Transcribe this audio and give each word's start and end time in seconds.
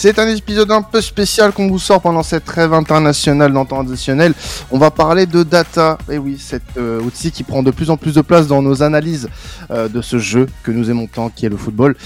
C'est 0.00 0.20
un 0.20 0.28
épisode 0.28 0.70
un 0.70 0.80
peu 0.80 1.00
spécial 1.00 1.50
qu'on 1.52 1.66
vous 1.66 1.80
sort 1.80 2.00
pendant 2.00 2.22
cette 2.22 2.44
trêve 2.44 2.72
internationale 2.72 3.52
dans 3.52 3.64
temps 3.64 3.80
additionnel. 3.80 4.32
On 4.70 4.78
va 4.78 4.92
parler 4.92 5.26
de 5.26 5.42
data. 5.42 5.98
Et 6.08 6.18
oui, 6.18 6.38
cet 6.38 6.62
euh, 6.76 7.00
outil 7.00 7.32
qui 7.32 7.42
prend 7.42 7.64
de 7.64 7.72
plus 7.72 7.90
en 7.90 7.96
plus 7.96 8.14
de 8.14 8.20
place 8.20 8.46
dans 8.46 8.62
nos 8.62 8.84
analyses 8.84 9.28
euh, 9.72 9.88
de 9.88 10.00
ce 10.00 10.20
jeu 10.20 10.46
que 10.62 10.70
nous 10.70 10.88
aimons 10.88 11.08
tant, 11.08 11.30
qui 11.30 11.46
est 11.46 11.48
le 11.48 11.56
football. 11.56 11.96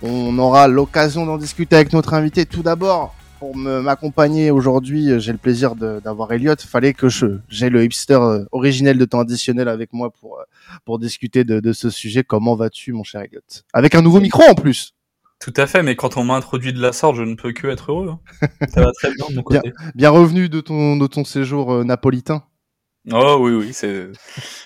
On 0.00 0.38
aura 0.38 0.66
l'occasion 0.66 1.26
d'en 1.26 1.36
discuter 1.36 1.76
avec 1.76 1.92
notre 1.92 2.14
invité. 2.14 2.46
Tout 2.46 2.62
d'abord, 2.62 3.14
pour 3.38 3.54
m'accompagner 3.54 4.50
aujourd'hui, 4.50 5.20
j'ai 5.20 5.32
le 5.32 5.38
plaisir 5.38 5.74
d'avoir 5.74 6.32
Elliot. 6.32 6.54
Fallait 6.66 6.94
que 6.94 7.10
je 7.10 7.26
j'ai 7.50 7.68
le 7.68 7.84
hipster 7.84 8.14
euh, 8.14 8.44
originel 8.50 8.96
de 8.96 9.04
temps 9.04 9.20
additionnel 9.20 9.68
avec 9.68 9.92
moi 9.92 10.08
pour 10.10 10.38
pour 10.86 10.98
discuter 10.98 11.44
de, 11.44 11.60
de 11.60 11.72
ce 11.74 11.90
sujet. 11.90 12.24
Comment 12.24 12.54
vas-tu, 12.54 12.94
mon 12.94 13.04
cher 13.04 13.20
Elliot? 13.20 13.42
Avec 13.74 13.94
un 13.94 14.00
nouveau 14.00 14.20
micro 14.20 14.42
en 14.48 14.54
plus. 14.54 14.94
Tout 15.42 15.52
à 15.56 15.66
fait, 15.66 15.82
mais 15.82 15.96
quand 15.96 16.16
on 16.16 16.22
m'a 16.22 16.34
introduit 16.34 16.72
de 16.72 16.80
la 16.80 16.92
sorte, 16.92 17.16
je 17.16 17.22
ne 17.22 17.34
peux 17.34 17.52
que 17.52 17.66
être 17.66 17.90
heureux. 17.90 18.10
Hein. 18.10 18.48
Ça 18.68 18.80
va 18.80 18.92
très 18.92 19.12
bien 19.12 19.26
de 19.28 19.34
mon 19.34 19.42
côté. 19.42 19.72
Bien, 19.96 20.10
revenu 20.10 20.48
de 20.48 20.60
ton, 20.60 20.96
de 20.96 21.06
ton 21.08 21.24
séjour 21.24 21.72
euh, 21.72 21.84
napolitain. 21.84 22.44
Oh 23.10 23.38
oui, 23.40 23.52
oui, 23.52 23.72
c'est. 23.72 24.10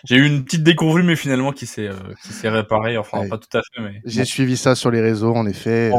J'ai 0.04 0.16
eu 0.16 0.26
une 0.26 0.44
petite 0.44 0.62
découverte, 0.62 1.06
mais 1.06 1.16
finalement 1.16 1.52
qui 1.52 1.64
s'est 1.64 1.88
euh, 1.88 1.94
qui 2.22 2.34
s'est 2.34 2.50
réparée. 2.50 2.98
Enfin, 2.98 3.26
pas 3.26 3.38
tout 3.38 3.56
à 3.56 3.62
fait, 3.62 3.80
mais. 3.80 4.02
J'ai 4.04 4.26
suivi 4.26 4.58
ça 4.58 4.74
sur 4.74 4.90
les 4.90 5.00
réseaux, 5.00 5.34
en 5.34 5.46
effet. 5.46 5.90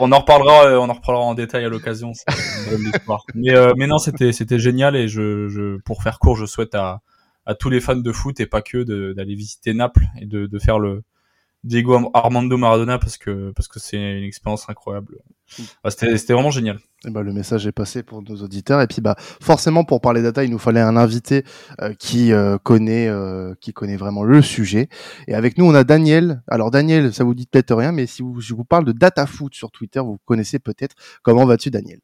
On, 0.00 0.10
en 0.10 0.18
reparlera, 0.18 0.66
euh, 0.66 0.78
on 0.78 0.88
en 0.88 0.94
reparlera 0.94 1.24
en 1.24 1.34
détail 1.34 1.64
à 1.64 1.68
l'occasion. 1.68 2.10
mais 3.36 3.54
mais 3.76 3.86
non, 3.86 3.98
c'était 3.98 4.32
c'était 4.32 4.58
génial 4.58 4.96
et 4.96 5.06
je, 5.06 5.48
je 5.48 5.76
pour 5.82 6.02
faire 6.02 6.18
court, 6.18 6.36
je 6.36 6.46
souhaite 6.46 6.74
à 6.74 7.02
à 7.46 7.54
tous 7.54 7.70
les 7.70 7.80
fans 7.80 7.94
de 7.94 8.12
foot 8.12 8.40
et 8.40 8.46
pas 8.46 8.62
que 8.62 9.12
d'aller 9.12 9.36
visiter 9.36 9.74
Naples 9.74 10.06
et 10.20 10.26
de, 10.26 10.46
de 10.46 10.58
faire 10.58 10.80
le 10.80 11.04
Diego 11.64 12.10
Armando 12.14 12.56
Maradona 12.56 12.98
parce 12.98 13.18
que 13.18 13.52
parce 13.52 13.68
que 13.68 13.80
c'est 13.80 13.96
une 13.96 14.24
expérience 14.24 14.68
incroyable. 14.68 15.18
Bah, 15.82 15.90
c'était 15.90 16.16
c'était 16.16 16.32
vraiment 16.32 16.50
génial. 16.50 16.78
Et 17.04 17.10
bah, 17.10 17.22
le 17.22 17.32
message 17.32 17.66
est 17.66 17.72
passé 17.72 18.02
pour 18.02 18.22
nos 18.22 18.36
auditeurs 18.36 18.80
et 18.80 18.86
puis 18.86 19.00
bah 19.00 19.16
forcément 19.18 19.84
pour 19.84 20.00
parler 20.00 20.22
data 20.22 20.44
il 20.44 20.50
nous 20.50 20.58
fallait 20.58 20.80
un 20.80 20.96
invité 20.96 21.44
euh, 21.80 21.94
qui 21.94 22.32
euh, 22.32 22.58
connaît 22.58 23.08
euh, 23.08 23.54
qui 23.60 23.72
connaît 23.72 23.96
vraiment 23.96 24.24
le 24.24 24.42
sujet 24.42 24.88
et 25.26 25.34
avec 25.34 25.58
nous 25.58 25.64
on 25.64 25.74
a 25.74 25.84
Daniel. 25.84 26.42
Alors 26.48 26.70
Daniel 26.70 27.12
ça 27.12 27.24
vous 27.24 27.34
dit 27.34 27.46
peut-être 27.46 27.74
rien 27.74 27.92
mais 27.92 28.06
si 28.06 28.22
vous, 28.22 28.40
je 28.40 28.54
vous 28.54 28.64
parle 28.64 28.84
de 28.84 28.92
data 28.92 29.26
foot 29.26 29.54
sur 29.54 29.70
Twitter 29.70 30.00
vous 30.00 30.18
connaissez 30.24 30.58
peut-être. 30.58 30.94
Comment 31.22 31.44
vas-tu 31.44 31.70
Daniel? 31.70 32.00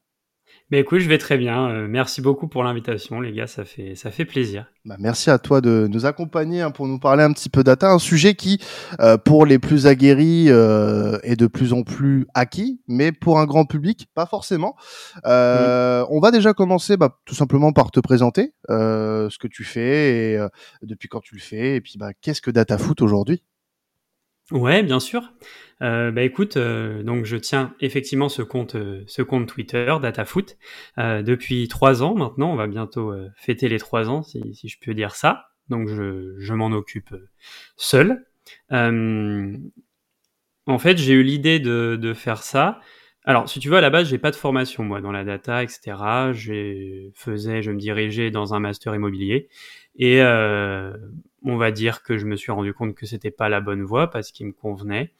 Mais 0.70 0.80
écoute, 0.80 1.00
je 1.00 1.08
vais 1.08 1.18
très 1.18 1.36
bien. 1.36 1.68
Euh, 1.68 1.86
merci 1.88 2.22
beaucoup 2.22 2.48
pour 2.48 2.64
l'invitation, 2.64 3.20
les 3.20 3.32
gars. 3.32 3.46
Ça 3.46 3.64
fait, 3.66 3.94
ça 3.94 4.10
fait 4.10 4.24
plaisir. 4.24 4.66
Bah, 4.86 4.96
merci 4.98 5.30
à 5.30 5.38
toi 5.38 5.60
de 5.60 5.86
nous 5.90 6.06
accompagner 6.06 6.62
hein, 6.62 6.70
pour 6.70 6.88
nous 6.88 6.98
parler 6.98 7.22
un 7.22 7.32
petit 7.32 7.50
peu 7.50 7.62
data, 7.62 7.90
un 7.90 7.98
sujet 7.98 8.34
qui, 8.34 8.58
euh, 8.98 9.18
pour 9.18 9.44
les 9.44 9.58
plus 9.58 9.86
aguerris, 9.86 10.46
euh, 10.48 11.18
est 11.22 11.36
de 11.36 11.46
plus 11.46 11.74
en 11.74 11.82
plus 11.82 12.26
acquis, 12.32 12.80
mais 12.88 13.12
pour 13.12 13.38
un 13.38 13.44
grand 13.44 13.66
public, 13.66 14.08
pas 14.14 14.26
forcément. 14.26 14.74
On 15.24 16.20
va 16.20 16.30
déjà 16.30 16.54
commencer 16.54 16.96
bah, 16.96 17.18
tout 17.26 17.34
simplement 17.34 17.72
par 17.72 17.90
te 17.90 18.00
présenter 18.00 18.54
ce 18.68 19.38
que 19.38 19.48
tu 19.48 19.64
fais 19.64 20.32
et 20.32 20.38
depuis 20.82 21.08
quand 21.08 21.20
tu 21.20 21.34
le 21.34 21.40
fais, 21.40 21.76
et 21.76 21.80
puis 21.80 21.94
bah, 21.98 22.12
qu'est-ce 22.20 22.40
que 22.40 22.50
DataFoot 22.50 23.02
aujourd'hui? 23.02 23.42
Ouais, 24.50 24.82
bien 24.82 25.00
sûr. 25.00 25.32
Euh, 25.82 26.10
bah 26.10 26.22
écoute, 26.22 26.56
euh, 26.56 27.02
donc 27.02 27.24
je 27.24 27.36
tiens 27.36 27.74
effectivement 27.80 28.28
ce 28.28 28.42
compte, 28.42 28.74
euh, 28.76 29.02
ce 29.06 29.22
compte 29.22 29.48
Twitter, 29.48 29.92
DataFoot, 30.00 30.56
euh, 30.98 31.22
depuis 31.22 31.66
trois 31.68 32.02
ans 32.02 32.14
maintenant. 32.14 32.52
On 32.52 32.56
va 32.56 32.66
bientôt 32.66 33.12
fêter 33.36 33.68
les 33.68 33.78
trois 33.78 34.08
ans, 34.08 34.22
si, 34.22 34.54
si, 34.54 34.68
je 34.68 34.78
peux 34.80 34.94
dire 34.94 35.14
ça. 35.14 35.46
Donc 35.68 35.88
je, 35.88 36.34
je 36.38 36.54
m'en 36.54 36.70
occupe 36.72 37.14
seul. 37.76 38.24
en 40.66 40.78
fait, 40.78 40.96
j'ai 40.98 41.12
eu 41.14 41.22
l'idée 41.22 41.58
de, 41.58 41.98
de 42.00 42.14
faire 42.14 42.42
ça. 42.42 42.80
Alors, 43.24 43.48
si 43.48 43.58
tu 43.58 43.70
veux, 43.70 43.76
à 43.76 43.80
la 43.80 43.88
base, 43.90 44.08
j'ai 44.08 44.18
pas 44.18 44.30
de 44.30 44.36
formation 44.36 44.84
moi 44.84 45.00
dans 45.00 45.12
la 45.12 45.24
data, 45.24 45.62
etc. 45.62 46.32
Je 46.32 47.10
faisais, 47.14 47.62
je 47.62 47.70
me 47.70 47.78
dirigeais 47.78 48.30
dans 48.30 48.52
un 48.54 48.60
master 48.60 48.94
immobilier 48.94 49.48
et 49.96 50.20
on 51.44 51.56
va 51.56 51.70
dire 51.70 52.02
que 52.02 52.18
je 52.18 52.26
me 52.26 52.36
suis 52.36 52.52
rendu 52.52 52.72
compte 52.72 52.94
que 52.94 53.06
c'était 53.06 53.30
pas 53.30 53.48
la 53.48 53.60
bonne 53.60 53.82
voie 53.82 54.10
parce 54.10 54.32
qu'il 54.32 54.46
me 54.46 54.52
convenait. 54.52 55.12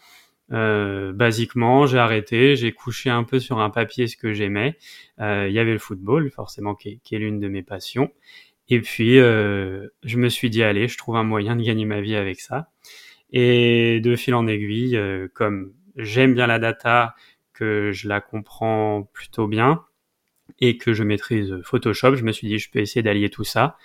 Euh, 0.53 1.13
basiquement, 1.13 1.87
j'ai 1.87 1.99
arrêté, 1.99 2.57
j'ai 2.57 2.73
couché 2.73 3.11
un 3.11 3.25
peu 3.25 3.39
sur 3.39 3.61
un 3.61 3.71
papier 3.71 4.07
ce 4.07 4.17
que 4.17 4.33
j'aimais. 4.33 4.77
Euh, 5.21 5.47
il 5.49 5.55
y 5.55 5.59
avait 5.59 5.73
le 5.73 5.79
football, 5.79 6.31
forcément, 6.31 6.75
qui 6.75 7.01
est, 7.11 7.19
l'une 7.19 7.41
de 7.41 7.49
mes 7.49 7.63
passions. 7.63 8.11
Et 8.69 8.81
puis, 8.81 9.19
euh, 9.19 9.89
je 10.03 10.19
me 10.19 10.29
suis 10.29 10.51
dit, 10.51 10.63
allez, 10.63 10.89
je 10.89 10.99
trouve 10.99 11.17
un 11.17 11.25
moyen 11.25 11.57
de 11.57 11.63
gagner 11.63 11.85
ma 11.85 12.01
vie 12.01 12.17
avec 12.17 12.41
ça. 12.41 12.71
Et 13.31 14.01
de 14.01 14.17
fil 14.17 14.35
en 14.35 14.47
aiguille, 14.47 15.01
comme 15.35 15.73
j'aime 15.97 16.35
bien 16.35 16.47
la 16.47 16.59
data, 16.59 17.15
que 17.53 17.91
je 17.93 18.09
la 18.09 18.21
comprends 18.21 19.09
plutôt 19.13 19.49
bien, 19.49 19.85
et 20.61 20.77
que 20.77 20.93
je 20.93 21.03
maîtrise 21.03 21.55
Photoshop, 21.65 22.17
je 22.17 22.25
me 22.25 22.33
suis 22.33 22.47
dit 22.47 22.59
je 22.59 22.71
peux 22.71 22.79
essayer 22.79 23.03
d'allier 23.03 23.31
tout 23.31 23.45
ça 23.45 23.77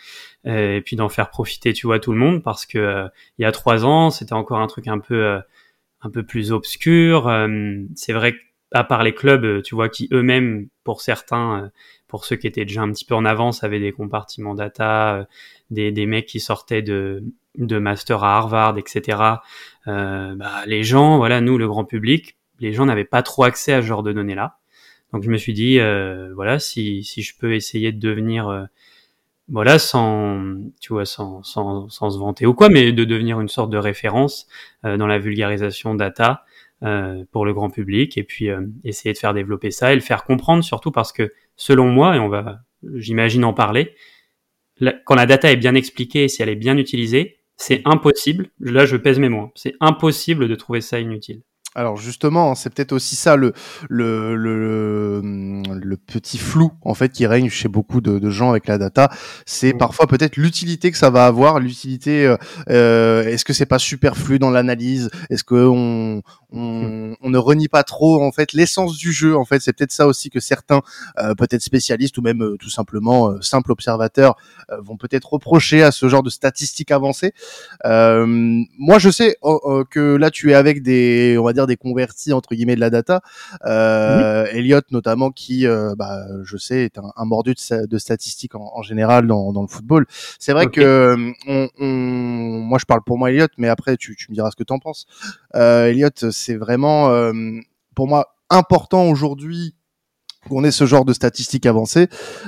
euh, 0.46 0.78
et 0.78 0.82
puis 0.82 0.96
d'en 0.96 1.10
faire 1.10 1.30
profiter, 1.30 1.74
tu 1.74 1.88
vois, 1.88 2.00
tout 2.00 2.12
le 2.12 2.20
monde 2.20 2.44
parce 2.44 2.66
que 2.66 2.78
euh, 2.78 3.08
il 3.38 3.44
y 3.44 3.46
a 3.46 3.52
trois 3.52 3.86
ans, 3.86 4.12
c'était 4.12 4.34
encore 4.34 4.60
un 4.60 4.68
truc 4.68 4.88
un 4.88 5.00
peu 5.00 5.24
euh, 5.24 5.40
un 6.02 6.10
peu 6.10 6.24
plus 6.24 6.52
obscur. 6.52 7.30
c'est 7.96 8.14
vrai 8.14 8.36
qu'à 8.72 8.84
part 8.86 9.04
les 9.04 9.14
clubs, 9.14 9.62
tu 9.64 9.76
vois, 9.76 9.90
qui 9.90 10.08
eux-mêmes, 10.14 10.70
pour 10.86 11.02
certains, 11.02 11.72
pour 12.08 12.24
ceux 12.24 12.38
qui 12.38 12.48
étaient 12.48 12.64
déjà 12.64 12.82
un 12.84 12.92
petit 12.92 13.04
peu 13.04 13.16
en 13.16 13.26
avance, 13.26 13.64
avaient 13.66 13.82
des 13.82 13.92
compartiments 13.92 14.56
data, 14.56 15.28
des, 15.72 15.92
des 15.92 16.06
mecs 16.06 16.26
qui 16.26 16.40
sortaient 16.40 16.82
de 16.82 17.24
de 17.58 17.80
master 17.80 18.24
à 18.24 18.38
Harvard, 18.38 18.78
etc. 18.78 19.18
bah, 19.86 20.64
les 20.68 20.84
gens, 20.84 21.18
voilà, 21.18 21.42
nous, 21.42 21.58
le 21.58 21.68
grand 21.68 21.84
public, 21.84 22.38
les 22.60 22.72
gens 22.72 22.86
n'avaient 22.86 23.04
pas 23.04 23.24
trop 23.24 23.44
accès 23.44 23.74
à 23.74 23.82
ce 23.82 23.88
genre 23.88 24.04
de 24.04 24.14
données-là. 24.14 24.59
Donc 25.14 25.24
je 25.24 25.30
me 25.30 25.38
suis 25.38 25.54
dit, 25.54 25.80
euh, 25.80 26.32
voilà, 26.36 26.60
si, 26.60 27.04
si 27.04 27.22
je 27.22 27.36
peux 27.38 27.54
essayer 27.54 27.92
de 27.92 28.00
devenir, 28.00 28.48
euh, 28.48 28.66
voilà, 29.48 29.80
sans, 29.80 30.58
tu 30.80 30.94
vois, 30.94 31.06
sans, 31.06 31.44
sans, 31.44 31.90
sans, 31.90 32.12
se 32.12 32.20
vanter 32.20 32.46
ou 32.46 32.54
quoi, 32.54 32.70
mais 32.70 32.92
de 32.92 33.04
devenir 33.04 33.40
une 33.42 33.48
sorte 33.48 33.72
de 33.72 33.78
référence 33.78 34.48
euh, 34.86 34.98
dans 34.98 35.08
la 35.08 35.20
vulgarisation 35.20 35.96
data 35.96 36.46
pour 37.34 37.46
le 37.46 37.54
grand 37.54 37.70
public, 37.70 38.18
et 38.18 38.24
puis 38.24 38.48
essayer 38.86 39.12
de 39.12 39.18
faire 39.18 39.34
développer 39.34 39.70
ça 39.70 39.92
et 39.92 39.96
le 39.96 40.02
faire 40.02 40.24
comprendre, 40.24 40.64
surtout 40.64 40.92
parce 40.92 41.12
que 41.12 41.34
selon 41.58 41.90
moi, 41.90 42.16
et 42.16 42.20
on 42.20 42.30
va, 42.30 42.62
j'imagine 42.96 43.44
en 43.44 43.52
parler, 43.52 43.96
quand 45.04 45.16
la 45.16 45.26
data 45.26 45.52
est 45.52 45.58
bien 45.58 45.76
expliquée 45.76 46.24
et 46.24 46.28
si 46.30 46.42
elle 46.42 46.48
est 46.48 46.56
bien 46.56 46.78
utilisée, 46.78 47.40
c'est 47.58 47.82
impossible, 47.84 48.50
là 48.62 48.86
je 48.86 48.96
pèse 48.96 49.20
mes 49.20 49.28
mots, 49.28 49.52
c'est 49.56 49.76
impossible 49.82 50.48
de 50.48 50.56
trouver 50.56 50.80
ça 50.80 51.02
inutile. 51.02 51.42
Alors 51.76 51.98
justement, 51.98 52.56
c'est 52.56 52.74
peut-être 52.74 52.94
aussi 52.94 53.16
ça 53.16 53.36
le, 53.36 53.54
le, 53.90 54.36
le, 54.36 55.22
le, 55.80 55.98
petit 55.98 56.40
flou 56.40 56.72
en 56.82 56.96
fait 56.96 57.10
qui 57.10 57.28
règne 57.28 57.48
chez 57.50 57.68
beaucoup 57.68 58.02
de, 58.02 58.18
de 58.18 58.30
gens 58.32 58.50
avec 58.50 58.68
la 58.68 58.80
data. 58.80 59.12
C'est 59.46 59.74
mmh. 59.74 59.78
parfois 59.78 60.08
peut-être 60.08 60.36
l'utilité 60.36 60.92
que 60.92 60.98
ça 60.98 61.12
va 61.12 61.28
avoir, 61.28 61.60
l'utilité. 61.60 62.26
Euh, 62.26 62.38
euh 62.70 63.24
Est-ce 63.24 63.46
que 63.46 63.54
c'est 63.54 63.68
pas 63.68 63.78
superflu 63.78 64.40
dans 64.40 64.50
l'analyse? 64.50 65.12
Est-ce 65.30 65.44
que 65.44 65.68
on, 65.68 66.24
on, 66.52 67.16
on, 67.22 67.30
ne 67.30 67.38
renie 67.38 67.68
pas 67.68 67.84
trop 67.84 68.24
en 68.24 68.32
fait 68.32 68.54
l'essence 68.54 68.98
du 68.98 69.14
jeu 69.14 69.38
En 69.38 69.46
fait, 69.46 69.62
c'est 69.62 69.74
peut-être 69.74 69.92
ça 69.92 70.08
aussi 70.08 70.32
que 70.32 70.40
certains, 70.40 70.82
euh, 71.20 71.36
peut-être 71.36 71.62
spécialistes 71.62 72.18
ou 72.18 72.24
même 72.24 72.42
euh, 72.42 72.58
tout 72.60 72.72
simplement 72.72 73.40
simples 73.42 73.72
observateurs, 73.72 74.36
vont 74.82 74.98
peut-être 74.98 75.34
reprocher 75.34 75.84
à 75.84 75.92
ce 75.92 76.10
genre 76.10 76.24
de 76.24 76.30
statistiques 76.32 76.92
avancées. 76.92 77.34
moi, 77.86 78.98
je 78.98 79.12
sais 79.12 79.38
oh, 79.44 79.60
oh, 79.64 79.84
que 79.86 80.16
là, 80.16 80.32
tu 80.32 80.52
es 80.52 80.54
avec 80.56 80.82
des, 80.82 81.38
on 81.40 81.44
va 81.44 81.54
dire 81.54 81.59
des 81.68 81.78
convertis 81.78 82.34
entre 82.34 82.56
guillemets 82.56 82.76
de 82.76 82.80
la 82.80 82.90
data. 82.90 83.22
Euh, 83.66 84.46
Elliot 84.52 84.82
notamment 84.92 85.32
qui, 85.32 85.68
euh, 85.68 85.96
bah, 85.98 86.26
je 86.44 86.58
sais, 86.58 86.84
est 86.86 86.98
un, 86.98 87.26
mordu 87.26 87.54
de, 87.54 87.98
statistiques 87.98 88.56
en, 88.56 88.82
général 88.82 89.28
dans, 89.28 89.62
le 89.62 89.68
football. 89.68 90.06
C'est 90.40 90.54
vrai 90.54 90.68
que 90.68 91.16
moi 91.78 92.78
je 92.80 92.86
parle 92.86 93.02
pour 93.06 93.18
moi 93.18 93.32
Elliot, 93.32 93.48
mais 93.58 93.70
après 93.70 93.98
tu, 93.98 94.16
me 94.30 94.34
diras 94.34 94.52
ce 94.52 94.56
que 94.56 94.64
tu 94.64 94.74
en 94.74 94.80
penses. 94.80 95.06
Euh, 95.56 95.88
Elliot, 95.88 96.10
c'est 96.32 96.56
vraiment 96.56 97.10
pour 97.96 98.08
moi 98.08 98.36
important 98.50 99.10
aujourd'hui 99.10 99.76
qu'on 100.48 100.64
ait 100.64 100.72
ce 100.72 100.86
genre 100.86 101.06
de 101.06 101.14
statistiques 101.14 101.66
avancées, 101.66 102.08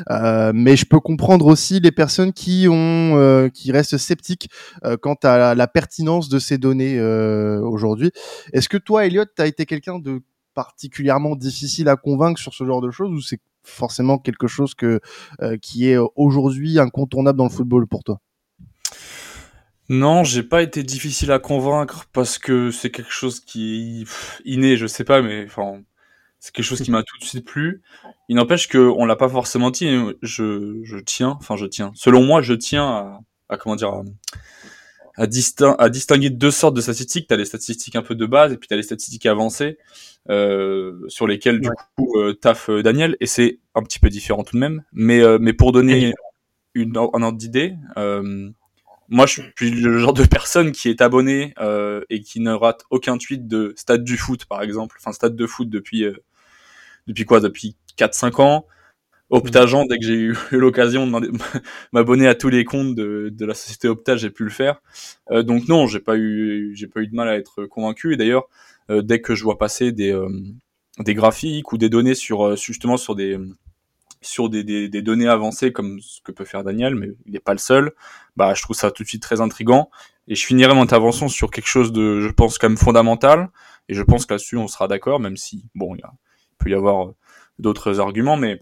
euh, 0.09 0.51
mais 0.53 0.75
je 0.75 0.85
peux 0.85 0.99
comprendre 0.99 1.45
aussi 1.47 1.79
les 1.79 1.91
personnes 1.91 2.33
qui 2.33 2.67
ont, 2.69 3.17
euh, 3.17 3.49
qui 3.49 3.71
restent 3.71 3.97
sceptiques 3.97 4.49
euh, 4.85 4.97
quant 4.97 5.17
à 5.23 5.55
la, 5.55 5.67
pertinence 5.67 6.29
de 6.29 6.39
ces 6.39 6.57
données 6.57 7.01
aujourd'hui. 7.01 8.11
Est-ce 8.51 8.67
que 8.67 8.77
toi, 8.77 9.05
Elliot, 9.05 9.25
tu 9.35 9.41
as 9.41 9.47
été 9.47 9.65
quelqu'un 9.65 9.99
de 9.99 10.21
particulièrement 10.53 11.35
difficile 11.35 11.87
à 11.87 11.95
convaincre 11.95 12.39
sur 12.39 12.53
ce 12.53 12.65
genre 12.65 12.81
de 12.81 12.91
choses 12.91 13.11
ou 13.11 13.21
c'est 13.21 13.39
forcément 13.63 14.17
quelque 14.17 14.47
chose 14.47 14.73
que 14.73 14.99
qui 15.61 15.87
est 15.87 15.97
aujourd'hui 16.15 16.77
incontournable 16.77 17.37
dans 17.37 17.45
le 17.45 17.51
football 17.51 17.87
pour 17.87 18.03
toi? 18.03 18.19
Non, 19.91 20.23
j'ai 20.23 20.43
pas 20.43 20.61
été 20.61 20.83
difficile 20.83 21.31
à 21.31 21.39
convaincre 21.39 22.05
parce 22.13 22.37
que 22.37 22.71
c'est 22.71 22.91
quelque 22.91 23.11
chose 23.11 23.41
qui 23.41 24.03
est 24.03 24.41
inné, 24.45 24.77
je 24.77 24.87
sais 24.87 25.03
pas, 25.03 25.21
mais 25.21 25.43
enfin, 25.45 25.81
c'est 26.41 26.53
quelque 26.53 26.65
chose 26.65 26.81
qui 26.81 26.89
m'a 26.89 27.03
tout 27.03 27.17
de 27.19 27.23
suite 27.23 27.45
plu. 27.45 27.83
Il 28.27 28.35
n'empêche 28.35 28.67
qu'on 28.67 29.05
l'a 29.05 29.15
pas 29.15 29.29
forcément 29.29 29.69
dit. 29.69 29.87
Je, 30.23 30.81
je 30.83 30.97
tiens, 30.97 31.37
enfin 31.39 31.55
je 31.55 31.67
tiens. 31.67 31.91
Selon 31.93 32.23
moi, 32.23 32.41
je 32.41 32.53
tiens 32.53 32.83
à, 32.83 33.19
à 33.47 33.57
comment 33.57 33.75
dire, 33.75 33.89
à, 33.89 34.01
à 35.17 35.89
distinguer 35.89 36.31
deux 36.31 36.49
sortes 36.49 36.75
de 36.75 36.81
statistiques. 36.81 37.27
Tu 37.27 37.33
as 37.33 37.37
les 37.37 37.45
statistiques 37.45 37.95
un 37.95 38.01
peu 38.01 38.15
de 38.15 38.25
base 38.25 38.53
et 38.53 38.57
puis 38.57 38.67
tu 38.67 38.73
as 38.73 38.77
les 38.77 38.83
statistiques 38.83 39.27
avancées 39.27 39.77
euh, 40.29 40.99
sur 41.07 41.27
lesquelles 41.27 41.59
du 41.59 41.69
coup 41.95 42.17
euh, 42.17 42.33
taf 42.33 42.69
euh, 42.69 42.81
Daniel 42.81 43.17
et 43.19 43.27
c'est 43.27 43.59
un 43.75 43.83
petit 43.83 43.99
peu 43.99 44.09
différent 44.09 44.43
tout 44.43 44.55
de 44.55 44.61
même. 44.61 44.83
Mais, 44.93 45.21
mais 45.39 45.53
pour 45.53 45.71
donner 45.71 46.13
une, 46.73 46.97
un 46.97 47.21
ordre 47.21 47.37
d'idée, 47.37 47.75
moi 49.09 49.27
je 49.27 49.41
suis 49.57 49.69
le 49.69 49.99
genre 49.99 50.13
de 50.13 50.25
personne 50.25 50.71
qui 50.71 50.89
est 50.89 51.01
abonné 51.01 51.53
et 52.09 52.21
qui 52.21 52.39
ne 52.39 52.51
rate 52.51 52.83
aucun 52.89 53.19
tweet 53.19 53.47
de 53.47 53.73
stade 53.77 54.03
du 54.03 54.17
foot 54.17 54.45
par 54.45 54.63
exemple, 54.63 54.97
enfin 54.99 55.11
stade 55.11 55.35
de 55.35 55.45
foot 55.45 55.69
depuis 55.69 56.05
depuis 57.11 57.25
quoi? 57.25 57.39
Depuis 57.39 57.75
4-5 57.97 58.41
ans? 58.41 58.65
Optagent, 59.31 59.87
dès 59.87 59.97
que 59.97 60.05
j'ai 60.05 60.13
eu 60.13 60.37
l'occasion 60.51 61.07
de 61.07 61.31
m'abonner 61.93 62.27
à 62.27 62.35
tous 62.35 62.49
les 62.49 62.65
comptes 62.65 62.95
de, 62.95 63.45
la 63.45 63.53
société 63.53 63.87
Opta, 63.87 64.17
j'ai 64.17 64.29
pu 64.29 64.43
le 64.43 64.49
faire. 64.49 64.81
Euh, 65.31 65.41
donc 65.41 65.67
non, 65.67 65.87
j'ai 65.87 66.01
pas 66.01 66.17
eu, 66.17 66.73
j'ai 66.75 66.87
pas 66.87 66.99
eu 67.01 67.07
de 67.07 67.15
mal 67.15 67.29
à 67.29 67.37
être 67.37 67.65
convaincu. 67.65 68.13
Et 68.13 68.17
d'ailleurs, 68.17 68.47
euh, 68.89 69.01
dès 69.01 69.21
que 69.21 69.33
je 69.33 69.43
vois 69.43 69.57
passer 69.57 69.93
des, 69.93 70.11
euh, 70.11 70.27
graphiques 70.99 71.71
ou 71.71 71.77
des 71.77 71.89
données 71.89 72.15
sur 72.15 72.55
justement 72.57 72.97
sur 72.97 73.15
des 73.15 73.39
sur 74.21 74.49
des, 74.49 74.89
données 75.01 75.27
avancées 75.27 75.71
comme 75.71 75.99
ce 75.99 76.21
que 76.21 76.31
peut 76.31 76.45
faire 76.45 76.63
Daniel, 76.63 76.95
mais 76.95 77.09
il 77.25 77.31
n'est 77.33 77.39
pas 77.39 77.53
le 77.53 77.59
seul. 77.59 77.91
Bah, 78.35 78.53
je 78.53 78.61
trouve 78.61 78.75
ça 78.75 78.91
tout 78.91 79.03
de 79.03 79.07
suite 79.07 79.23
très 79.23 79.41
intrigant. 79.41 79.89
Et 80.27 80.35
je 80.35 80.45
finirai 80.45 80.75
mon 80.75 80.81
intervention 80.81 81.27
sur 81.27 81.49
quelque 81.49 81.67
chose 81.67 81.91
de, 81.91 82.19
je 82.21 82.29
pense, 82.29 82.57
quand 82.57 82.69
même 82.69 82.77
fondamental. 82.77 83.49
Et 83.89 83.95
je 83.95 84.03
pense 84.03 84.25
que 84.25 84.33
là-dessus, 84.33 84.57
on 84.57 84.67
sera 84.67 84.87
d'accord, 84.87 85.19
même 85.19 85.37
si, 85.37 85.65
bon, 85.73 85.95
il, 85.95 85.99
y 85.99 86.03
a, 86.03 86.13
peut 86.61 86.69
y 86.69 86.73
avoir 86.73 87.13
d'autres 87.59 87.99
arguments, 87.99 88.37
mais 88.37 88.61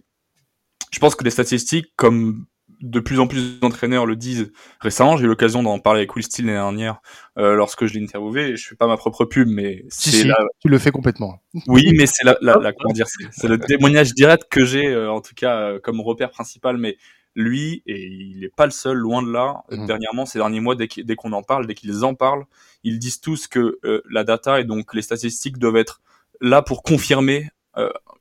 je 0.91 0.99
pense 0.99 1.15
que 1.15 1.23
les 1.23 1.29
statistiques, 1.29 1.93
comme 1.95 2.45
de 2.81 2.99
plus 2.99 3.19
en 3.19 3.27
plus 3.27 3.59
d'entraîneurs 3.59 4.05
le 4.05 4.15
disent 4.15 4.51
récemment, 4.79 5.17
j'ai 5.17 5.25
eu 5.25 5.27
l'occasion 5.27 5.63
d'en 5.63 5.79
parler 5.79 5.99
avec 5.99 6.15
Will 6.15 6.23
Steele 6.23 6.45
l'année 6.45 6.59
dernière 6.59 7.01
euh, 7.37 7.55
lorsque 7.55 7.85
je 7.85 7.93
l'ai 7.93 8.03
interviewé. 8.03 8.55
Je 8.55 8.69
fais 8.69 8.75
pas 8.75 8.87
ma 8.87 8.95
propre 8.97 9.25
pub, 9.25 9.49
mais 9.49 9.85
si, 9.89 10.25
tu 10.59 10.67
le 10.67 10.77
fais 10.79 10.91
complètement. 10.91 11.41
Oui, 11.67 11.83
mais 11.97 12.05
c'est 12.05 12.23
la, 12.23 12.37
la, 12.41 12.55
la, 12.55 12.71
comment 12.71 12.93
dire, 12.93 13.07
c'est 13.07 13.47
le 13.47 13.57
témoignage 13.67 14.13
direct 14.13 14.45
que 14.49 14.63
j'ai 14.63 14.87
euh, 14.87 15.11
en 15.11 15.21
tout 15.21 15.35
cas 15.35 15.57
euh, 15.59 15.79
comme 15.79 15.99
repère 15.99 16.29
principal. 16.29 16.77
Mais 16.77 16.97
lui, 17.35 17.83
et 17.85 18.07
il 18.07 18.43
est 18.43 18.55
pas 18.55 18.65
le 18.65 18.71
seul, 18.71 18.97
loin 18.97 19.21
de 19.21 19.31
là. 19.31 19.63
Mmh. 19.71 19.85
Dernièrement, 19.85 20.25
ces 20.25 20.39
derniers 20.39 20.61
mois, 20.61 20.75
dès 20.75 21.15
qu'on 21.15 21.33
en 21.33 21.43
parle, 21.43 21.67
dès 21.67 21.75
qu'ils 21.75 22.05
en 22.05 22.15
parlent, 22.15 22.45
ils 22.83 22.99
disent 22.99 23.19
tous 23.19 23.47
que 23.47 23.79
euh, 23.83 24.01
la 24.09 24.23
data 24.23 24.59
et 24.59 24.63
donc 24.63 24.93
les 24.93 25.01
statistiques 25.01 25.57
doivent 25.57 25.77
être 25.77 26.01
là 26.41 26.61
pour 26.61 26.83
confirmer 26.83 27.49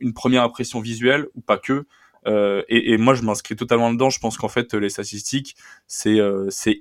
une 0.00 0.12
première 0.12 0.42
impression 0.42 0.80
visuelle 0.80 1.26
ou 1.34 1.40
pas 1.40 1.58
que 1.58 1.86
euh, 2.26 2.62
et, 2.68 2.96
moi, 2.98 3.14
je 3.14 3.22
m'inscris 3.22 3.56
totalement 3.56 3.92
dedans. 3.92 4.10
Je 4.10 4.20
pense 4.20 4.36
qu'en 4.36 4.48
fait, 4.48 4.74
les 4.74 4.90
statistiques, 4.90 5.56
c'est 5.86 6.20
euh, 6.20 6.48
c'est 6.50 6.78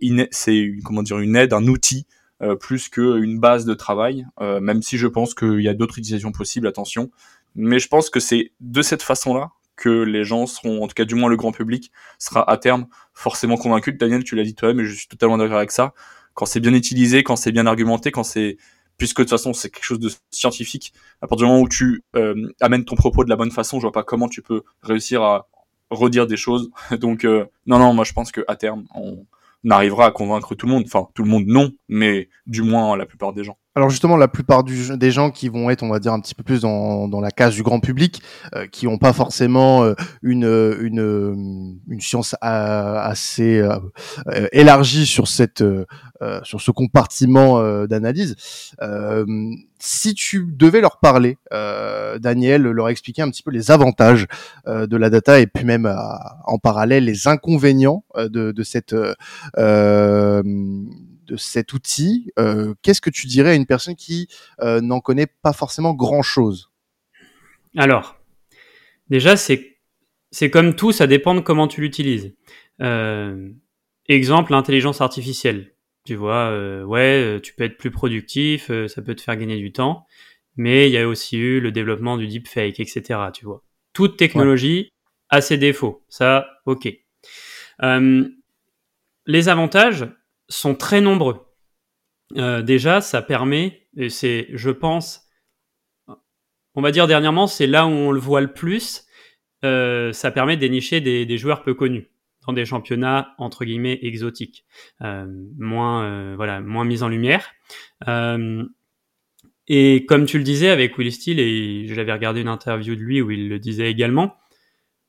comment 0.83 1.03
dire 1.03 1.19
une 1.19 1.35
aide, 1.35 1.53
un 1.53 1.67
outil 1.67 2.05
euh, 2.41 2.55
plus 2.55 2.89
qu'une 2.89 3.39
base 3.39 3.65
de 3.65 3.73
travail. 3.73 4.25
Euh, 4.41 4.59
même 4.59 4.81
si 4.81 4.97
je 4.97 5.07
pense 5.07 5.33
qu'il 5.33 5.61
y 5.61 5.69
a 5.69 5.73
d'autres 5.73 5.99
utilisations 5.99 6.31
possibles, 6.31 6.67
attention. 6.67 7.11
Mais 7.55 7.79
je 7.79 7.87
pense 7.87 8.09
que 8.09 8.19
c'est 8.19 8.51
de 8.59 8.81
cette 8.81 9.01
façon-là 9.01 9.51
que 9.75 9.89
les 9.89 10.23
gens 10.23 10.47
seront, 10.47 10.83
en 10.83 10.87
tout 10.87 10.95
cas 10.95 11.05
du 11.05 11.15
moins 11.15 11.29
le 11.29 11.35
grand 11.37 11.51
public, 11.51 11.91
sera 12.17 12.49
à 12.49 12.57
terme 12.57 12.87
forcément 13.13 13.57
convaincu. 13.57 13.93
Daniel, 13.93 14.23
tu 14.23 14.35
l'as 14.35 14.43
dit 14.43 14.55
toi-même, 14.55 14.79
et 14.81 14.85
je 14.85 14.93
suis 14.93 15.07
totalement 15.07 15.37
d'accord 15.37 15.57
avec 15.57 15.71
ça. 15.71 15.93
Quand 16.33 16.45
c'est 16.45 16.59
bien 16.59 16.73
utilisé, 16.73 17.23
quand 17.23 17.35
c'est 17.35 17.51
bien 17.51 17.65
argumenté, 17.67 18.11
quand 18.11 18.23
c'est 18.23 18.57
puisque 18.97 19.17
de 19.17 19.23
toute 19.23 19.31
façon 19.31 19.53
c'est 19.53 19.69
quelque 19.69 19.83
chose 19.83 19.99
de 19.99 20.09
scientifique. 20.31 20.93
À 21.21 21.27
partir 21.27 21.45
du 21.45 21.51
moment 21.51 21.63
où 21.63 21.69
tu 21.69 22.03
euh, 22.15 22.53
amènes 22.61 22.85
ton 22.85 22.95
propos 22.95 23.23
de 23.23 23.29
la 23.29 23.35
bonne 23.35 23.51
façon, 23.51 23.77
je 23.79 23.83
vois 23.83 23.91
pas 23.91 24.03
comment 24.03 24.27
tu 24.27 24.41
peux 24.41 24.63
réussir 24.81 25.21
à 25.23 25.47
redire 25.89 26.27
des 26.27 26.37
choses. 26.37 26.69
Donc 26.99 27.25
euh, 27.25 27.45
non 27.65 27.79
non, 27.79 27.93
moi 27.93 28.03
je 28.03 28.13
pense 28.13 28.31
que 28.31 28.41
à 28.47 28.55
terme 28.55 28.85
on 28.95 29.25
arrivera 29.69 30.05
à 30.07 30.11
convaincre 30.11 30.55
tout 30.55 30.65
le 30.65 30.73
monde. 30.73 30.83
Enfin 30.85 31.07
tout 31.13 31.23
le 31.23 31.29
monde 31.29 31.45
non, 31.47 31.71
mais 31.87 32.29
du 32.45 32.61
moins 32.61 32.95
la 32.97 33.05
plupart 33.05 33.33
des 33.33 33.43
gens. 33.43 33.57
Alors 33.77 33.91
justement, 33.91 34.17
la 34.17 34.27
plupart 34.27 34.63
des 34.63 35.11
gens 35.11 35.29
qui 35.29 35.49
vont 35.49 35.69
être, 35.69 35.83
on 35.83 35.89
va 35.89 35.99
dire, 35.99 36.11
un 36.11 36.19
petit 36.19 36.33
peu 36.33 36.41
plus 36.41 36.61
dans, 36.61 37.07
dans 37.07 37.21
la 37.21 37.29
case 37.29 37.53
du 37.53 37.61
grand 37.61 37.79
public, 37.79 38.23
euh, 38.55 38.65
qui 38.65 38.87
n'ont 38.87 38.97
pas 38.97 39.13
forcément 39.13 39.83
euh, 39.83 39.93
une, 40.23 40.45
une, 40.81 41.77
une 41.87 42.01
science 42.01 42.35
assez 42.41 43.59
euh, 43.59 43.77
élargie 44.51 45.05
sur 45.05 45.27
cette 45.27 45.63
sur 46.41 46.59
ce 46.59 46.71
compartiment 46.71 47.85
d'analyse. 47.85 48.35
si 49.77 50.15
tu 50.15 50.47
devais 50.57 50.81
leur 50.81 50.97
parler, 50.97 51.37
Daniel, 51.51 52.63
leur 52.63 52.89
expliquer 52.89 53.21
un 53.21 53.29
petit 53.29 53.43
peu 53.43 53.51
les 53.51 53.69
avantages 53.69 54.25
de 54.65 54.97
la 54.97 55.11
data 55.11 55.39
et 55.39 55.45
puis 55.45 55.65
même 55.65 55.85
en 56.45 56.57
parallèle 56.57 57.05
les 57.05 57.27
inconvénients 57.27 58.03
de, 58.17 58.51
de 58.51 58.63
cette 58.63 58.95
de 61.27 61.35
cet 61.35 61.73
outil, 61.73 62.31
euh, 62.39 62.73
qu'est-ce 62.81 63.01
que 63.01 63.09
tu 63.09 63.27
dirais 63.27 63.51
à 63.51 63.55
une 63.55 63.65
personne 63.65 63.95
qui 63.95 64.27
euh, 64.61 64.81
n'en 64.81 64.99
connaît 65.01 65.27
pas 65.27 65.53
forcément 65.53 65.93
grand-chose? 65.93 66.71
Alors, 67.75 68.17
déjà, 69.09 69.35
c'est 69.35 69.77
c'est 70.31 70.49
comme 70.49 70.75
tout, 70.75 70.91
ça 70.91 71.07
dépend 71.07 71.35
de 71.35 71.39
comment 71.39 71.67
tu 71.67 71.81
l'utilises. 71.81 72.33
Euh, 72.81 73.49
exemple, 74.07 74.51
l'intelligence 74.51 75.01
artificielle. 75.01 75.73
Tu 76.05 76.15
vois, 76.15 76.85
ouais, 76.85 77.41
tu 77.43 77.53
peux 77.53 77.65
être 77.65 77.77
plus 77.77 77.91
productif, 77.91 78.71
ça 78.87 79.01
peut 79.01 79.13
te 79.13 79.21
faire 79.21 79.35
gagner 79.35 79.57
du 79.57 79.73
temps, 79.73 80.05
mais 80.55 80.87
il 80.87 80.93
y 80.93 80.97
a 80.97 81.05
aussi 81.05 81.37
eu 81.37 81.59
le 81.59 81.73
développement 81.73 82.15
du 82.15 82.27
deepfake, 82.27 82.79
etc. 82.79 83.19
Tu 83.33 83.43
vois, 83.43 83.61
toute 83.91 84.15
technologie 84.15 84.77
ouais. 84.83 85.37
a 85.37 85.41
ses 85.41 85.57
défauts. 85.57 86.05
Ça, 86.07 86.47
ok. 86.65 86.87
les 89.25 89.49
avantages, 89.49 90.07
sont 90.49 90.75
très 90.75 91.01
nombreux. 91.01 91.45
Euh, 92.35 92.61
déjà, 92.61 93.01
ça 93.01 93.21
permet, 93.21 93.87
et 93.95 94.09
c'est, 94.09 94.47
je 94.53 94.69
pense, 94.69 95.27
on 96.75 96.81
va 96.81 96.91
dire 96.91 97.07
dernièrement, 97.07 97.47
c'est 97.47 97.67
là 97.67 97.85
où 97.87 97.89
on 97.89 98.11
le 98.11 98.19
voit 98.19 98.41
le 98.41 98.53
plus, 98.53 99.05
euh, 99.65 100.13
ça 100.13 100.31
permet 100.31 100.55
de 100.55 100.61
dénicher 100.61 101.01
des, 101.01 101.25
des, 101.25 101.37
joueurs 101.37 101.63
peu 101.63 101.73
connus 101.73 102.11
dans 102.45 102.53
des 102.53 102.65
championnats 102.65 103.33
entre 103.37 103.65
guillemets 103.65 103.99
exotiques, 104.01 104.65
euh, 105.01 105.25
moins 105.57 106.03
euh, 106.03 106.33
voilà, 106.35 106.61
moins 106.61 106.85
mis 106.85 107.03
en 107.03 107.09
lumière. 107.09 107.51
Euh, 108.07 108.63
et 109.67 110.05
comme 110.05 110.25
tu 110.25 110.37
le 110.37 110.43
disais 110.43 110.69
avec 110.69 110.97
Will 110.97 111.11
Steele, 111.11 111.39
et 111.39 111.87
j'avais 111.87 112.13
regardé 112.13 112.41
une 112.41 112.47
interview 112.47 112.95
de 112.95 113.01
lui 113.01 113.21
où 113.21 113.31
il 113.31 113.49
le 113.49 113.59
disait 113.59 113.89
également, 113.89 114.37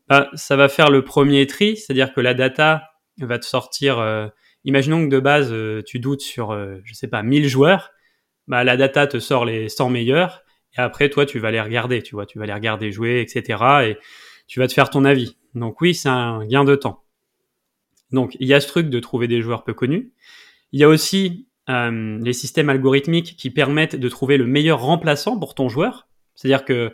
bah, 0.09 0.31
ça 0.35 0.57
va 0.57 0.69
faire 0.69 0.91
le 0.91 1.05
premier 1.05 1.47
tri, 1.47 1.77
c'est-à-dire 1.77 2.13
que 2.13 2.21
la 2.21 2.35
data 2.35 2.91
va 3.21 3.39
te 3.39 3.45
sortir 3.45 3.99
euh, 3.99 4.29
imaginons 4.69 5.03
que 5.03 5.11
de 5.11 5.19
base, 5.19 5.51
euh, 5.51 5.83
tu 5.83 5.99
doutes 5.99 6.21
sur, 6.21 6.51
euh, 6.51 6.77
je 6.85 6.93
sais 6.93 7.09
pas, 7.09 7.23
1000 7.23 7.49
joueurs, 7.49 7.91
bah, 8.47 8.65
la 8.65 8.77
data 8.77 9.07
te 9.07 9.19
sort 9.19 9.47
les 9.47 9.71
100 9.71 9.89
meilleurs, 9.89 10.45
et 10.77 10.81
après, 10.81 11.09
toi, 11.09 11.25
tu 11.25 11.39
vas 11.39 11.51
les 11.51 11.61
regarder, 11.61 12.03
tu 12.03 12.15
vois, 12.15 12.27
tu 12.27 12.39
vas 12.39 12.45
les 12.45 12.53
regarder 12.53 12.93
jouer, 12.93 13.21
etc., 13.21 13.63
et 13.89 13.97
tu 14.47 14.61
vas 14.61 14.69
te 14.69 14.75
faire 14.75 14.91
ton 14.91 15.07
avis. 15.07 15.37
Donc 15.55 15.81
oui, 15.81 15.95
c'est 15.95 16.11
un 16.11 16.47
gain 16.47 16.65
de 16.65 16.75
temps. 16.77 17.03
Donc, 18.13 18.37
il 18.41 18.47
y 18.47 18.55
a 18.55 18.61
ce 18.61 18.69
truc 18.69 18.91
de 18.91 19.01
trouver 19.01 19.27
des 19.27 19.41
joueurs 19.41 19.65
peu 19.65 19.73
connus. 19.73 20.13
Il 20.73 20.81
y 20.81 20.85
a 20.85 20.89
aussi 20.89 21.49
euh, 21.71 22.19
les 22.23 22.33
systèmes 22.35 22.69
algorithmiques 22.69 23.37
qui 23.37 23.51
permettent 23.51 23.97
de 23.97 24.09
trouver 24.09 24.37
le 24.37 24.47
meilleur 24.47 24.81
remplaçant 24.81 25.39
pour 25.39 25.55
ton 25.55 25.71
joueur. 25.71 26.09
C'est-à-dire 26.35 26.65
que 26.65 26.93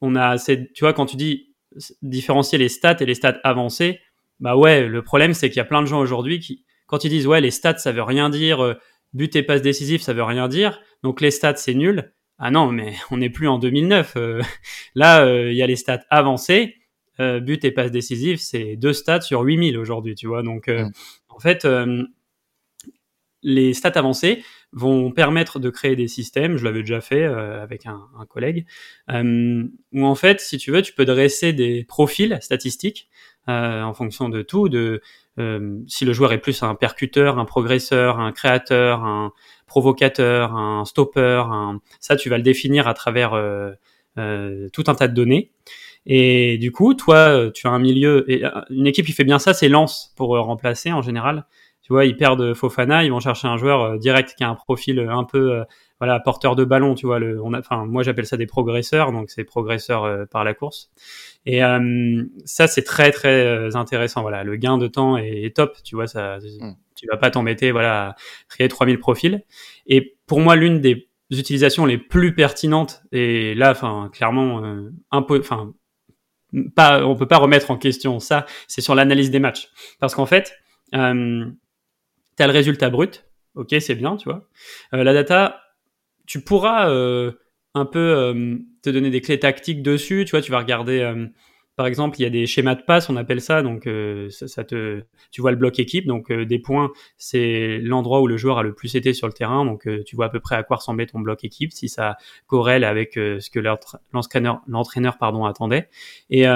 on 0.00 0.14
a 0.14 0.28
assez, 0.28 0.70
tu 0.72 0.84
vois, 0.84 0.92
quand 0.92 1.06
tu 1.06 1.16
dis 1.16 1.54
différencier 2.02 2.58
les 2.58 2.68
stats 2.68 2.96
et 3.00 3.06
les 3.06 3.14
stats 3.14 3.40
avancées, 3.42 4.00
bah 4.38 4.56
ouais, 4.56 4.86
le 4.86 5.02
problème 5.02 5.34
c'est 5.34 5.48
qu'il 5.48 5.56
y 5.58 5.60
a 5.60 5.64
plein 5.64 5.82
de 5.82 5.86
gens 5.86 6.00
aujourd'hui 6.00 6.38
qui, 6.38 6.64
quand 6.88 7.04
ils 7.04 7.10
disent 7.10 7.28
ouais 7.28 7.40
les 7.40 7.52
stats 7.52 7.78
ça 7.78 7.92
veut 7.92 8.02
rien 8.02 8.30
dire, 8.30 8.60
euh, 8.64 8.74
but 9.12 9.36
et 9.36 9.44
passe 9.44 9.62
décisif 9.62 10.02
ça 10.02 10.12
veut 10.12 10.24
rien 10.24 10.48
dire, 10.48 10.80
donc 11.04 11.20
les 11.20 11.30
stats 11.30 11.56
c'est 11.56 11.74
nul. 11.74 12.12
Ah 12.38 12.50
non 12.50 12.72
mais 12.72 12.94
on 13.12 13.18
n'est 13.18 13.30
plus 13.30 13.46
en 13.46 13.60
2009. 13.60 14.14
Euh, 14.16 14.42
là 14.96 15.24
il 15.24 15.28
euh, 15.28 15.52
y 15.52 15.62
a 15.62 15.66
les 15.68 15.76
stats 15.76 16.04
avancées, 16.10 16.74
euh, 17.20 17.38
but 17.38 17.64
et 17.64 17.70
passe 17.70 17.92
décisif 17.92 18.40
c'est 18.40 18.74
deux 18.74 18.92
stats 18.92 19.20
sur 19.20 19.42
8000 19.42 19.78
aujourd'hui 19.78 20.14
tu 20.16 20.26
vois 20.26 20.42
donc 20.42 20.68
mmh. 20.68 20.90
en 21.28 21.38
fait 21.38 21.66
les 23.42 23.74
stats 23.74 23.92
avancées 23.94 24.42
vont 24.72 25.10
permettre 25.10 25.58
de 25.58 25.70
créer 25.70 25.96
des 25.96 26.08
systèmes, 26.08 26.56
je 26.56 26.64
l'avais 26.64 26.80
déjà 26.80 27.00
fait 27.00 27.24
euh, 27.24 27.62
avec 27.62 27.86
un, 27.86 28.06
un 28.18 28.26
collègue, 28.26 28.66
euh, 29.10 29.64
où 29.92 30.04
en 30.04 30.14
fait, 30.14 30.40
si 30.40 30.58
tu 30.58 30.70
veux, 30.70 30.82
tu 30.82 30.92
peux 30.92 31.04
dresser 31.04 31.52
des 31.52 31.84
profils 31.84 32.36
statistiques 32.40 33.08
euh, 33.48 33.82
en 33.82 33.94
fonction 33.94 34.28
de 34.28 34.42
tout, 34.42 34.68
de 34.68 35.00
euh, 35.38 35.78
si 35.86 36.04
le 36.04 36.12
joueur 36.12 36.32
est 36.32 36.38
plus 36.38 36.62
un 36.62 36.74
percuteur, 36.74 37.38
un 37.38 37.44
progresseur, 37.44 38.18
un 38.18 38.32
créateur, 38.32 39.04
un 39.04 39.32
provocateur, 39.66 40.54
un 40.54 40.84
stopper, 40.84 41.44
un... 41.46 41.80
ça 42.00 42.16
tu 42.16 42.28
vas 42.28 42.38
le 42.38 42.42
définir 42.42 42.88
à 42.88 42.94
travers 42.94 43.34
euh, 43.34 43.70
euh, 44.18 44.68
tout 44.72 44.84
un 44.88 44.94
tas 44.94 45.08
de 45.08 45.14
données. 45.14 45.52
Et 46.06 46.58
du 46.58 46.72
coup, 46.72 46.94
toi, 46.94 47.50
tu 47.52 47.66
as 47.66 47.70
un 47.70 47.78
milieu, 47.78 48.24
et 48.30 48.42
une 48.70 48.86
équipe 48.86 49.04
qui 49.04 49.12
fait 49.12 49.24
bien 49.24 49.38
ça, 49.38 49.52
c'est 49.52 49.68
Lance 49.68 50.14
pour 50.16 50.30
remplacer 50.38 50.90
en 50.90 51.02
général. 51.02 51.44
Tu 51.82 51.92
vois, 51.92 52.06
ils 52.06 52.16
perdent 52.16 52.54
Fofana, 52.54 53.04
ils 53.04 53.10
vont 53.10 53.20
chercher 53.20 53.46
un 53.46 53.58
joueur 53.58 53.98
direct 53.98 54.34
qui 54.36 54.42
a 54.42 54.48
un 54.48 54.54
profil 54.54 55.00
un 55.00 55.24
peu 55.24 55.64
voilà 56.00 56.20
porteur 56.20 56.56
de 56.56 56.64
ballon. 56.64 56.94
Tu 56.94 57.06
vois, 57.06 57.18
le, 57.18 57.42
on 57.42 57.52
a, 57.54 57.58
enfin 57.60 57.86
moi 57.86 58.02
j'appelle 58.02 58.26
ça 58.26 58.36
des 58.36 58.46
progresseurs, 58.46 59.12
donc 59.12 59.30
c'est 59.30 59.44
progresseurs 59.44 60.26
par 60.28 60.44
la 60.44 60.54
course. 60.54 60.90
Et 61.46 61.64
euh, 61.64 62.24
ça, 62.44 62.66
c'est 62.66 62.82
très 62.82 63.10
très 63.10 63.46
euh, 63.46 63.70
intéressant. 63.74 64.22
Voilà, 64.22 64.44
le 64.44 64.56
gain 64.56 64.78
de 64.78 64.86
temps 64.86 65.16
est, 65.16 65.44
est 65.44 65.56
top. 65.56 65.76
Tu 65.82 65.94
vois, 65.94 66.06
ça, 66.06 66.38
mm. 66.38 66.74
tu 66.94 67.06
vas 67.10 67.16
pas 67.16 67.30
t'embêter 67.30 67.70
voilà 67.70 68.08
à 68.08 68.14
créer 68.48 68.68
3000 68.68 68.98
profils. 68.98 69.42
Et 69.86 70.16
pour 70.26 70.40
moi, 70.40 70.56
l'une 70.56 70.80
des 70.80 71.08
utilisations 71.30 71.86
les 71.86 71.98
plus 71.98 72.34
pertinentes 72.34 73.02
et 73.12 73.54
là, 73.54 73.70
enfin 73.70 74.10
clairement 74.12 74.64
euh, 74.64 74.90
un 75.10 75.22
peu, 75.22 75.38
enfin 75.40 75.74
pas, 76.74 77.04
on 77.04 77.14
peut 77.14 77.28
pas 77.28 77.36
remettre 77.36 77.70
en 77.70 77.76
question 77.76 78.20
ça, 78.20 78.46
c'est 78.66 78.80
sur 78.80 78.94
l'analyse 78.94 79.30
des 79.30 79.38
matchs, 79.38 79.70
parce 80.00 80.14
qu'en 80.14 80.26
fait, 80.26 80.54
euh, 80.94 81.44
tu 82.36 82.42
as 82.42 82.46
le 82.46 82.52
résultat 82.52 82.88
brut, 82.88 83.26
ok, 83.54 83.74
c'est 83.80 83.94
bien, 83.94 84.16
tu 84.16 84.28
vois. 84.28 84.48
Euh, 84.94 85.04
la 85.04 85.12
data, 85.12 85.60
tu 86.28 86.42
pourras 86.42 86.90
euh, 86.90 87.32
un 87.74 87.86
peu 87.86 87.98
euh, 87.98 88.58
te 88.82 88.90
donner 88.90 89.10
des 89.10 89.22
clés 89.22 89.40
tactiques 89.40 89.82
dessus, 89.82 90.24
tu 90.26 90.32
vois, 90.32 90.42
tu 90.42 90.52
vas 90.52 90.58
regarder 90.58 91.00
euh, 91.00 91.26
par 91.78 91.86
exemple, 91.86 92.18
il 92.18 92.24
y 92.24 92.26
a 92.26 92.30
des 92.30 92.44
schémas 92.48 92.74
de 92.74 92.82
passe, 92.82 93.08
on 93.08 93.14
appelle 93.14 93.40
ça. 93.40 93.62
Donc, 93.62 93.86
euh, 93.86 94.28
ça, 94.30 94.64
te, 94.64 95.00
tu 95.30 95.40
vois 95.40 95.52
le 95.52 95.56
bloc 95.56 95.78
équipe. 95.78 96.06
Donc, 96.08 96.32
euh, 96.32 96.44
des 96.44 96.58
points, 96.58 96.90
c'est 97.18 97.78
l'endroit 97.80 98.20
où 98.20 98.26
le 98.26 98.36
joueur 98.36 98.58
a 98.58 98.64
le 98.64 98.74
plus 98.74 98.96
été 98.96 99.12
sur 99.12 99.28
le 99.28 99.32
terrain. 99.32 99.64
Donc, 99.64 99.86
euh, 99.86 100.02
tu 100.04 100.16
vois 100.16 100.26
à 100.26 100.28
peu 100.28 100.40
près 100.40 100.56
à 100.56 100.64
quoi 100.64 100.78
ressemblait 100.78 101.06
ton 101.06 101.20
bloc 101.20 101.44
équipe, 101.44 101.70
si 101.70 101.88
ça 101.88 102.16
corrèle 102.48 102.82
avec 102.82 103.12
ce 103.14 103.48
que 103.48 103.60
l'entraîneur, 103.60 105.18
pardon, 105.18 105.44
attendait. 105.44 105.88
Et, 106.30 106.46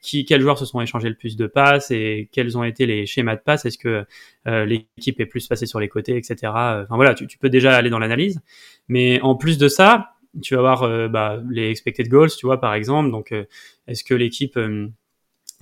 qui, 0.00 0.24
quels 0.24 0.40
joueurs 0.40 0.56
se 0.56 0.64
sont 0.64 0.80
échangés 0.80 1.10
le 1.10 1.16
plus 1.16 1.36
de 1.36 1.46
passes 1.46 1.90
et 1.90 2.30
quels 2.32 2.56
ont 2.56 2.64
été 2.64 2.86
les 2.86 3.04
schémas 3.04 3.36
de 3.36 3.42
passe? 3.42 3.66
Est-ce 3.66 3.76
que 3.76 4.06
l'équipe 4.46 5.20
est 5.20 5.26
plus 5.26 5.46
passée 5.46 5.66
sur 5.66 5.78
les 5.78 5.88
côtés, 5.88 6.16
etc. 6.16 6.36
Enfin 6.44 6.96
voilà, 6.96 7.12
tu, 7.12 7.26
tu 7.26 7.36
peux 7.36 7.50
déjà 7.50 7.76
aller 7.76 7.90
dans 7.90 7.98
l'analyse. 7.98 8.40
Mais 8.88 9.20
en 9.20 9.34
plus 9.34 9.58
de 9.58 9.68
ça, 9.68 10.14
tu 10.42 10.54
vas 10.54 10.60
avoir 10.60 10.82
euh, 10.84 11.08
bah, 11.08 11.40
les 11.50 11.70
expected 11.70 12.08
goals, 12.08 12.30
tu 12.30 12.46
vois, 12.46 12.60
par 12.60 12.74
exemple. 12.74 13.10
Donc, 13.10 13.32
euh, 13.32 13.44
est-ce 13.86 14.04
que 14.04 14.14
l'équipe, 14.14 14.56
euh, 14.56 14.88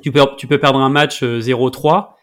tu 0.02 0.12
peux, 0.12 0.20
tu 0.36 0.46
peux 0.46 0.58
perdre 0.58 0.78
un 0.78 0.90
match 0.90 1.22
0-3 1.22 2.14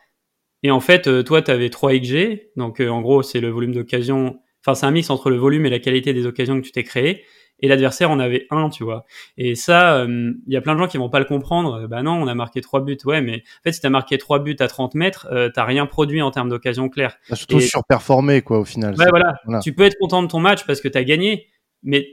et 0.64 0.72
en 0.72 0.80
fait, 0.80 1.24
toi, 1.26 1.44
tu 1.44 1.52
avais 1.52 1.70
3 1.70 1.94
XG. 2.00 2.50
Donc, 2.56 2.80
en 2.80 3.02
gros, 3.02 3.22
c'est 3.22 3.40
le 3.40 3.50
volume 3.50 3.74
d'occasion. 3.74 4.40
Enfin, 4.66 4.74
c'est 4.74 4.88
un 4.88 4.92
mix 4.92 5.12
entre 5.12 5.30
le 5.30 5.36
volume 5.36 5.68
et 5.68 5.70
la 5.70 5.78
qualité 5.78 6.12
des 6.12 6.26
occasions 6.26 6.60
que 6.60 6.66
tu 6.66 6.72
t'es 6.72 6.84
créé. 6.84 7.24
Et 7.60 7.68
l'adversaire 7.68 8.10
en 8.10 8.18
avait 8.18 8.48
un, 8.50 8.70
tu 8.70 8.84
vois. 8.84 9.06
Et 9.38 9.54
ça, 9.54 10.08
il 10.08 10.52
y 10.52 10.58
a 10.58 10.62
plein 10.62 10.74
de 10.74 10.80
gens 10.80 10.88
qui 10.88 10.98
vont 10.98 11.10
pas 11.10 11.20
le 11.20 11.26
comprendre. 11.26 11.86
Bah 11.86 12.02
non, 12.02 12.14
on 12.14 12.28
a 12.28 12.34
marqué 12.34 12.62
trois 12.62 12.82
buts. 12.82 12.98
Ouais, 13.06 13.22
mais 13.22 13.36
en 13.36 13.64
fait, 13.64 13.74
si 13.74 13.82
t'as 13.82 13.92
marqué 13.92 14.18
trois 14.18 14.40
buts 14.40 14.56
à 14.58 14.68
30 14.68 14.96
mètres, 14.96 15.28
euh, 15.32 15.52
t'as 15.54 15.66
rien 15.66 15.86
produit 15.86 16.24
en 16.24 16.32
termes 16.32 16.50
d'occasion 16.50 16.90
claire. 16.90 17.16
T'as 17.30 17.36
surtout 17.36 17.58
et... 17.58 17.62
surperformé, 17.62 18.42
quoi, 18.42 18.58
au 18.58 18.66
final. 18.66 18.96
Ouais, 18.98 19.06
voilà. 19.08 19.36
voilà. 19.46 19.60
Tu 19.60 19.72
peux 19.72 19.84
être 19.84 19.98
content 20.00 20.24
de 20.24 20.28
ton 20.28 20.40
match 20.40 20.66
parce 20.66 20.82
que 20.82 20.88
t'as 20.88 21.04
gagné, 21.04 21.48
mais 21.84 22.08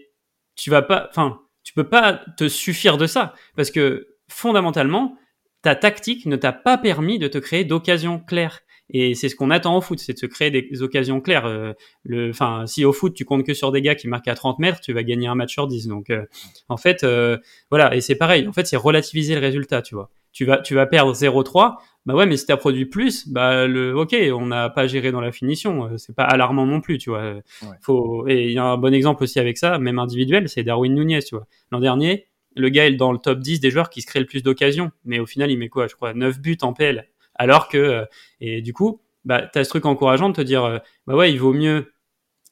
tu 0.57 0.71
vas 0.71 0.83
pas, 0.83 1.09
enfin, 1.11 1.41
tu 1.63 1.73
peux 1.73 1.89
pas 1.89 2.21
te 2.37 2.49
suffire 2.49 2.99
de 2.99 3.07
ça 3.07 3.35
parce 3.57 3.71
que 3.71 4.09
fondamentalement, 4.29 5.17
ta 5.63 5.77
tactique 5.77 6.27
ne 6.27 6.37
t'a 6.37 6.53
pas 6.53 6.77
permis 6.77 7.19
de 7.19 7.29
te 7.29 7.39
créer 7.39 7.65
d'occasions 7.65 8.19
claires. 8.19 8.61
Et 8.95 9.15
c'est 9.15 9.29
ce 9.29 9.37
qu'on 9.37 9.51
attend 9.51 9.77
au 9.77 9.81
foot, 9.81 9.99
c'est 9.99 10.13
de 10.13 10.19
se 10.19 10.27
créer 10.27 10.51
des 10.51 10.83
occasions 10.83 11.21
claires. 11.21 11.47
Euh, 11.47 11.73
le, 12.03 12.31
enfin, 12.31 12.67
si 12.67 12.85
au 12.85 12.93
foot 12.93 13.15
tu 13.15 13.25
comptes 13.25 13.47
que 13.47 13.55
sur 13.55 13.73
des 13.73 13.81
gars 13.81 13.95
qui 13.95 14.07
marquent 14.07 14.29
à 14.29 14.35
30 14.35 14.59
mètres, 14.59 14.81
tu 14.81 14.93
vas 14.93 15.03
gagner 15.03 15.29
un 15.29 15.35
match 15.35 15.53
sur 15.53 15.67
10. 15.67 15.87
Donc, 15.87 16.11
euh, 16.11 16.27
en 16.69 16.77
fait, 16.77 17.05
euh, 17.05 17.39
voilà. 17.71 17.95
Et 17.95 18.01
c'est 18.01 18.17
pareil. 18.17 18.47
En 18.47 18.53
fait, 18.53 18.67
c'est 18.67 18.77
relativiser 18.77 19.35
le 19.35 19.41
résultat, 19.41 19.81
tu 19.81 19.95
vois. 19.95 20.11
Tu 20.33 20.45
vas, 20.45 20.59
tu 20.59 20.75
vas 20.75 20.87
perdre 20.87 21.15
0-3. 21.15 21.77
Bah 22.05 22.15
ouais, 22.15 22.27
mais 22.27 22.37
si 22.37 22.47
t'as 22.47 22.57
produit 22.57 22.87
plus, 22.87 23.29
bah 23.29 23.67
le, 23.67 23.97
ok, 23.97 24.17
on 24.35 24.47
n'a 24.47 24.71
pas 24.71 24.89
géré 24.89 25.13
dans 25.13 25.21
la 25.21 25.31
finition. 25.31 25.85
Euh, 25.85 25.97
c'est 25.99 26.17
pas 26.17 26.25
alarmant 26.25 26.67
non 26.67 26.81
plus, 26.81 26.99
tu 26.99 27.11
vois. 27.11 27.35
Ouais. 27.35 27.43
Faut, 27.81 28.27
et 28.27 28.47
il 28.47 28.53
y 28.53 28.59
a 28.59 28.65
un 28.65 28.77
bon 28.77 28.93
exemple 28.93 29.23
aussi 29.23 29.39
avec 29.39 29.57
ça, 29.57 29.79
même 29.79 29.99
individuel, 30.01 30.49
c'est 30.49 30.65
Darwin 30.65 30.95
Nunez, 30.95 31.23
tu 31.23 31.37
vois. 31.37 31.47
L'an 31.71 31.79
dernier, 31.79 32.27
le 32.57 32.69
gars 32.71 32.87
est 32.87 32.93
dans 32.93 33.13
le 33.13 33.19
top 33.19 33.39
10 33.39 33.61
des 33.61 33.71
joueurs 33.71 33.89
qui 33.89 34.03
se 34.03 34.07
créent 34.07 34.21
le 34.21 34.27
plus 34.27 34.43
d'occasions. 34.43 34.91
Mais 35.05 35.21
au 35.21 35.27
final, 35.27 35.51
il 35.51 35.59
met 35.59 35.69
quoi, 35.69 35.87
je 35.87 35.95
crois, 35.95 36.13
9 36.13 36.41
buts 36.41 36.59
en 36.63 36.73
PL 36.73 37.07
alors 37.35 37.69
que 37.69 37.79
euh, 37.79 38.05
et 38.41 38.63
du 38.63 38.73
coup 38.73 39.01
bah 39.25 39.43
t'as 39.43 39.65
ce 39.65 39.71
truc 39.71 39.87
encourageant 39.87 40.29
de 40.29 40.35
te 40.35 40.41
dire 40.41 40.65
euh, 40.65 40.79
bah 41.07 41.17
ouais 41.17 41.33
il 41.33 41.39
vaut 41.39 41.53
mieux 41.53 41.93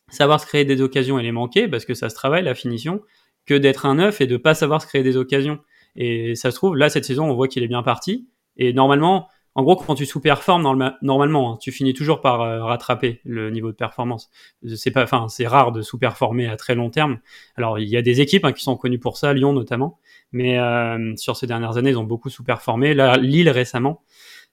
savoir 0.08 0.40
se 0.40 0.46
créer 0.46 0.64
des 0.64 0.80
occasions 0.80 1.18
et 1.18 1.22
les 1.22 1.32
manquer 1.32 1.68
parce 1.68 1.84
que 1.84 1.94
ça 1.94 2.08
se 2.08 2.14
travaille 2.14 2.42
la 2.42 2.54
finition 2.54 3.02
que 3.46 3.54
d'être 3.54 3.86
un 3.86 3.96
neuf 3.96 4.20
et 4.20 4.26
de 4.26 4.36
pas 4.36 4.54
savoir 4.54 4.82
se 4.82 4.86
créer 4.86 5.02
des 5.02 5.16
occasions 5.16 5.60
et 5.96 6.34
ça 6.34 6.50
se 6.50 6.56
trouve 6.56 6.76
là 6.76 6.88
cette 6.88 7.04
saison 7.04 7.28
on 7.30 7.34
voit 7.34 7.48
qu'il 7.48 7.62
est 7.62 7.68
bien 7.68 7.82
parti 7.82 8.28
et 8.56 8.72
normalement 8.72 9.28
en 9.54 9.62
gros 9.62 9.76
quand 9.76 9.94
tu 9.94 10.06
sous-performes 10.06 10.62
normalement 11.02 11.52
hein, 11.54 11.58
tu 11.60 11.72
finis 11.72 11.92
toujours 11.92 12.20
par 12.20 12.40
euh, 12.40 12.64
rattraper 12.64 13.20
le 13.24 13.50
niveau 13.50 13.70
de 13.70 13.76
performance. 13.76 14.30
C'est 14.76 14.90
pas 14.90 15.02
enfin 15.02 15.28
c'est 15.28 15.46
rare 15.46 15.72
de 15.72 15.82
sous-performer 15.82 16.46
à 16.46 16.56
très 16.56 16.74
long 16.74 16.90
terme. 16.90 17.18
Alors 17.56 17.78
il 17.78 17.88
y 17.88 17.96
a 17.96 18.02
des 18.02 18.20
équipes 18.20 18.44
hein, 18.44 18.52
qui 18.52 18.62
sont 18.62 18.76
connues 18.76 18.98
pour 19.00 19.16
ça 19.16 19.32
Lyon 19.32 19.52
notamment 19.52 19.98
mais 20.32 20.58
euh, 20.58 21.14
sur 21.16 21.36
ces 21.36 21.46
dernières 21.46 21.76
années 21.76 21.90
ils 21.90 21.98
ont 21.98 22.04
beaucoup 22.04 22.30
sous-performé. 22.30 22.94
Là 22.94 23.16
Lille 23.16 23.50
récemment. 23.50 24.02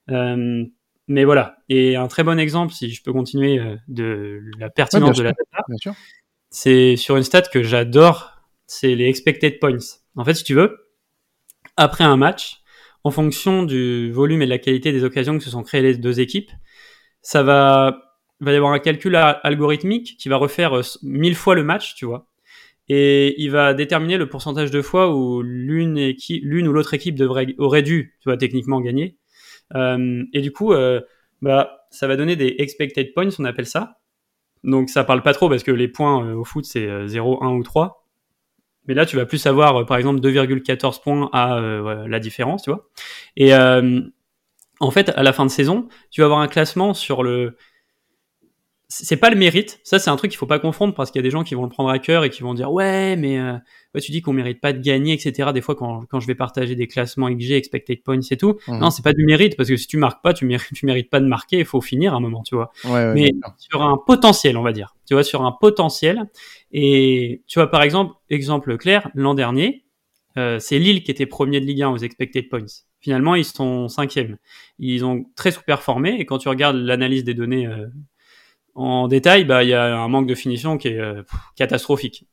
Euh, 0.10 0.66
mais 1.08 1.24
voilà. 1.24 1.58
Et 1.70 1.96
un 1.96 2.08
très 2.08 2.24
bon 2.24 2.38
exemple, 2.40 2.74
si 2.74 2.90
je 2.92 3.02
peux 3.02 3.14
continuer, 3.14 3.60
euh, 3.60 3.76
de 3.88 4.42
la 4.60 4.70
pertinence 4.70 5.12
ouais, 5.12 5.18
de 5.18 5.24
la 5.24 5.32
data, 5.32 5.94
c'est 6.50 6.96
sur 6.96 7.18
une 7.18 7.24
stat 7.24 7.44
que 7.44 7.64
j'adore, 7.64 8.32
c'est 8.68 8.96
les 8.96 9.06
expected 9.06 9.60
points. 9.60 9.78
En 10.16 10.26
fait, 10.26 10.34
si 10.34 10.44
tu 10.44 10.54
veux, 10.54 10.90
après 11.78 12.04
un 12.04 12.18
match, 12.18 12.62
en 13.04 13.12
fonction 13.12 13.64
du 13.64 14.12
volume 14.12 14.42
et 14.42 14.46
de 14.46 14.50
la 14.50 14.58
qualité 14.58 14.92
des 14.92 15.04
occasions 15.04 15.38
que 15.38 15.44
se 15.44 15.50
sont 15.50 15.64
créées 15.64 15.82
les 15.82 15.98
deux 15.98 16.20
équipes, 16.20 16.52
ça 17.22 17.44
va, 17.44 17.98
va 18.40 18.54
y 18.54 18.56
avoir 18.56 18.74
un 18.74 18.80
calcul 18.80 19.16
algorithmique 19.16 20.18
qui 20.18 20.30
va 20.30 20.38
refaire 20.38 20.78
euh, 20.78 20.82
mille 21.04 21.36
fois 21.36 21.56
le 21.56 21.64
match, 21.64 21.96
tu 21.96 22.06
vois. 22.06 22.28
Et 22.90 23.42
il 23.42 23.52
va 23.52 23.74
déterminer 23.74 24.18
le 24.18 24.30
pourcentage 24.30 24.72
de 24.72 24.82
fois 24.82 25.14
où 25.14 25.42
l'une 25.42 26.14
l'une 26.30 26.68
ou 26.68 26.74
l'autre 26.74 26.94
équipe 26.94 27.16
devrait, 27.16 27.54
aurait 27.58 27.84
dû, 27.84 28.16
tu 28.22 28.30
vois, 28.30 28.38
techniquement 28.38 28.80
gagner. 28.80 29.18
Euh, 29.76 30.24
et 30.34 30.42
du 30.42 30.52
coup, 30.52 30.74
euh, 30.74 31.02
bah, 31.42 31.86
ça 31.92 32.08
va 32.08 32.16
donner 32.16 32.36
des 32.36 32.56
expected 32.60 33.14
points, 33.14 33.30
on 33.40 33.46
appelle 33.46 33.66
ça. 33.66 34.00
Donc 34.64 34.90
ça 34.90 35.04
parle 35.04 35.22
pas 35.22 35.34
trop 35.34 35.50
parce 35.50 35.64
que 35.64 35.72
les 35.72 35.88
points 35.88 36.26
euh, 36.26 36.36
au 36.36 36.44
foot 36.44 36.66
c'est 36.66 37.08
0, 37.08 37.44
1 37.44 37.56
ou 37.56 37.64
3. 37.64 38.07
Mais 38.88 38.94
là, 38.94 39.06
tu 39.06 39.16
vas 39.16 39.26
plus 39.26 39.46
avoir, 39.46 39.86
par 39.86 39.98
exemple, 39.98 40.20
2,14 40.20 41.02
points 41.02 41.30
à 41.34 41.58
euh, 41.58 42.08
la 42.08 42.20
différence, 42.20 42.64
tu 42.64 42.70
vois. 42.70 42.88
Et 43.36 43.54
euh, 43.54 44.02
en 44.80 44.92
fait, 44.92 45.10
à 45.10 45.24
la 45.24 45.34
fin 45.34 45.46
de 45.46 45.52
saison, 45.52 45.88
tu 46.12 46.22
vas 46.22 46.26
avoir 46.26 46.40
un 46.40 46.48
classement 46.48 46.94
sur 46.94 47.24
le. 47.24 47.58
C'est 48.90 49.18
pas 49.18 49.30
le 49.30 49.36
mérite. 49.36 49.82
Ça, 49.84 50.00
c'est 50.00 50.10
un 50.10 50.16
truc 50.16 50.32
qu'il 50.32 50.38
faut 50.38 50.46
pas 50.46 50.60
confondre 50.60 50.94
parce 50.94 51.12
qu'il 51.12 51.20
y 51.20 51.22
a 51.22 51.28
des 51.28 51.32
gens 51.32 51.44
qui 51.44 51.56
vont 51.56 51.64
le 51.64 51.70
prendre 51.70 51.90
à 51.90 52.00
cœur 52.00 52.24
et 52.24 52.30
qui 52.30 52.42
vont 52.42 52.54
dire 52.54 52.72
ouais, 52.72 53.18
mais 53.18 53.38
euh, 53.38 53.52
ouais, 53.94 54.00
tu 54.00 54.14
dis 54.14 54.22
qu'on 54.22 54.32
mérite 54.32 54.62
pas 54.62 54.72
de 54.72 54.80
gagner, 54.80 55.14
etc. 55.14 55.52
Des 55.54 55.60
fois, 55.60 55.76
quand, 55.76 56.06
quand 56.06 56.22
je 56.22 56.28
vais 56.28 56.36
partager 56.36 56.74
des 56.76 56.88
classements 56.88 57.30
XG, 57.30 57.52
expected 57.52 58.02
points 58.02 58.22
et 58.32 58.38
tout, 58.38 58.58
mmh. 58.66 58.78
non, 58.78 58.90
c'est 58.90 59.04
pas 59.04 59.12
du 59.12 59.26
mérite 59.26 59.58
parce 59.58 59.68
que 59.68 59.76
si 59.76 59.88
tu 59.88 59.98
marques 59.98 60.24
pas, 60.24 60.34
tu 60.34 60.46
mérites, 60.46 60.72
tu 60.74 60.86
mérites 60.86 61.10
pas 61.10 61.20
de 61.20 61.26
marquer. 61.26 61.60
Il 61.60 61.66
faut 61.66 61.82
finir 61.82 62.14
un 62.14 62.22
moment, 62.22 62.44
tu 62.44 62.56
vois. 62.56 62.72
Ouais, 62.86 62.92
ouais, 62.92 63.14
mais 63.14 63.32
sur 63.58 63.82
un 63.82 63.98
potentiel, 63.98 64.56
on 64.56 64.64
va 64.64 64.72
dire. 64.72 64.96
Tu 65.08 65.14
vois, 65.14 65.24
sur 65.24 65.44
un 65.44 65.52
potentiel. 65.52 66.30
Et 66.72 67.44
tu 67.48 67.60
vois, 67.60 67.72
par 67.72 67.82
exemple, 67.82 68.14
exemple 68.30 68.78
clair, 68.78 69.10
l'an 69.16 69.34
dernier, 69.34 69.86
euh, 70.38 70.60
c'est 70.60 70.80
Lille 70.80 71.04
qui 71.04 71.12
était 71.12 71.26
premier 71.26 71.60
de 71.60 71.66
Ligue 71.66 71.82
1 71.82 71.90
aux 71.90 71.98
expected 71.98 72.50
points. 72.50 72.66
Finalement, 73.00 73.36
ils 73.36 73.46
sont 73.46 73.88
cinquième. 73.88 74.38
Ils 74.80 75.06
ont 75.06 75.26
très 75.36 75.52
sous-performé. 75.52 76.20
Et 76.20 76.26
quand 76.26 76.38
tu 76.38 76.50
regardes 76.50 76.78
l'analyse 76.78 77.24
des 77.24 77.34
données 77.34 77.68
euh, 77.68 77.88
en 78.78 79.08
détail, 79.08 79.44
bah 79.44 79.64
il 79.64 79.70
y 79.70 79.74
a 79.74 79.98
un 79.98 80.08
manque 80.08 80.28
de 80.28 80.36
finition 80.36 80.78
qui 80.78 80.90
est 80.90 81.00
euh, 81.00 81.24
catastrophique. 81.56 82.28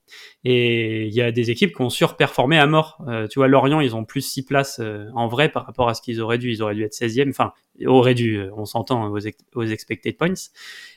Et 0.44 1.06
il 1.06 1.14
y 1.14 1.22
a 1.22 1.32
des 1.32 1.50
équipes 1.50 1.74
qui 1.74 1.80
ont 1.80 1.88
surperformé 1.88 2.58
à 2.58 2.66
mort. 2.66 3.02
Euh, 3.08 3.26
tu 3.26 3.38
vois, 3.38 3.48
Lorient, 3.48 3.80
ils 3.80 3.96
ont 3.96 4.04
plus 4.04 4.20
6 4.20 4.44
places 4.44 4.78
euh, 4.78 5.08
en 5.14 5.26
vrai 5.26 5.48
par 5.48 5.64
rapport 5.64 5.88
à 5.88 5.94
ce 5.94 6.02
qu'ils 6.02 6.20
auraient 6.20 6.36
dû. 6.36 6.52
Ils 6.52 6.62
auraient 6.62 6.74
dû 6.74 6.84
être 6.84 6.92
16e, 6.92 7.30
enfin, 7.30 7.52
auraient 7.86 8.12
dû, 8.12 8.42
on 8.58 8.66
s'entend, 8.66 9.10
aux, 9.10 9.18
aux, 9.54 9.62
expected 9.62 10.18
points. 10.18 10.34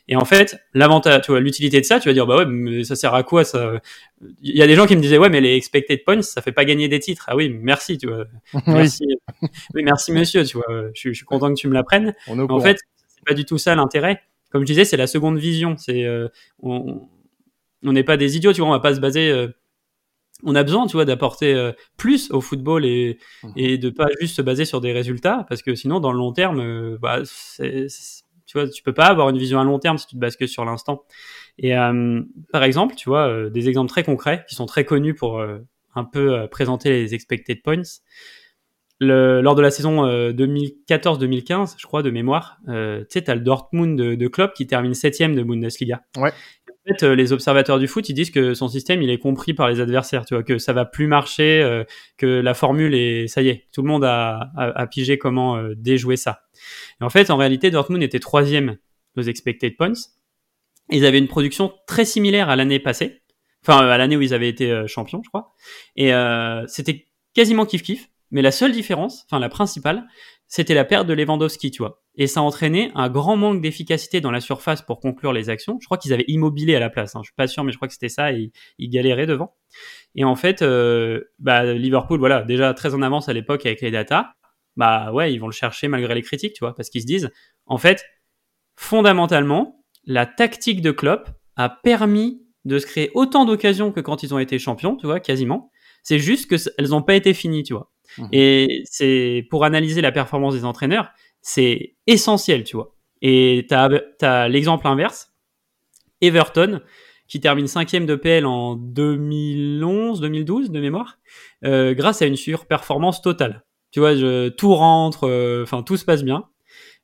Et 0.10 0.18
en 0.18 0.26
fait, 0.26 0.60
l'avantage, 0.74 1.22
tu 1.22 1.32
vois, 1.32 1.40
l'utilité 1.40 1.80
de 1.80 1.86
ça, 1.86 2.02
tu 2.02 2.10
vas 2.10 2.14
dire, 2.14 2.28
bah 2.28 2.40
ouais, 2.40 2.46
mais 2.46 2.84
ça 2.84 2.98
sert 2.98 3.14
à 3.14 3.24
quoi 3.24 3.46
ça? 3.46 3.80
Il 4.42 4.54
y 4.54 4.62
a 4.62 4.68
des 4.68 4.76
gens 4.76 4.86
qui 4.86 4.98
me 4.98 5.02
disaient, 5.02 5.18
ouais, 5.18 5.30
mais 5.30 5.40
les 5.40 5.56
expected 5.56 6.04
points, 6.04 6.22
ça 6.24 6.42
fait 6.42 6.52
pas 6.52 6.66
gagner 6.66 6.90
des 6.90 7.00
titres. 7.00 7.24
Ah 7.28 7.38
oui, 7.38 7.50
merci, 7.50 7.98
tu 7.98 8.08
vois. 8.08 8.26
merci, 8.68 9.06
oui, 9.74 9.84
merci 9.84 10.12
monsieur, 10.12 10.44
tu 10.44 10.58
vois. 10.58 10.66
Je, 10.94 11.10
je, 11.10 11.14
suis 11.14 11.26
content 11.26 11.48
que 11.48 11.60
tu 11.60 11.70
me 11.70 11.74
l'apprennes. 11.74 12.14
En 12.28 12.60
fait, 12.60 12.80
c'est 13.08 13.24
pas 13.26 13.34
du 13.34 13.46
tout 13.46 13.58
ça 13.58 13.76
l'intérêt 13.76 14.22
comme 14.52 14.62
je 14.62 14.68
disais, 14.68 14.86
c'est 14.86 14.98
la 14.98 15.08
seconde 15.08 15.38
vision. 15.38 15.76
C'est 15.78 16.06
euh, 16.06 16.28
on 17.84 17.94
n'est 17.94 18.04
pas 18.04 18.18
des 18.18 18.38
idiots, 18.38 18.54
tu 18.54 18.62
vois. 18.62 18.70
On 18.70 18.74
va 18.74 18.80
pas 18.80 18.96
se 18.96 19.00
baser. 19.00 19.30
Euh, 19.30 19.48
on 20.44 20.54
a 20.56 20.64
besoin, 20.64 20.86
tu 20.86 20.94
vois, 20.94 21.06
d'apporter 21.06 21.54
euh, 21.54 21.72
plus 21.98 22.30
au 22.32 22.42
football 22.42 22.86
et, 22.86 23.18
mmh. 23.44 23.50
et 23.56 23.78
de 23.80 23.90
pas 23.90 24.08
juste 24.20 24.36
se 24.36 24.42
baser 24.44 24.66
sur 24.66 24.82
des 24.82 24.92
résultats, 24.92 25.46
parce 25.50 25.64
que 25.64 25.74
sinon, 25.74 26.00
dans 26.00 26.12
le 26.12 26.20
long 26.20 26.32
terme, 26.32 26.60
euh, 26.60 26.98
bah, 27.02 27.22
c'est, 27.26 27.88
tu 28.46 28.60
vois, 28.60 28.70
tu 28.70 28.84
peux 28.84 28.94
pas 28.94 29.08
avoir 29.08 29.30
une 29.30 29.38
vision 29.40 29.60
à 29.60 29.64
long 29.64 29.80
terme 29.80 29.98
si 29.98 30.06
tu 30.06 30.16
te 30.16 30.20
bases 30.20 30.36
que 30.36 30.46
sur 30.46 30.64
l'instant. 30.64 31.04
Et 31.58 31.74
par 32.52 32.64
exemple, 32.64 32.94
tu 32.96 33.10
vois, 33.10 33.50
des 33.50 33.68
exemples 33.68 33.90
très 33.90 34.04
concrets 34.04 34.46
qui 34.48 34.54
sont 34.54 34.68
très 34.68 34.86
connus 34.86 35.16
pour 35.16 35.44
un 35.96 36.04
peu 36.06 36.48
présenter 36.50 36.92
les 36.92 37.14
expected 37.16 37.62
points 37.64 37.82
le, 39.00 39.42
lors 39.42 39.56
de 39.56 39.62
la 39.62 39.72
saison 39.72 40.06
euh, 40.06 40.32
2014-2015, 40.32 41.76
je 41.78 41.86
crois, 41.86 42.02
de 42.02 42.10
mémoire, 42.10 42.58
euh, 42.68 43.02
tu 43.02 43.06
sais, 43.10 43.22
t'as 43.22 43.36
le 43.36 43.42
Dortmund 43.42 43.98
de, 43.98 44.16
de 44.16 44.28
Klopp 44.28 44.54
qui 44.54 44.66
termine 44.66 44.94
septième 44.94 45.36
de 45.36 45.44
Bundesliga. 45.44 46.02
Ouais. 46.18 46.32
En 46.88 46.94
fait, 46.94 47.04
euh, 47.04 47.16
les 47.16 47.34
observateurs 47.34 47.80
du 47.80 47.88
foot, 47.88 48.08
ils 48.08 48.14
disent 48.14 48.32
que 48.32 48.54
son 48.54 48.70
système, 48.70 49.02
il 49.02 49.10
est 49.10 49.18
compris 49.18 49.54
par 49.54 49.68
les 49.68 49.82
adversaires, 49.82 50.26
tu 50.26 50.36
vois, 50.36 50.44
que 50.44 50.58
ça 50.58 50.72
va 50.72 50.86
plus 50.86 51.08
marcher, 51.08 51.62
euh, 51.62 51.84
que 52.18 52.26
la 52.26 52.54
formule 52.54 52.96
est, 52.96 53.28
ça 53.28 53.42
y 53.42 53.50
est, 53.50 53.68
tout 53.74 53.82
le 53.82 53.90
monde 53.90 54.06
a, 54.06 54.52
a, 54.56 54.88
pigé 54.88 55.18
comment 55.18 55.58
euh, 55.58 55.74
déjouer 55.76 56.16
ça. 56.16 56.44
Et 57.02 57.04
en 57.04 57.10
fait, 57.10 57.30
en 57.30 57.36
réalité, 57.36 57.72
Dortmund 57.72 58.02
était 58.04 58.20
troisième 58.20 58.78
aux 59.18 59.22
expected 59.22 59.76
points. 59.76 59.94
Ils 60.90 61.06
avaient 61.06 61.18
une 61.18 61.28
production 61.28 61.74
très 61.88 62.06
similaire 62.06 62.50
à 62.50 62.56
l'année 62.56 62.80
passée, 62.80 63.22
enfin 63.64 63.86
à 63.86 63.98
l'année 63.98 64.16
où 64.16 64.22
ils 64.22 64.34
avaient 64.34 64.48
été 64.48 64.86
champions, 64.88 65.22
je 65.26 65.30
crois. 65.30 65.54
Et 65.98 66.14
c'était 66.68 67.08
quasiment 67.34 67.66
kiff 67.66 67.84
kiff. 67.84 68.10
Mais 68.32 68.42
la 68.42 68.52
seule 68.52 68.72
différence, 68.72 69.26
enfin 69.26 69.40
la 69.40 69.50
principale, 69.50 70.06
c'était 70.48 70.74
la 70.74 70.86
perte 70.86 71.08
de 71.08 71.14
Lewandowski, 71.14 71.72
tu 71.72 71.82
vois. 71.82 72.02
Et 72.16 72.26
ça 72.28 72.40
a 72.40 72.44
entraîné 72.44 72.92
un 72.96 73.10
grand 73.10 73.38
manque 73.38 73.62
d'efficacité 73.62 74.22
dans 74.22 74.32
la 74.32 74.40
surface 74.40 74.82
pour 74.82 75.00
conclure 75.00 75.34
les 75.34 75.50
actions. 75.50 75.78
Je 75.82 75.86
crois 75.86 75.98
qu'ils 75.98 76.14
avaient 76.14 76.26
immobilé 76.28 76.76
à 76.76 76.80
la 76.80 76.90
place. 76.90 77.16
Hein. 77.16 77.22
Je 77.22 77.28
suis 77.28 77.36
pas 77.36 77.48
sûr, 77.48 77.64
mais 77.64 77.72
je 77.72 77.78
crois 77.78 77.88
que 77.88 77.94
c'était 77.94 78.10
ça. 78.10 78.32
Et 78.32 78.52
ils 78.78 78.90
galéraient 78.90 79.28
devant. 79.28 79.56
Et 80.16 80.24
en 80.24 80.36
fait, 80.36 80.62
euh, 80.62 81.22
bah, 81.40 81.74
Liverpool, 81.74 82.20
voilà, 82.20 82.42
déjà 82.44 82.74
très 82.74 82.94
en 82.94 83.02
avance 83.02 83.30
à 83.30 83.34
l'époque 83.34 83.66
avec 83.66 83.82
les 83.82 83.92
datas. 83.92 84.32
Bah 84.78 85.12
ouais, 85.12 85.34
ils 85.34 85.40
vont 85.40 85.48
le 85.48 85.54
chercher 85.54 85.88
malgré 85.88 86.14
les 86.16 86.22
critiques, 86.22 86.54
tu 86.54 86.60
vois, 86.60 86.76
parce 86.76 86.90
qu'ils 86.90 87.02
se 87.02 87.08
disent, 87.08 87.32
en 87.66 87.78
fait, 87.78 88.06
fondamentalement, 88.76 89.84
la 90.06 90.26
tactique 90.26 90.82
de 90.82 90.92
Klopp 90.92 91.30
a 91.56 91.70
permis 91.70 92.44
de 92.66 92.80
se 92.80 92.86
créer 92.86 93.12
autant 93.16 93.46
d'occasions 93.46 93.92
que 93.92 94.00
quand 94.00 94.24
ils 94.24 94.34
ont 94.34 94.40
été 94.40 94.60
champions, 94.60 94.96
tu 94.96 95.08
vois, 95.08 95.20
quasiment. 95.20 95.72
C'est 96.04 96.20
juste 96.20 96.48
qu'elles 96.48 96.90
n'ont 96.90 97.02
pas 97.02 97.16
été 97.16 97.34
finies, 97.34 97.64
tu 97.64 97.74
vois. 97.74 97.92
Mmh. 98.18 98.28
Et 98.32 98.84
c'est 98.86 99.46
pour 99.50 99.64
analyser 99.64 100.02
la 100.02 100.12
performance 100.12 100.54
des 100.54 100.66
entraîneurs, 100.66 101.10
c'est 101.42 101.96
essentiel, 102.08 102.64
tu 102.64 102.76
vois. 102.76 102.94
Et 103.22 103.66
tu 103.70 103.76
as, 103.76 104.50
l'exemple 104.50 104.88
inverse, 104.88 105.34
Everton, 106.22 106.82
qui 107.28 107.40
termine 107.40 107.68
cinquième 107.68 108.06
de 108.06 108.16
PL 108.16 108.46
en 108.46 108.76
2011, 108.76 110.22
2012 110.22 110.72
de 110.72 110.80
mémoire, 110.80 111.20
euh, 111.64 111.94
grâce 111.94 112.22
à 112.22 112.26
une 112.26 112.36
surperformance 112.36 113.22
totale. 113.22 113.64
Tu 113.92 114.00
vois, 114.00 114.14
tout 114.52 114.76
rentre, 114.76 115.28
euh, 115.28 115.64
enfin 115.64 115.84
tout 115.84 115.98
se 115.98 116.06
passe 116.06 116.24
bien. 116.24 116.46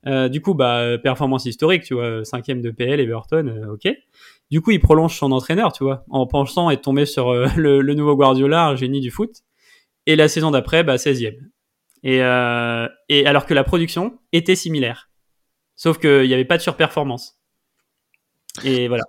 Euh, 0.06 0.28
du 0.28 0.42
coup, 0.42 0.52
bah 0.52 0.98
performance 1.02 1.46
historique, 1.46 1.82
tu 1.82 1.94
vois, 1.94 2.24
cinquième 2.24 2.60
de 2.60 2.70
PL, 2.70 3.00
Everton, 3.00 3.70
ok. 3.72 3.90
Du 4.50 4.60
coup, 4.60 4.70
il 4.70 4.80
prolonge 4.80 5.16
son 5.16 5.32
entraîneur, 5.32 5.72
tu 5.72 5.84
vois, 5.84 6.04
en 6.10 6.26
pensant 6.26 6.70
être 6.70 6.82
tombé 6.82 7.06
sur 7.06 7.32
le, 7.56 7.80
le, 7.80 7.94
nouveau 7.94 8.14
Guardiola, 8.14 8.66
un 8.66 8.76
génie 8.76 9.00
du 9.00 9.10
foot. 9.10 9.30
Et 10.06 10.16
la 10.16 10.28
saison 10.28 10.50
d'après, 10.50 10.84
bah, 10.84 10.96
16e. 10.96 11.36
Et, 12.02 12.22
euh, 12.22 12.86
et 13.08 13.26
alors 13.26 13.46
que 13.46 13.54
la 13.54 13.64
production 13.64 14.18
était 14.32 14.56
similaire. 14.56 15.10
Sauf 15.76 15.98
qu'il 15.98 16.26
n'y 16.26 16.34
avait 16.34 16.44
pas 16.44 16.56
de 16.56 16.62
surperformance. 16.62 17.38
Et 18.62 18.88
voilà. 18.88 19.04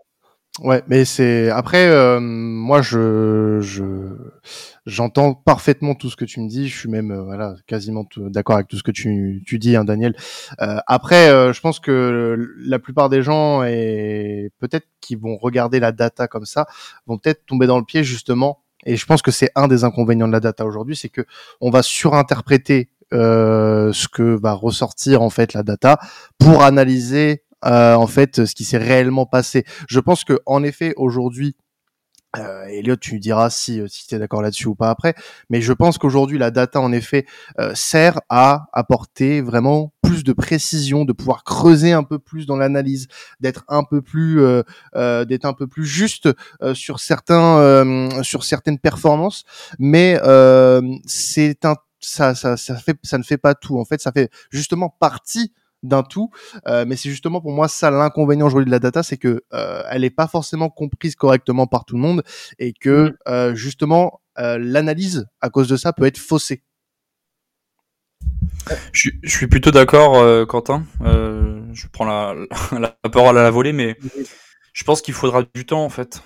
Ouais, 0.60 0.82
mais 0.88 1.04
c'est 1.04 1.50
après 1.50 1.86
euh, 1.90 2.22
moi 2.22 2.82
je 2.82 3.60
je 3.60 3.84
j'entends 4.86 5.34
parfaitement 5.34 5.96
tout 5.96 6.10
ce 6.10 6.16
que 6.16 6.24
tu 6.24 6.40
me 6.40 6.48
dis. 6.48 6.70
Je 6.70 6.78
suis 6.80 6.90
même 6.90 7.12
euh, 7.12 7.24
voilà 7.24 7.56
quasiment 7.68 8.08
d'accord 8.18 8.56
avec 8.56 8.70
tout 8.70 8.78
ce 8.78 8.84
que 8.84 8.92
tu 8.92 9.44
tu 9.46 9.60
dis, 9.60 9.76
hein, 9.76 9.84
Daniel. 9.84 10.16
Euh, 10.62 10.78
après, 10.88 11.30
euh, 11.30 11.52
je 11.52 11.60
pense 11.60 11.82
que 11.82 12.38
la 12.58 12.80
plupart 12.80 13.10
des 13.10 13.22
gens 13.22 13.64
et 13.64 14.50
peut-être 14.60 14.88
qui 15.02 15.16
vont 15.18 15.36
regarder 15.36 15.82
la 15.82 15.92
data 15.92 16.28
comme 16.30 16.46
ça 16.46 16.68
vont 17.06 17.18
peut-être 17.18 17.46
tomber 17.46 17.68
dans 17.68 17.78
le 17.78 17.86
pied 17.86 18.06
justement 18.06 18.64
et 18.86 18.96
je 18.96 19.06
pense 19.06 19.22
que 19.22 19.32
c'est 19.32 19.50
un 19.56 19.68
des 19.68 19.84
inconvénients 19.84 20.28
de 20.28 20.34
la 20.34 20.40
data 20.40 20.66
aujourd'hui, 20.66 20.96
c'est 20.96 21.10
que 21.10 21.26
on 21.62 21.70
va 21.70 21.84
surinterpréter 21.84 22.90
euh, 23.14 23.94
ce 23.94 24.08
que 24.08 24.40
va 24.40 24.54
ressortir 24.54 25.22
en 25.22 25.30
fait 25.30 25.54
la 25.54 25.64
data 25.64 26.00
pour 26.40 26.64
analyser 26.64 27.44
euh, 27.66 27.94
en 27.96 28.08
fait 28.08 28.46
ce 28.46 28.56
qui 28.56 28.64
s'est 28.64 28.78
réellement 28.78 29.26
passé. 29.26 29.66
Je 29.88 30.00
pense 30.00 30.24
que 30.24 30.40
en 30.46 30.64
effet 30.64 30.94
aujourd'hui 30.98 31.56
euh, 32.40 32.66
Elliot, 32.66 32.96
tu 32.96 33.20
diras 33.20 33.50
si, 33.50 33.80
euh, 33.80 33.88
si 33.88 34.08
tu 34.08 34.16
es 34.16 34.20
d'accord 34.20 34.42
là-dessus 34.42 34.68
ou 34.68 34.76
pas 34.76 34.90
après, 34.90 35.16
mais 35.50 35.62
je 35.62 35.74
pense 35.74 35.98
qu'aujourd'hui 35.98 36.38
la 36.38 36.52
data 36.52 36.80
en 36.80 36.92
effet 36.92 37.26
euh, 37.60 37.74
sert 37.76 38.20
à 38.30 38.68
apporter 38.74 39.42
vraiment 39.42 39.94
plus 40.02 40.24
de 40.24 40.34
précision, 40.34 41.06
de 41.06 41.14
pouvoir 41.14 41.44
creuser 41.44 41.94
un 41.94 42.04
peu 42.04 42.20
plus 42.20 42.46
dans 42.46 42.58
l'analyse, 42.58 43.08
d'être 43.40 43.64
un 43.68 43.84
peu 43.84 44.02
plus 44.02 44.42
euh, 44.42 44.64
euh 44.96 45.26
d'être 45.26 45.46
un 45.46 45.54
peu 45.54 45.68
plus 45.68 45.86
juste 45.86 46.30
sur 46.74 47.00
certains 47.00 48.22
sur 48.22 48.44
certaines 48.44 48.80
performances, 48.80 49.44
mais 49.80 50.20
c'est 51.06 51.66
un 51.66 51.76
ça, 52.00 52.36
ça 52.36 52.56
ça 52.58 52.76
fait 52.76 52.98
ça 53.04 53.18
ne 53.18 53.24
fait 53.24 53.38
pas 53.38 53.56
tout. 53.56 53.80
En 53.80 53.86
fait, 53.86 54.02
ça 54.02 54.12
fait 54.12 54.30
justement 54.52 54.96
partie 55.00 55.54
d'un 55.88 56.04
tout. 56.04 56.30
Euh, 56.68 56.86
mais 56.88 56.96
c'est 56.96 57.10
justement 57.10 57.42
pour 57.42 57.52
moi 57.52 57.68
ça 57.68 57.92
l'inconvénient 57.92 58.46
aujourd'hui 58.46 58.66
de 58.66 58.72
la 58.72 58.80
data, 58.80 59.04
c'est 59.04 59.18
que 59.18 59.44
euh, 59.54 59.84
elle 59.90 60.02
n'est 60.02 60.10
pas 60.10 60.28
forcément 60.28 60.70
comprise 60.70 61.16
correctement 61.16 61.68
par 61.68 61.86
tout 61.86 61.96
le 61.96 62.02
monde 62.02 62.24
et 62.60 62.74
que 62.74 63.10
mmh. 63.10 63.18
euh, 63.28 63.56
justement 63.56 64.22
l'analyse 64.38 65.28
à 65.40 65.50
cause 65.50 65.70
de 65.70 65.78
ça 65.78 65.94
peut 65.94 66.04
être 66.04 66.18
faussée. 66.18 66.62
Je, 68.92 69.12
suis 69.24 69.48
plutôt 69.48 69.72
d'accord, 69.72 70.46
Quentin. 70.48 70.84
je 71.02 71.88
prends 71.88 72.04
la, 72.04 72.36
la, 72.78 73.10
parole 73.10 73.38
à 73.38 73.44
la 73.44 73.52
volée, 73.52 73.72
mais 73.72 73.98
je 74.74 74.84
pense 74.84 75.02
qu'il 75.02 75.14
faudra 75.14 75.44
du 75.54 75.66
temps 75.66 75.86
en 75.86 75.90
fait 75.90 76.22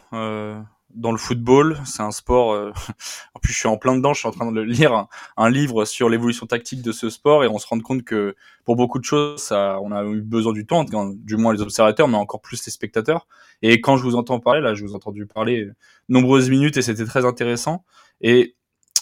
dans 0.93 1.11
le 1.11 1.17
football. 1.17 1.77
C'est 1.85 2.01
un 2.01 2.11
sport. 2.11 2.53
Euh, 2.53 2.71
en 3.35 3.39
plus, 3.39 3.53
je 3.53 3.57
suis 3.57 3.67
en 3.67 3.77
plein 3.77 3.95
dedans. 3.95 4.13
Je 4.13 4.19
suis 4.19 4.27
en 4.27 4.31
train 4.31 4.51
de 4.51 4.61
lire 4.61 5.07
un, 5.37 5.49
livre 5.49 5.85
sur 5.85 6.09
l'évolution 6.09 6.45
tactique 6.45 6.81
de 6.81 6.91
ce 6.91 7.09
sport 7.09 7.43
et 7.43 7.47
on 7.47 7.57
se 7.57 7.67
rend 7.67 7.79
compte 7.79 8.03
que 8.03 8.35
pour 8.65 8.75
beaucoup 8.75 8.99
de 8.99 9.03
choses, 9.03 9.41
ça, 9.41 9.79
on 9.81 9.91
a 9.91 10.03
eu 10.03 10.21
besoin 10.21 10.53
du 10.53 10.65
temps, 10.65 10.83
du 10.83 11.37
moins 11.37 11.53
les 11.53 11.61
observateurs, 11.61 12.07
mais 12.07 12.17
encore 12.17 12.41
plus 12.41 12.65
les 12.65 12.71
spectateurs. 12.71 13.27
Et 13.61 13.81
quand 13.81 13.97
je 13.97 14.03
vous 14.03 14.15
entends 14.15 14.39
parler, 14.39 14.61
là, 14.61 14.73
je 14.73 14.83
vous 14.83 14.91
ai 14.91 14.95
entendu 14.95 15.25
parler 15.25 15.69
nombreuses 16.07 16.49
minutes 16.49 16.77
et 16.77 16.81
c'était 16.81 17.05
très 17.05 17.25
intéressant. 17.25 17.83
Et 18.21 18.55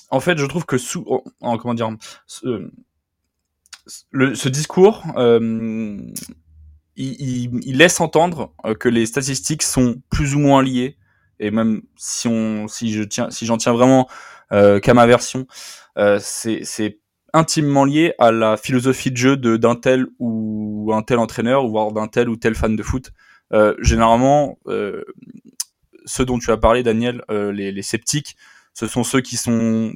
en 0.10 0.20
fait, 0.20 0.38
je 0.38 0.46
trouve 0.46 0.66
que 0.66 0.78
sous, 0.78 1.06
en, 1.42 1.58
comment 1.58 1.74
dire, 1.74 1.90
ce, 2.26 2.70
ce 3.88 4.50
discours. 4.50 5.04
Euh, 5.18 5.98
il, 6.98 7.78
laisse 7.78 8.00
entendre 8.00 8.54
euh, 8.66 8.74
que 8.74 8.90
les 8.90 9.06
statistiques 9.06 9.64
sont 9.64 10.02
plus 10.10 10.36
ou 10.36 10.40
moins 10.40 10.64
liées 10.64 10.98
et 11.40 11.52
même 11.52 11.82
si 11.96 12.28
on 12.28 12.68
si 12.68 12.92
je 12.92 13.04
tiens 13.04 13.30
si 13.30 13.46
j'en 13.46 13.58
tiens 13.58 13.74
vraiment 13.74 14.08
euh, 14.52 14.80
qu'à 14.80 14.94
ma 14.94 15.06
version 15.06 15.48
euh, 15.98 16.20
c'est 16.22 17.00
intimement 17.34 17.86
lié 17.86 18.14
à 18.20 18.32
la 18.32 18.58
philosophie 18.58 19.12
de 19.12 19.18
jeu 19.18 19.38
d'un 19.38 19.76
tel 19.76 20.08
ou 20.20 20.92
un 20.94 21.02
tel 21.04 21.20
entraîneur 21.20 21.68
voire 21.68 21.92
d'un 21.92 22.08
tel 22.08 22.30
ou 22.30 22.36
tel 22.38 22.56
fan 22.56 22.76
de 22.76 22.84
foot. 22.84 23.12
Euh, 23.54 23.76
généralement 23.80 24.58
euh, 24.68 25.04
ceux 26.06 26.26
dont 26.26 26.38
tu 26.38 26.52
as 26.52 26.58
parlé 26.58 26.84
Daniel 26.84 27.24
euh, 27.32 27.52
les, 27.54 27.72
les 27.72 27.82
sceptiques 27.82 28.36
ce 28.74 28.88
sont 28.88 29.04
ceux 29.04 29.22
qui 29.22 29.38
sont 29.38 29.94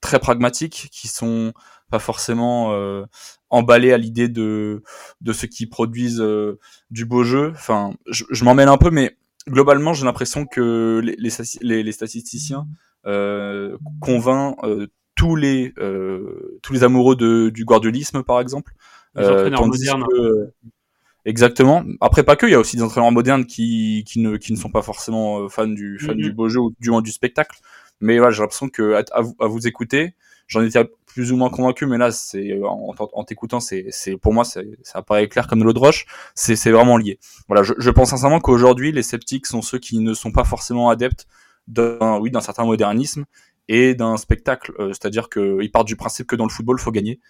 très 0.00 0.18
pragmatiques 0.18 0.88
qui 0.90 1.06
sont 1.06 1.52
pas 1.90 2.00
forcément 2.00 2.72
euh, 2.72 3.04
emballés 3.50 3.92
à 3.92 3.98
l'idée 3.98 4.28
de 4.28 4.82
de 5.20 5.32
ceux 5.32 5.46
qui 5.46 5.66
produisent 5.66 6.20
euh, 6.20 6.58
du 6.90 7.04
beau 7.04 7.22
jeu. 7.22 7.52
Enfin 7.54 7.94
je, 8.08 8.24
je 8.30 8.44
m'emmène 8.44 8.68
un 8.68 8.76
peu 8.76 8.90
mais 8.90 9.16
globalement, 9.48 9.92
j'ai 9.92 10.04
l'impression 10.04 10.46
que 10.46 11.00
les, 11.02 11.16
les, 11.60 11.82
les 11.82 11.92
statisticiens 11.92 12.66
euh, 13.06 13.76
convainc 14.00 14.56
euh, 14.64 14.86
tous 15.14 15.36
les 15.36 15.72
euh, 15.78 16.58
tous 16.62 16.72
les 16.72 16.84
amoureux 16.84 17.16
de, 17.16 17.50
du 17.50 17.64
guardiolisme, 17.64 18.22
par 18.22 18.40
exemple. 18.40 18.72
Euh, 19.16 19.50
modernes. 19.50 20.04
Que, 20.10 20.50
exactement. 21.24 21.84
Après, 22.00 22.24
pas 22.24 22.36
que. 22.36 22.46
Il 22.46 22.52
y 22.52 22.54
a 22.54 22.60
aussi 22.60 22.76
des 22.76 22.82
entraîneurs 22.82 23.12
modernes 23.12 23.46
qui, 23.46 24.04
qui 24.06 24.20
ne 24.20 24.36
qui 24.36 24.52
ne 24.52 24.58
sont 24.58 24.70
pas 24.70 24.82
forcément 24.82 25.48
fans 25.48 25.66
du 25.66 25.98
fan 25.98 26.16
du 26.16 26.30
mm-hmm. 26.30 26.34
beau 26.34 26.48
jeu 26.48 26.60
ou 26.60 26.74
du 26.80 26.90
moins 26.90 27.02
du 27.02 27.12
spectacle. 27.12 27.60
Mais 28.00 28.18
voilà, 28.18 28.32
j'ai 28.32 28.40
l'impression 28.40 28.68
que 28.68 29.02
à, 29.12 29.20
vous, 29.20 29.36
à 29.38 29.46
vous 29.46 29.66
écouter, 29.68 30.14
j'en 30.48 30.62
étais 30.62 30.84
plus 31.14 31.30
ou 31.30 31.36
moins 31.36 31.48
convaincu, 31.48 31.86
mais 31.86 31.96
là, 31.96 32.10
c'est 32.10 32.60
en, 32.64 32.92
en 32.98 33.24
t'écoutant, 33.24 33.60
c'est, 33.60 33.86
c'est 33.90 34.16
pour 34.16 34.32
moi, 34.32 34.44
ça 34.44 34.60
apparaît 34.94 35.28
clair 35.28 35.46
comme 35.46 35.60
de 35.60 35.64
l'eau 35.64 35.72
de 35.72 35.78
roche. 35.78 36.06
C'est, 36.34 36.56
c'est 36.56 36.72
vraiment 36.72 36.96
lié. 36.96 37.20
Voilà, 37.46 37.62
je, 37.62 37.72
je 37.78 37.90
pense 37.90 38.10
sincèrement 38.10 38.40
qu'aujourd'hui, 38.40 38.90
les 38.90 39.04
sceptiques 39.04 39.46
sont 39.46 39.62
ceux 39.62 39.78
qui 39.78 40.00
ne 40.00 40.12
sont 40.12 40.32
pas 40.32 40.42
forcément 40.42 40.90
adeptes 40.90 41.28
d'un, 41.68 42.18
oui, 42.18 42.32
d'un 42.32 42.40
certain 42.40 42.64
modernisme 42.64 43.26
et 43.68 43.94
d'un 43.94 44.16
spectacle. 44.16 44.72
Euh, 44.80 44.88
c'est-à-dire 44.88 45.28
qu'ils 45.28 45.70
partent 45.70 45.86
du 45.86 45.94
principe 45.94 46.26
que 46.26 46.34
dans 46.34 46.46
le 46.46 46.50
football, 46.50 46.80
faut 46.80 46.90
gagner 46.90 47.20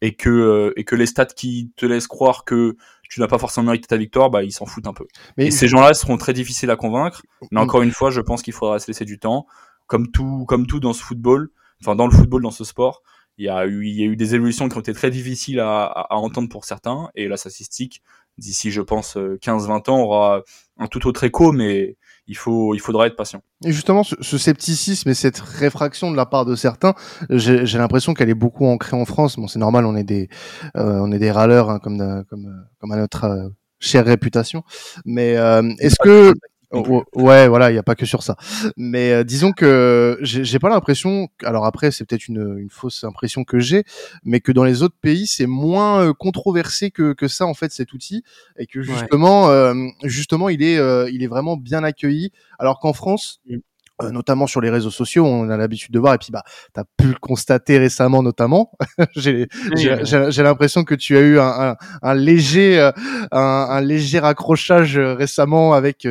et 0.00 0.16
que 0.16 0.30
euh, 0.30 0.72
et 0.76 0.84
que 0.84 0.96
les 0.96 1.06
stats 1.06 1.26
qui 1.26 1.72
te 1.76 1.86
laissent 1.86 2.08
croire 2.08 2.44
que 2.44 2.76
tu 3.08 3.20
n'as 3.20 3.28
pas 3.28 3.38
forcément 3.38 3.66
mérité 3.66 3.86
ta 3.86 3.96
victoire, 3.96 4.30
bah 4.30 4.42
ils 4.42 4.52
s'en 4.52 4.66
foutent 4.66 4.88
un 4.88 4.92
peu. 4.92 5.06
Mais 5.36 5.46
et 5.46 5.50
ces 5.52 5.68
gens-là 5.68 5.94
seront 5.94 6.16
très 6.16 6.32
difficiles 6.32 6.70
à 6.70 6.76
convaincre. 6.76 7.22
Mais 7.52 7.60
encore 7.60 7.82
une 7.82 7.92
fois, 7.92 8.10
je 8.10 8.20
pense 8.20 8.42
qu'il 8.42 8.52
faudra 8.52 8.80
se 8.80 8.88
laisser 8.88 9.04
du 9.04 9.20
temps, 9.20 9.46
comme 9.86 10.10
tout 10.10 10.44
comme 10.46 10.66
tout 10.66 10.80
dans 10.80 10.92
ce 10.92 11.02
football, 11.04 11.50
enfin 11.80 11.94
dans 11.94 12.06
le 12.06 12.12
football, 12.12 12.42
dans 12.42 12.50
ce 12.50 12.64
sport 12.64 13.02
il 13.38 13.46
y 13.46 13.48
a 13.48 13.66
eu, 13.66 13.86
il 13.86 13.94
y 13.94 14.02
a 14.02 14.06
eu 14.06 14.16
des 14.16 14.34
évolutions 14.34 14.68
qui 14.68 14.76
ont 14.76 14.80
été 14.80 14.92
très 14.92 15.10
difficiles 15.10 15.60
à, 15.60 15.84
à, 15.84 16.16
entendre 16.16 16.48
pour 16.48 16.64
certains, 16.64 17.08
et 17.14 17.28
la 17.28 17.36
statistique, 17.36 18.02
d'ici, 18.36 18.70
je 18.70 18.82
pense, 18.82 19.16
15-20 19.16 19.90
ans, 19.90 20.00
aura 20.00 20.42
un 20.78 20.86
tout 20.86 21.06
autre 21.06 21.24
écho, 21.24 21.52
mais 21.52 21.96
il 22.28 22.36
faut, 22.36 22.74
il 22.74 22.78
faudra 22.78 23.06
être 23.06 23.16
patient. 23.16 23.42
Et 23.64 23.72
justement, 23.72 24.04
ce, 24.04 24.14
ce 24.20 24.38
scepticisme 24.38 25.08
et 25.08 25.14
cette 25.14 25.40
réfraction 25.40 26.10
de 26.10 26.16
la 26.16 26.26
part 26.26 26.44
de 26.44 26.54
certains, 26.54 26.94
j'ai 27.30 27.78
l'impression 27.78 28.14
qu'elle 28.14 28.28
est 28.28 28.34
beaucoup 28.34 28.66
ancrée 28.66 28.96
en 28.96 29.04
France. 29.04 29.36
Bon, 29.36 29.48
c'est 29.48 29.58
normal, 29.58 29.86
on 29.86 29.96
est 29.96 30.04
des, 30.04 30.28
euh, 30.76 31.00
on 31.00 31.10
est 31.10 31.18
des 31.18 31.32
râleurs, 31.32 31.70
hein, 31.70 31.78
comme, 31.82 32.24
comme, 32.28 32.64
comme 32.78 32.92
à 32.92 32.96
notre 32.96 33.24
euh, 33.24 33.48
chère 33.80 34.04
réputation. 34.04 34.62
Mais 35.04 35.36
euh, 35.36 35.62
est-ce 35.78 35.96
que 36.02 36.34
Oh, 36.70 36.84
oh, 36.86 37.22
ouais, 37.22 37.48
voilà, 37.48 37.70
il 37.70 37.72
n'y 37.72 37.78
a 37.78 37.82
pas 37.82 37.94
que 37.94 38.04
sur 38.04 38.22
ça. 38.22 38.36
Mais 38.76 39.12
euh, 39.12 39.24
disons 39.24 39.52
que 39.52 40.18
j'ai 40.20 40.58
pas 40.58 40.68
l'impression. 40.68 41.28
Alors 41.42 41.64
après, 41.64 41.90
c'est 41.90 42.04
peut-être 42.04 42.28
une, 42.28 42.58
une, 42.58 42.68
fausse 42.68 43.04
impression 43.04 43.44
que 43.44 43.58
j'ai, 43.58 43.84
mais 44.22 44.40
que 44.40 44.52
dans 44.52 44.64
les 44.64 44.82
autres 44.82 44.96
pays, 45.00 45.26
c'est 45.26 45.46
moins 45.46 46.04
euh, 46.04 46.12
controversé 46.12 46.90
que, 46.90 47.14
que 47.14 47.26
ça 47.26 47.46
en 47.46 47.54
fait 47.54 47.72
cet 47.72 47.94
outil, 47.94 48.22
et 48.58 48.66
que 48.66 48.82
justement, 48.82 49.48
euh, 49.48 49.74
justement, 50.04 50.50
il 50.50 50.62
est, 50.62 50.76
il 51.10 51.22
est 51.22 51.26
vraiment 51.26 51.56
bien 51.56 51.82
accueilli. 51.84 52.32
Alors 52.58 52.80
qu'en 52.80 52.92
France, 52.92 53.40
mm. 53.48 53.56
Euh, 54.00 54.12
notamment 54.12 54.46
sur 54.46 54.60
les 54.60 54.70
réseaux 54.70 54.92
sociaux, 54.92 55.26
on 55.26 55.50
a 55.50 55.56
l'habitude 55.56 55.92
de 55.92 55.98
voir, 55.98 56.14
et 56.14 56.18
puis 56.18 56.30
bah, 56.30 56.44
tu 56.72 56.78
as 56.78 56.84
pu 56.84 57.08
le 57.08 57.18
constater 57.20 57.78
récemment 57.78 58.22
notamment. 58.22 58.70
j'ai 59.16 59.48
l'impression 59.74 60.84
que 60.84 60.94
tu 60.94 61.16
as 61.16 61.20
eu 61.20 61.40
un, 61.40 61.76
un, 62.02 62.14
léger, 62.14 62.78
euh, 62.78 62.92
un, 63.32 63.40
un, 63.40 63.80
léger 63.80 64.18
accrochage 64.18 64.96
euh, 64.98 65.14
récemment 65.14 65.72
avec 65.72 66.06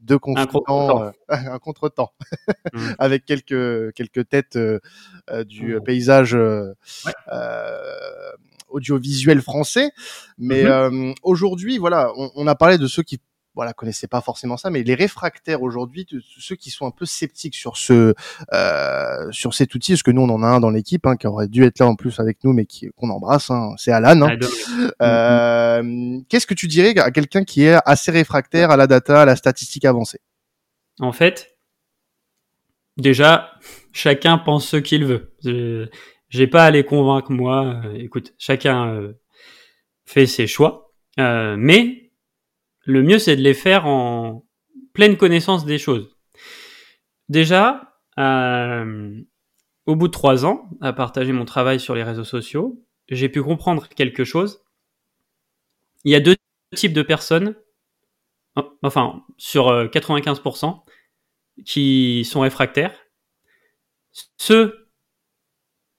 deux 0.00 0.18
consultants, 0.18 1.12
un 1.28 1.58
contretemps, 1.60 2.12
mmh. 2.72 2.78
avec 2.98 3.24
quelques 3.24 3.92
quelques 3.94 4.28
têtes 4.28 4.58
du 5.46 5.76
mmh. 5.76 5.80
paysage 5.84 6.36
audiovisuel 8.68 9.42
français. 9.42 9.92
Mais 10.38 10.64
mmh 10.64 11.14
aujourd'hui, 11.22 11.78
voilà, 11.78 12.10
on, 12.16 12.32
on, 12.34 12.46
a 12.48 12.56
parlé 12.56 12.78
de 12.78 12.88
ceux 12.88 13.04
qui 13.04 13.20
voilà 13.58 13.72
connaissaient 13.72 14.06
pas 14.06 14.20
forcément 14.20 14.56
ça, 14.56 14.70
mais 14.70 14.84
les 14.84 14.94
réfractaires 14.94 15.62
aujourd'hui, 15.62 16.06
ceux 16.38 16.54
qui 16.54 16.70
sont 16.70 16.86
un 16.86 16.92
peu 16.92 17.06
sceptiques 17.06 17.56
sur 17.56 17.76
ce 17.76 18.14
euh, 18.52 19.32
sur 19.32 19.52
cet 19.52 19.74
outil, 19.74 19.94
parce 19.94 20.04
que 20.04 20.12
nous 20.12 20.22
on 20.22 20.28
en 20.28 20.44
a 20.44 20.46
un 20.46 20.60
dans 20.60 20.70
l'équipe 20.70 21.04
hein, 21.08 21.16
qui 21.16 21.26
aurait 21.26 21.48
dû 21.48 21.64
être 21.64 21.80
là 21.80 21.88
en 21.88 21.96
plus 21.96 22.20
avec 22.20 22.44
nous, 22.44 22.52
mais 22.52 22.66
qui 22.66 22.88
qu'on 22.94 23.10
embrasse, 23.10 23.50
hein, 23.50 23.74
c'est 23.76 23.90
Alan. 23.90 24.22
Hein. 24.22 24.38
Euh, 25.02 26.20
Qu'est-ce 26.28 26.46
que 26.46 26.54
tu 26.54 26.68
dirais 26.68 26.96
à 27.00 27.10
quelqu'un 27.10 27.42
qui 27.42 27.64
est 27.64 27.76
assez 27.84 28.12
réfractaire 28.12 28.70
à 28.70 28.76
la 28.76 28.86
data, 28.86 29.22
à 29.22 29.24
la 29.24 29.34
statistique 29.34 29.84
avancée? 29.84 30.20
En 31.00 31.10
fait, 31.10 31.56
déjà, 32.96 33.50
chacun 33.90 34.38
pense 34.38 34.68
ce 34.68 34.76
qu'il 34.76 35.04
veut. 35.04 35.34
J'ai 36.28 36.46
pas 36.46 36.64
à 36.64 36.70
les 36.70 36.84
convaincre 36.84 37.32
moi. 37.32 37.82
Euh, 37.84 37.94
écoute, 37.98 38.34
chacun 38.38 39.12
fait 40.06 40.26
ses 40.26 40.46
choix, 40.46 40.92
euh, 41.18 41.56
mais 41.58 42.07
le 42.88 43.02
mieux, 43.02 43.18
c'est 43.18 43.36
de 43.36 43.42
les 43.42 43.52
faire 43.52 43.86
en 43.86 44.46
pleine 44.94 45.18
connaissance 45.18 45.66
des 45.66 45.76
choses. 45.76 46.16
Déjà, 47.28 48.00
euh, 48.18 49.20
au 49.84 49.94
bout 49.94 50.06
de 50.06 50.12
trois 50.12 50.46
ans, 50.46 50.70
à 50.80 50.94
partager 50.94 51.32
mon 51.32 51.44
travail 51.44 51.80
sur 51.80 51.94
les 51.94 52.02
réseaux 52.02 52.24
sociaux, 52.24 52.82
j'ai 53.10 53.28
pu 53.28 53.42
comprendre 53.42 53.88
quelque 53.88 54.24
chose. 54.24 54.64
Il 56.04 56.12
y 56.12 56.14
a 56.14 56.20
deux 56.20 56.34
types 56.74 56.94
de 56.94 57.02
personnes, 57.02 57.56
enfin, 58.82 59.22
sur 59.36 59.66
95%, 59.90 60.66
euh, 60.66 60.92
qui 61.66 62.24
sont 62.24 62.40
réfractaires. 62.40 62.98
Ceux 64.38 64.88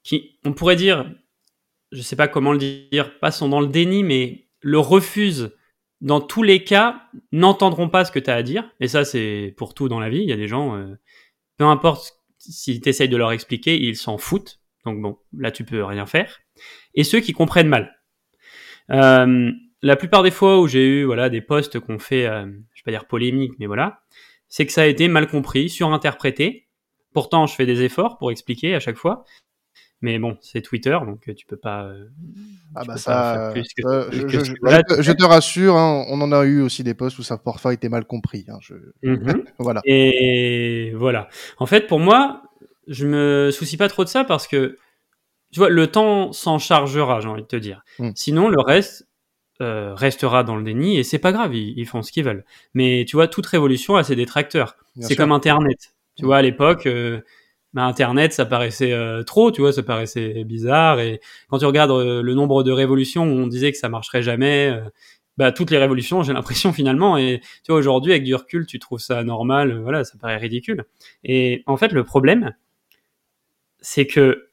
qui, 0.02 0.40
on 0.44 0.54
pourrait 0.54 0.74
dire, 0.74 1.08
je 1.92 1.98
ne 1.98 2.02
sais 2.02 2.16
pas 2.16 2.26
comment 2.26 2.50
le 2.52 2.58
dire, 2.58 3.16
pas 3.20 3.30
sont 3.30 3.48
dans 3.48 3.60
le 3.60 3.68
déni, 3.68 4.02
mais 4.02 4.48
le 4.60 4.80
refusent 4.80 5.52
dans 6.00 6.20
tous 6.20 6.42
les 6.42 6.64
cas, 6.64 7.02
n'entendront 7.32 7.88
pas 7.88 8.04
ce 8.04 8.12
que 8.12 8.18
tu 8.18 8.30
as 8.30 8.34
à 8.34 8.42
dire. 8.42 8.70
Et 8.80 8.88
ça, 8.88 9.04
c'est 9.04 9.54
pour 9.56 9.74
tout 9.74 9.88
dans 9.88 10.00
la 10.00 10.08
vie. 10.08 10.22
Il 10.22 10.28
y 10.28 10.32
a 10.32 10.36
des 10.36 10.48
gens, 10.48 10.76
euh, 10.76 10.94
peu 11.58 11.64
importe 11.64 12.20
si 12.38 12.80
tu 12.80 13.08
de 13.08 13.16
leur 13.16 13.32
expliquer, 13.32 13.80
ils 13.80 13.96
s'en 13.96 14.16
foutent. 14.16 14.60
Donc 14.86 15.00
bon, 15.00 15.18
là, 15.36 15.50
tu 15.50 15.64
peux 15.64 15.84
rien 15.84 16.06
faire. 16.06 16.40
Et 16.94 17.04
ceux 17.04 17.20
qui 17.20 17.32
comprennent 17.32 17.68
mal. 17.68 18.00
Euh, 18.90 19.52
la 19.82 19.96
plupart 19.96 20.22
des 20.22 20.30
fois 20.30 20.60
où 20.60 20.66
j'ai 20.66 20.86
eu 20.86 21.04
voilà 21.04 21.28
des 21.28 21.40
posts 21.40 21.78
qu'on 21.78 21.98
fait, 21.98 22.26
euh, 22.26 22.46
je 22.74 22.80
vais 22.80 22.84
pas 22.84 22.90
dire 22.90 23.06
polémique, 23.06 23.52
mais 23.58 23.66
voilà, 23.66 24.02
c'est 24.48 24.66
que 24.66 24.72
ça 24.72 24.82
a 24.82 24.86
été 24.86 25.06
mal 25.08 25.28
compris, 25.28 25.68
surinterprété. 25.68 26.68
Pourtant, 27.12 27.46
je 27.46 27.54
fais 27.54 27.66
des 27.66 27.82
efforts 27.82 28.18
pour 28.18 28.30
expliquer 28.30 28.74
à 28.74 28.80
chaque 28.80 28.96
fois. 28.96 29.24
Mais 30.02 30.18
bon, 30.18 30.38
c'est 30.40 30.62
Twitter, 30.62 30.98
donc 31.04 31.28
euh, 31.28 31.34
tu 31.34 31.44
peux 31.44 31.58
pas. 31.58 31.84
Euh, 31.84 32.08
ah 32.74 32.84
bah 32.86 32.96
ça. 32.96 33.52
je, 33.54 35.12
te 35.12 35.24
rassure, 35.24 35.76
hein, 35.76 36.06
on 36.08 36.20
en 36.22 36.32
a 36.32 36.44
eu 36.44 36.62
aussi 36.62 36.82
des 36.82 36.94
posts 36.94 37.18
où 37.18 37.22
ça 37.22 37.36
parfois 37.36 37.74
été 37.74 37.90
mal 37.90 38.06
compris. 38.06 38.46
Hein, 38.48 38.58
mhm. 39.02 39.44
voilà. 39.58 39.82
Et 39.84 40.92
voilà. 40.96 41.28
En 41.58 41.66
fait, 41.66 41.86
pour 41.86 42.00
moi, 42.00 42.42
je 42.88 43.06
me 43.06 43.50
soucie 43.50 43.76
pas 43.76 43.88
trop 43.88 44.04
de 44.04 44.08
ça 44.08 44.24
parce 44.24 44.46
que 44.46 44.78
tu 45.52 45.58
vois, 45.58 45.68
le 45.68 45.86
temps 45.88 46.32
s'en 46.32 46.58
chargera, 46.58 47.20
j'ai 47.20 47.28
envie 47.28 47.42
de 47.42 47.46
te 47.46 47.56
dire. 47.56 47.82
Hmm. 47.98 48.12
Sinon, 48.14 48.48
le 48.48 48.60
reste 48.60 49.06
euh, 49.60 49.94
restera 49.94 50.44
dans 50.44 50.56
le 50.56 50.62
déni 50.62 50.98
et 50.98 51.02
c'est 51.02 51.18
pas 51.18 51.32
grave, 51.32 51.54
ils, 51.54 51.86
font 51.86 52.02
ce 52.02 52.10
qu'ils 52.10 52.24
veulent. 52.24 52.46
Mais 52.72 53.04
tu 53.06 53.16
vois, 53.16 53.28
toute 53.28 53.46
révolution 53.46 53.96
a 53.96 54.04
ses 54.04 54.16
détracteurs. 54.16 54.76
C'est 55.00 55.16
comme 55.16 55.32
Internet. 55.32 55.94
Tu 56.16 56.24
vois, 56.24 56.38
à 56.38 56.42
l'époque 56.42 56.88
bah, 57.72 57.84
Internet, 57.84 58.32
ça 58.32 58.46
paraissait 58.46 58.92
euh, 58.92 59.22
trop, 59.22 59.52
tu 59.52 59.60
vois, 59.60 59.72
ça 59.72 59.82
paraissait 59.82 60.44
bizarre. 60.44 61.00
Et 61.00 61.20
quand 61.48 61.58
tu 61.58 61.66
regardes 61.66 61.92
euh, 61.92 62.22
le 62.22 62.34
nombre 62.34 62.62
de 62.62 62.72
révolutions 62.72 63.24
où 63.24 63.36
on 63.38 63.46
disait 63.46 63.70
que 63.72 63.78
ça 63.78 63.88
marcherait 63.88 64.22
jamais, 64.22 64.70
euh, 64.70 64.88
bah, 65.36 65.52
toutes 65.52 65.70
les 65.70 65.78
révolutions, 65.78 66.22
j'ai 66.22 66.32
l'impression 66.32 66.72
finalement. 66.74 67.16
Et 67.16 67.40
tu 67.64 67.70
vois, 67.72 67.76
aujourd'hui, 67.78 68.12
avec 68.12 68.24
du 68.24 68.34
recul, 68.34 68.66
tu 68.66 68.78
trouves 68.78 69.00
ça 69.00 69.22
normal, 69.24 69.80
voilà, 69.82 70.04
ça 70.04 70.18
paraît 70.18 70.36
ridicule. 70.36 70.84
Et 71.24 71.62
en 71.66 71.76
fait, 71.76 71.92
le 71.92 72.04
problème, 72.04 72.54
c'est 73.80 74.06
que 74.06 74.50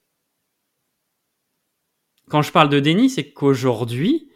quand 2.29 2.41
je 2.41 2.51
parle 2.51 2.69
de 2.69 2.79
déni, 2.79 3.09
c'est 3.09 3.31
qu'aujourd'hui, 3.31 4.29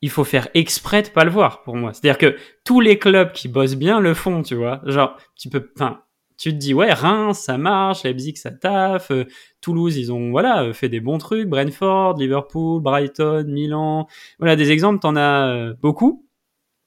il 0.00 0.10
faut 0.10 0.24
faire 0.24 0.48
exprès 0.54 1.02
de 1.02 1.08
pas 1.08 1.24
le 1.24 1.30
voir 1.30 1.62
pour 1.62 1.76
moi. 1.76 1.92
C'est-à-dire 1.92 2.18
que 2.18 2.36
tous 2.64 2.80
les 2.80 2.98
clubs 2.98 3.32
qui 3.32 3.48
bossent 3.48 3.76
bien 3.76 4.00
le 4.00 4.14
font, 4.14 4.42
tu 4.42 4.54
vois. 4.54 4.80
Genre, 4.86 5.16
tu 5.36 5.48
peux, 5.48 5.70
enfin, 5.76 6.02
tu 6.38 6.52
te 6.52 6.56
dis 6.56 6.72
ouais 6.72 6.92
Reims 6.92 7.38
ça 7.38 7.58
marche, 7.58 8.04
Leipzig 8.04 8.36
ça 8.36 8.52
taffe, 8.52 9.10
euh, 9.10 9.24
Toulouse 9.60 9.96
ils 9.96 10.12
ont 10.12 10.30
voilà 10.30 10.62
euh, 10.62 10.72
fait 10.72 10.88
des 10.88 11.00
bons 11.00 11.18
trucs, 11.18 11.48
Brentford, 11.48 12.16
Liverpool, 12.16 12.80
Brighton, 12.80 13.44
Milan, 13.48 14.06
voilà 14.38 14.56
des 14.56 14.70
exemples 14.70 15.00
t'en 15.00 15.16
as 15.16 15.48
euh, 15.48 15.74
beaucoup. 15.82 16.24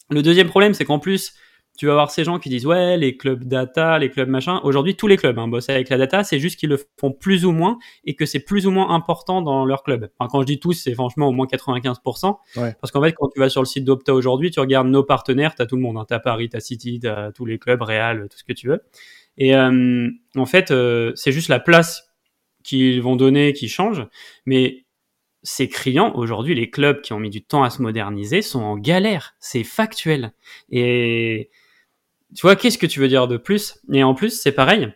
Le 0.10 0.24
deuxième 0.24 0.48
problème 0.48 0.74
c'est 0.74 0.86
qu'en 0.86 1.00
plus 1.00 1.34
tu 1.78 1.86
vas 1.86 1.94
avoir 1.94 2.12
ces 2.12 2.24
gens 2.24 2.40
qui 2.40 2.48
disent 2.50 2.66
ouais 2.66 2.98
les 2.98 3.18
clubs 3.18 3.44
data, 3.44 4.00
les 4.00 4.10
clubs 4.10 4.30
machin. 4.30 4.62
Aujourd'hui 4.64 4.96
tous 4.96 5.08
les 5.08 5.18
clubs 5.18 5.38
hein, 5.38 5.50
bossent 5.50 5.70
avec 5.70 5.90
la 5.90 5.98
data, 5.98 6.24
c'est 6.24 6.40
juste 6.40 6.58
qu'ils 6.58 6.70
le 6.70 6.80
font 7.00 7.12
plus 7.12 7.44
ou 7.46 7.52
moins 7.52 7.78
et 8.06 8.16
que 8.16 8.26
c'est 8.26 8.40
plus 8.40 8.68
ou 8.68 8.72
moins 8.72 8.90
important 8.92 9.42
dans 9.42 9.66
leur 9.66 9.84
club. 9.84 10.10
Enfin, 10.18 10.30
quand 10.32 10.42
je 10.42 10.46
dis 10.46 10.60
tous 10.60 10.74
c'est 10.74 10.94
franchement 10.94 11.28
au 11.28 11.34
moins 11.34 11.46
95%. 11.46 12.38
Parce 12.80 12.92
qu'en 12.92 13.02
fait 13.02 13.12
quand 13.14 13.28
tu 13.28 13.40
vas 13.40 13.50
sur 13.50 13.62
le 13.62 13.66
site 13.66 13.84
d'Opta 13.84 14.14
aujourd'hui, 14.14 14.50
tu 14.50 14.62
regardes 14.62 14.88
nos 14.88 15.04
partenaires, 15.04 15.56
t'as 15.56 15.66
tout 15.66 15.76
le 15.76 15.82
monde, 15.82 15.98
hein, 15.98 16.06
t'as 16.08 16.20
Paris, 16.20 16.48
t'as 16.48 16.62
City, 16.62 17.00
t'as 17.02 17.34
tous 17.34 17.46
les 17.46 17.60
clubs, 17.60 17.82
Real, 17.82 18.30
tout 18.30 18.38
ce 18.38 18.46
que 18.46 18.54
tu 18.54 18.68
veux. 18.68 18.82
Et 19.38 19.56
euh, 19.56 20.10
en 20.36 20.46
fait, 20.46 20.72
euh, 20.72 21.12
c'est 21.16 21.32
juste 21.32 21.50
la 21.50 21.60
place 21.60 22.04
qu'ils 22.64 23.02
vont 23.02 23.16
donner 23.16 23.54
qui 23.54 23.68
change. 23.70 24.06
Mais 24.46 24.86
c'est 25.44 25.68
criant. 25.68 26.14
Aujourd'hui, 26.16 26.54
les 26.56 26.70
clubs 26.70 27.02
qui 27.02 27.14
ont 27.14 27.20
mis 27.20 27.30
du 27.30 27.44
temps 27.44 27.64
à 27.64 27.70
se 27.70 27.82
moderniser 27.82 28.42
sont 28.42 28.62
en 28.62 28.78
galère. 28.78 29.36
C'est 29.40 29.64
factuel. 29.64 30.34
Et 30.70 31.50
tu 32.36 32.42
vois, 32.42 32.56
qu'est-ce 32.56 32.78
que 32.78 32.86
tu 32.86 33.00
veux 33.00 33.08
dire 33.08 33.28
de 33.28 33.38
plus? 33.38 33.80
Et 33.92 34.04
en 34.04 34.14
plus, 34.14 34.40
c'est 34.40 34.52
pareil. 34.52 34.94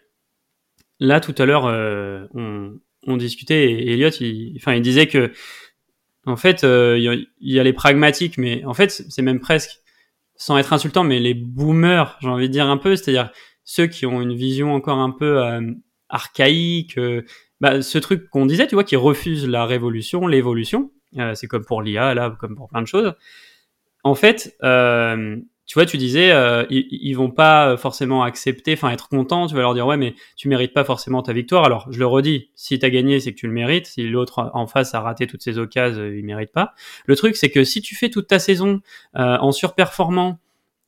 Là, 0.99 1.19
tout 1.19 1.35
à 1.37 1.45
l'heure, 1.45 1.65
euh, 1.65 2.25
on, 2.33 2.79
on, 3.03 3.17
discutait 3.17 3.71
et 3.71 3.93
Elliot, 3.93 4.09
il, 4.21 4.53
enfin, 4.57 4.75
il 4.75 4.81
disait 4.81 5.07
que, 5.07 5.33
en 6.25 6.37
fait, 6.37 6.63
il 6.63 7.27
y, 7.41 7.59
a 7.59 7.63
les 7.63 7.73
pragmatiques, 7.73 8.37
mais 8.37 8.63
en 8.63 8.73
fait, 8.73 8.89
c'est 8.91 9.21
même 9.21 9.39
presque, 9.39 9.81
sans 10.37 10.57
être 10.57 10.71
insultant, 10.71 11.03
mais 11.03 11.19
les 11.19 11.33
boomers, 11.33 12.17
j'ai 12.21 12.29
envie 12.29 12.47
de 12.47 12.53
dire 12.53 12.67
un 12.67 12.77
peu, 12.77 12.95
c'est-à-dire 12.95 13.29
ceux 13.65 13.87
qui 13.87 14.05
ont 14.05 14.21
une 14.21 14.33
vision 14.33 14.73
encore 14.73 14.99
un 14.99 15.09
peu 15.11 15.43
euh, 15.43 15.71
archaïque, 16.07 16.97
euh, 16.97 17.23
bah, 17.59 17.81
ce 17.81 17.97
truc 17.97 18.29
qu'on 18.29 18.45
disait, 18.45 18.67
tu 18.67 18.75
vois, 18.75 18.83
qui 18.83 18.95
refuse 18.95 19.47
la 19.47 19.65
révolution, 19.65 20.27
l'évolution, 20.27 20.91
euh, 21.17 21.33
c'est 21.33 21.47
comme 21.47 21.65
pour 21.65 21.81
l'IA, 21.81 22.13
là, 22.13 22.35
comme 22.39 22.55
pour 22.55 22.69
plein 22.69 22.81
de 22.81 22.87
choses. 22.87 23.13
En 24.03 24.13
fait, 24.13 24.55
tu 25.65 25.73
vois, 25.73 25.87
tu 25.87 25.97
disais, 25.97 26.29
ils, 26.69 26.87
ils, 26.91 27.13
vont 27.13 27.31
pas 27.31 27.75
forcément 27.75 28.21
accepter, 28.21 28.73
enfin 28.73 28.91
être 28.91 29.09
contents, 29.09 29.47
tu 29.47 29.55
vas 29.55 29.61
leur 29.61 29.73
dire, 29.73 29.87
ouais, 29.87 29.97
mais 29.97 30.13
tu 30.35 30.47
mérites 30.47 30.75
pas 30.75 30.83
forcément 30.83 31.23
ta 31.23 31.33
victoire. 31.33 31.63
Alors, 31.63 31.91
je 31.91 31.97
le 31.97 32.05
redis, 32.05 32.51
si 32.53 32.77
tu 32.77 32.85
as 32.85 32.91
gagné, 32.91 33.19
c'est 33.19 33.31
que 33.31 33.39
tu 33.39 33.47
le 33.47 33.53
mérites. 33.53 33.87
Si 33.87 34.07
l'autre 34.07 34.51
en 34.53 34.67
face 34.67 34.93
a 34.93 35.01
raté 35.01 35.25
toutes 35.25 35.41
ses 35.41 35.57
occasions, 35.57 36.05
il 36.05 36.23
mérite 36.23 36.51
pas. 36.51 36.75
Le 37.07 37.15
truc, 37.15 37.35
c'est 37.35 37.49
que 37.49 37.63
si 37.63 37.81
tu 37.81 37.95
fais 37.95 38.11
toute 38.11 38.27
ta 38.27 38.37
saison 38.37 38.81
en 39.15 39.51
surperformant, 39.51 40.37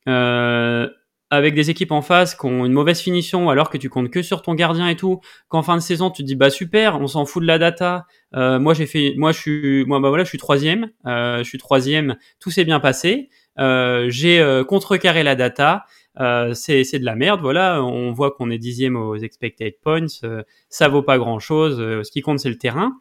euh, 0.08 0.88
avec 1.30 1.54
des 1.54 1.70
équipes 1.70 1.92
en 1.92 2.02
face 2.02 2.34
qui 2.34 2.46
ont 2.46 2.64
une 2.64 2.72
mauvaise 2.72 3.00
finition 3.00 3.50
alors 3.50 3.70
que 3.70 3.76
tu 3.76 3.90
comptes 3.90 4.10
que 4.10 4.22
sur 4.22 4.42
ton 4.42 4.54
gardien 4.54 4.88
et 4.88 4.96
tout 4.96 5.20
qu'en 5.48 5.62
fin 5.62 5.76
de 5.76 5.82
saison 5.82 6.10
tu 6.10 6.22
te 6.22 6.26
dis 6.26 6.36
bah 6.36 6.50
super 6.50 7.00
on 7.00 7.06
s'en 7.06 7.26
fout 7.26 7.42
de 7.42 7.46
la 7.46 7.58
data. 7.58 8.06
Euh, 8.34 8.58
moi 8.58 8.74
j'ai 8.74 8.86
fait 8.86 9.14
moi 9.16 9.32
je 9.32 9.38
suis 9.38 9.84
moi 9.86 10.00
bah 10.00 10.08
voilà 10.08 10.24
je 10.24 10.28
suis 10.28 10.38
troisième. 10.38 10.90
Euh, 11.06 11.38
je 11.38 11.44
suis 11.44 11.58
troisième 11.58 12.16
tout 12.40 12.50
s'est 12.50 12.64
bien 12.64 12.80
passé. 12.80 13.28
Euh, 13.58 14.06
j'ai 14.08 14.40
euh, 14.40 14.64
contrecarré 14.64 15.22
la 15.22 15.34
data. 15.34 15.84
Euh, 16.20 16.54
c'est 16.54 16.98
de 16.98 17.04
la 17.04 17.14
merde 17.14 17.40
voilà. 17.40 17.82
On 17.82 18.12
voit 18.12 18.30
qu'on 18.30 18.50
est 18.50 18.58
dixième 18.58 18.96
aux 18.96 19.16
expected 19.16 19.74
points. 19.82 20.06
Euh, 20.24 20.42
ça 20.70 20.88
vaut 20.88 21.02
pas 21.02 21.18
grand 21.18 21.38
chose 21.38 21.76
ce 21.78 22.10
qui 22.10 22.22
compte 22.22 22.38
c'est 22.38 22.48
le 22.48 22.58
terrain. 22.58 22.92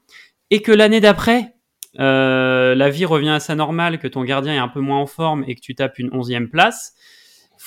Et 0.52 0.62
que 0.62 0.72
l'année 0.72 1.00
d'après 1.00 1.54
la 1.98 2.90
vie 2.90 3.06
revient 3.06 3.30
à 3.30 3.40
sa 3.40 3.56
normale 3.56 4.00
que 4.00 4.08
ton 4.08 4.24
gardien 4.24 4.54
est 4.54 4.60
un 4.60 4.68
peu 4.68 4.82
moins 4.82 5.00
en 5.00 5.08
forme 5.08 5.46
et 5.48 5.56
que 5.56 5.62
tu 5.62 5.76
tapes 5.76 5.98
une 5.98 6.10
onzième 6.14 6.50
place 6.50 6.94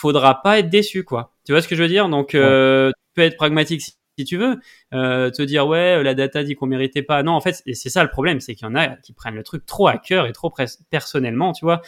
faudra 0.01 0.43
pas 0.43 0.59
être 0.59 0.71
déçu, 0.71 1.05
quoi. 1.05 1.35
Tu 1.45 1.53
vois 1.53 1.63
ce 1.63 1.69
que 1.69 1.77
je 1.77 1.83
veux 1.83 1.89
dire? 1.89 2.09
Donc, 2.09 2.35
euh, 2.35 2.91
tu 2.91 3.15
peux 3.15 3.23
être 3.23 3.37
pragmatique 3.37 3.83
si, 3.83 4.25
tu 4.25 4.37
veux, 4.37 4.59
euh, 4.93 5.31
te 5.31 5.43
dire 5.43 5.67
ouais, 5.67 6.03
la 6.03 6.15
data 6.15 6.43
dit 6.43 6.55
qu'on 6.55 6.67
méritait 6.67 7.03
pas. 7.03 7.23
Non, 7.23 7.33
en 7.33 7.41
fait, 7.41 7.63
et 7.67 7.75
c'est 7.75 7.89
ça 7.89 8.03
le 8.03 8.11
problème, 8.11 8.41
c'est 8.41 8.55
qu'il 8.55 8.67
y 8.67 8.71
en 8.71 8.75
a 8.75 8.89
qui 8.97 9.13
prennent 9.13 9.35
le 9.35 9.43
truc 9.43 9.65
trop 9.65 9.89
à 9.89 9.97
cœur 9.99 10.27
et 10.27 10.33
trop 10.33 10.53
personnellement, 10.91 11.53
tu 11.53 11.65
vois. 11.65 11.81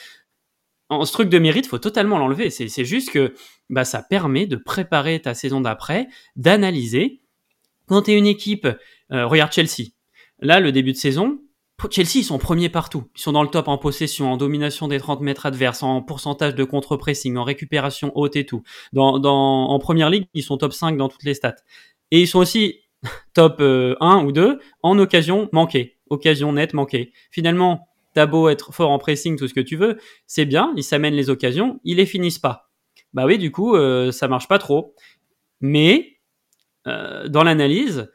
En, 0.88 1.04
ce 1.04 1.12
truc 1.12 1.28
de 1.28 1.38
mérite, 1.38 1.66
faut 1.66 1.78
totalement 1.78 2.18
l'enlever. 2.18 2.50
C'est 2.50 2.84
juste 2.84 3.10
que 3.10 3.34
bah, 3.70 3.84
ça 3.84 4.02
permet 4.02 4.46
de 4.46 4.56
préparer 4.56 5.20
ta 5.20 5.34
saison 5.34 5.60
d'après, 5.60 6.08
d'analyser. 6.36 7.22
Quand 7.86 8.02
tu 8.02 8.12
es 8.12 8.18
une 8.18 8.26
équipe, 8.26 8.66
euh, 9.12 9.26
regarde 9.26 9.52
Chelsea. 9.52 9.90
Là, 10.40 10.60
le 10.60 10.72
début 10.72 10.92
de 10.92 10.98
saison, 10.98 11.40
Chelsea, 11.90 12.16
ils 12.16 12.24
sont 12.24 12.38
premiers 12.38 12.68
partout. 12.68 13.04
Ils 13.16 13.20
sont 13.20 13.32
dans 13.32 13.42
le 13.42 13.48
top 13.48 13.68
en 13.68 13.78
possession, 13.78 14.32
en 14.32 14.36
domination 14.36 14.88
des 14.88 14.98
30 14.98 15.20
mètres 15.20 15.46
adverses, 15.46 15.82
en 15.82 16.02
pourcentage 16.02 16.54
de 16.54 16.64
contre-pressing, 16.64 17.36
en 17.36 17.44
récupération 17.44 18.12
haute 18.14 18.36
et 18.36 18.46
tout. 18.46 18.62
Dans, 18.92 19.18
dans, 19.18 19.68
en 19.68 19.78
première 19.78 20.10
ligue, 20.10 20.26
ils 20.34 20.42
sont 20.42 20.56
top 20.56 20.72
5 20.72 20.96
dans 20.96 21.08
toutes 21.08 21.24
les 21.24 21.34
stats. 21.34 21.56
Et 22.10 22.20
ils 22.20 22.28
sont 22.28 22.38
aussi 22.38 22.80
top 23.34 23.60
1 23.60 23.64
euh, 23.64 24.22
ou 24.22 24.32
2 24.32 24.60
en 24.82 24.98
occasion 24.98 25.48
manquée. 25.52 25.98
Occasion 26.10 26.52
nette 26.52 26.74
manquée. 26.74 27.12
Finalement, 27.30 27.88
t'as 28.14 28.26
beau 28.26 28.48
être 28.48 28.72
fort 28.72 28.90
en 28.90 28.98
pressing, 28.98 29.36
tout 29.36 29.48
ce 29.48 29.54
que 29.54 29.60
tu 29.60 29.76
veux, 29.76 29.98
c'est 30.26 30.44
bien, 30.44 30.72
ils 30.76 30.84
s'amènent 30.84 31.14
les 31.14 31.30
occasions, 31.30 31.80
ils 31.84 31.96
les 31.96 32.06
finissent 32.06 32.38
pas. 32.38 32.70
Bah 33.12 33.26
oui, 33.26 33.38
du 33.38 33.50
coup, 33.50 33.76
euh, 33.76 34.12
ça 34.12 34.28
marche 34.28 34.48
pas 34.48 34.58
trop. 34.58 34.94
Mais, 35.60 36.18
euh, 36.86 37.28
dans 37.28 37.44
l'analyse, 37.44 38.10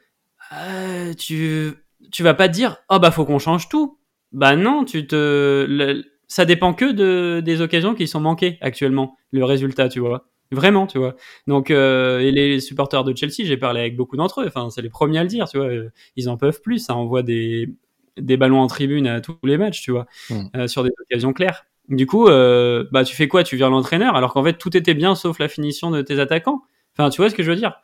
euh, 0.52 1.14
tu 1.14 1.74
tu 2.10 2.22
vas 2.22 2.34
pas 2.34 2.48
te 2.48 2.54
dire 2.54 2.78
oh 2.88 2.98
bah 2.98 3.10
faut 3.10 3.24
qu'on 3.24 3.38
change 3.38 3.68
tout. 3.68 3.98
Bah 4.32 4.56
non, 4.56 4.84
tu 4.84 5.06
te 5.06 6.02
ça 6.26 6.44
dépend 6.44 6.74
que 6.74 6.92
de 6.92 7.40
des 7.40 7.60
occasions 7.60 7.94
qui 7.94 8.06
sont 8.06 8.20
manquées 8.20 8.58
actuellement 8.60 9.16
le 9.32 9.44
résultat, 9.44 9.88
tu 9.88 10.00
vois. 10.00 10.28
Vraiment, 10.50 10.86
tu 10.86 10.98
vois. 10.98 11.14
Donc 11.46 11.70
euh, 11.70 12.20
et 12.20 12.30
les 12.30 12.60
supporters 12.60 13.04
de 13.04 13.14
Chelsea, 13.14 13.44
j'ai 13.44 13.56
parlé 13.56 13.80
avec 13.80 13.96
beaucoup 13.96 14.16
d'entre 14.16 14.42
eux, 14.42 14.46
enfin 14.46 14.70
c'est 14.70 14.82
les 14.82 14.88
premiers 14.88 15.18
à 15.18 15.22
le 15.22 15.28
dire, 15.28 15.48
tu 15.48 15.58
vois, 15.58 15.68
ils 16.16 16.28
en 16.28 16.36
peuvent 16.36 16.60
plus, 16.62 16.78
ça 16.78 16.94
envoie 16.94 17.22
des 17.22 17.68
des 18.16 18.36
ballons 18.36 18.60
en 18.60 18.66
tribune 18.66 19.06
à 19.06 19.20
tous 19.20 19.36
les 19.44 19.58
matchs, 19.58 19.82
tu 19.82 19.92
vois, 19.92 20.06
hmm. 20.30 20.46
euh, 20.56 20.68
sur 20.68 20.82
des 20.84 20.90
occasions 21.02 21.32
claires. 21.32 21.66
Du 21.88 22.06
coup, 22.06 22.28
euh, 22.28 22.84
bah 22.92 23.04
tu 23.04 23.14
fais 23.16 23.28
quoi? 23.28 23.44
Tu 23.44 23.56
viens 23.56 23.70
l'entraîneur 23.70 24.16
alors 24.16 24.32
qu'en 24.32 24.44
fait 24.44 24.58
tout 24.58 24.76
était 24.76 24.94
bien 24.94 25.14
sauf 25.14 25.38
la 25.38 25.48
finition 25.48 25.90
de 25.90 26.02
tes 26.02 26.18
attaquants. 26.18 26.62
Enfin, 26.96 27.10
tu 27.10 27.20
vois 27.20 27.30
ce 27.30 27.34
que 27.34 27.42
je 27.42 27.50
veux 27.50 27.56
dire? 27.56 27.74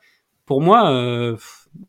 Pour 0.45 0.61
moi, 0.61 0.91
euh, 0.91 1.37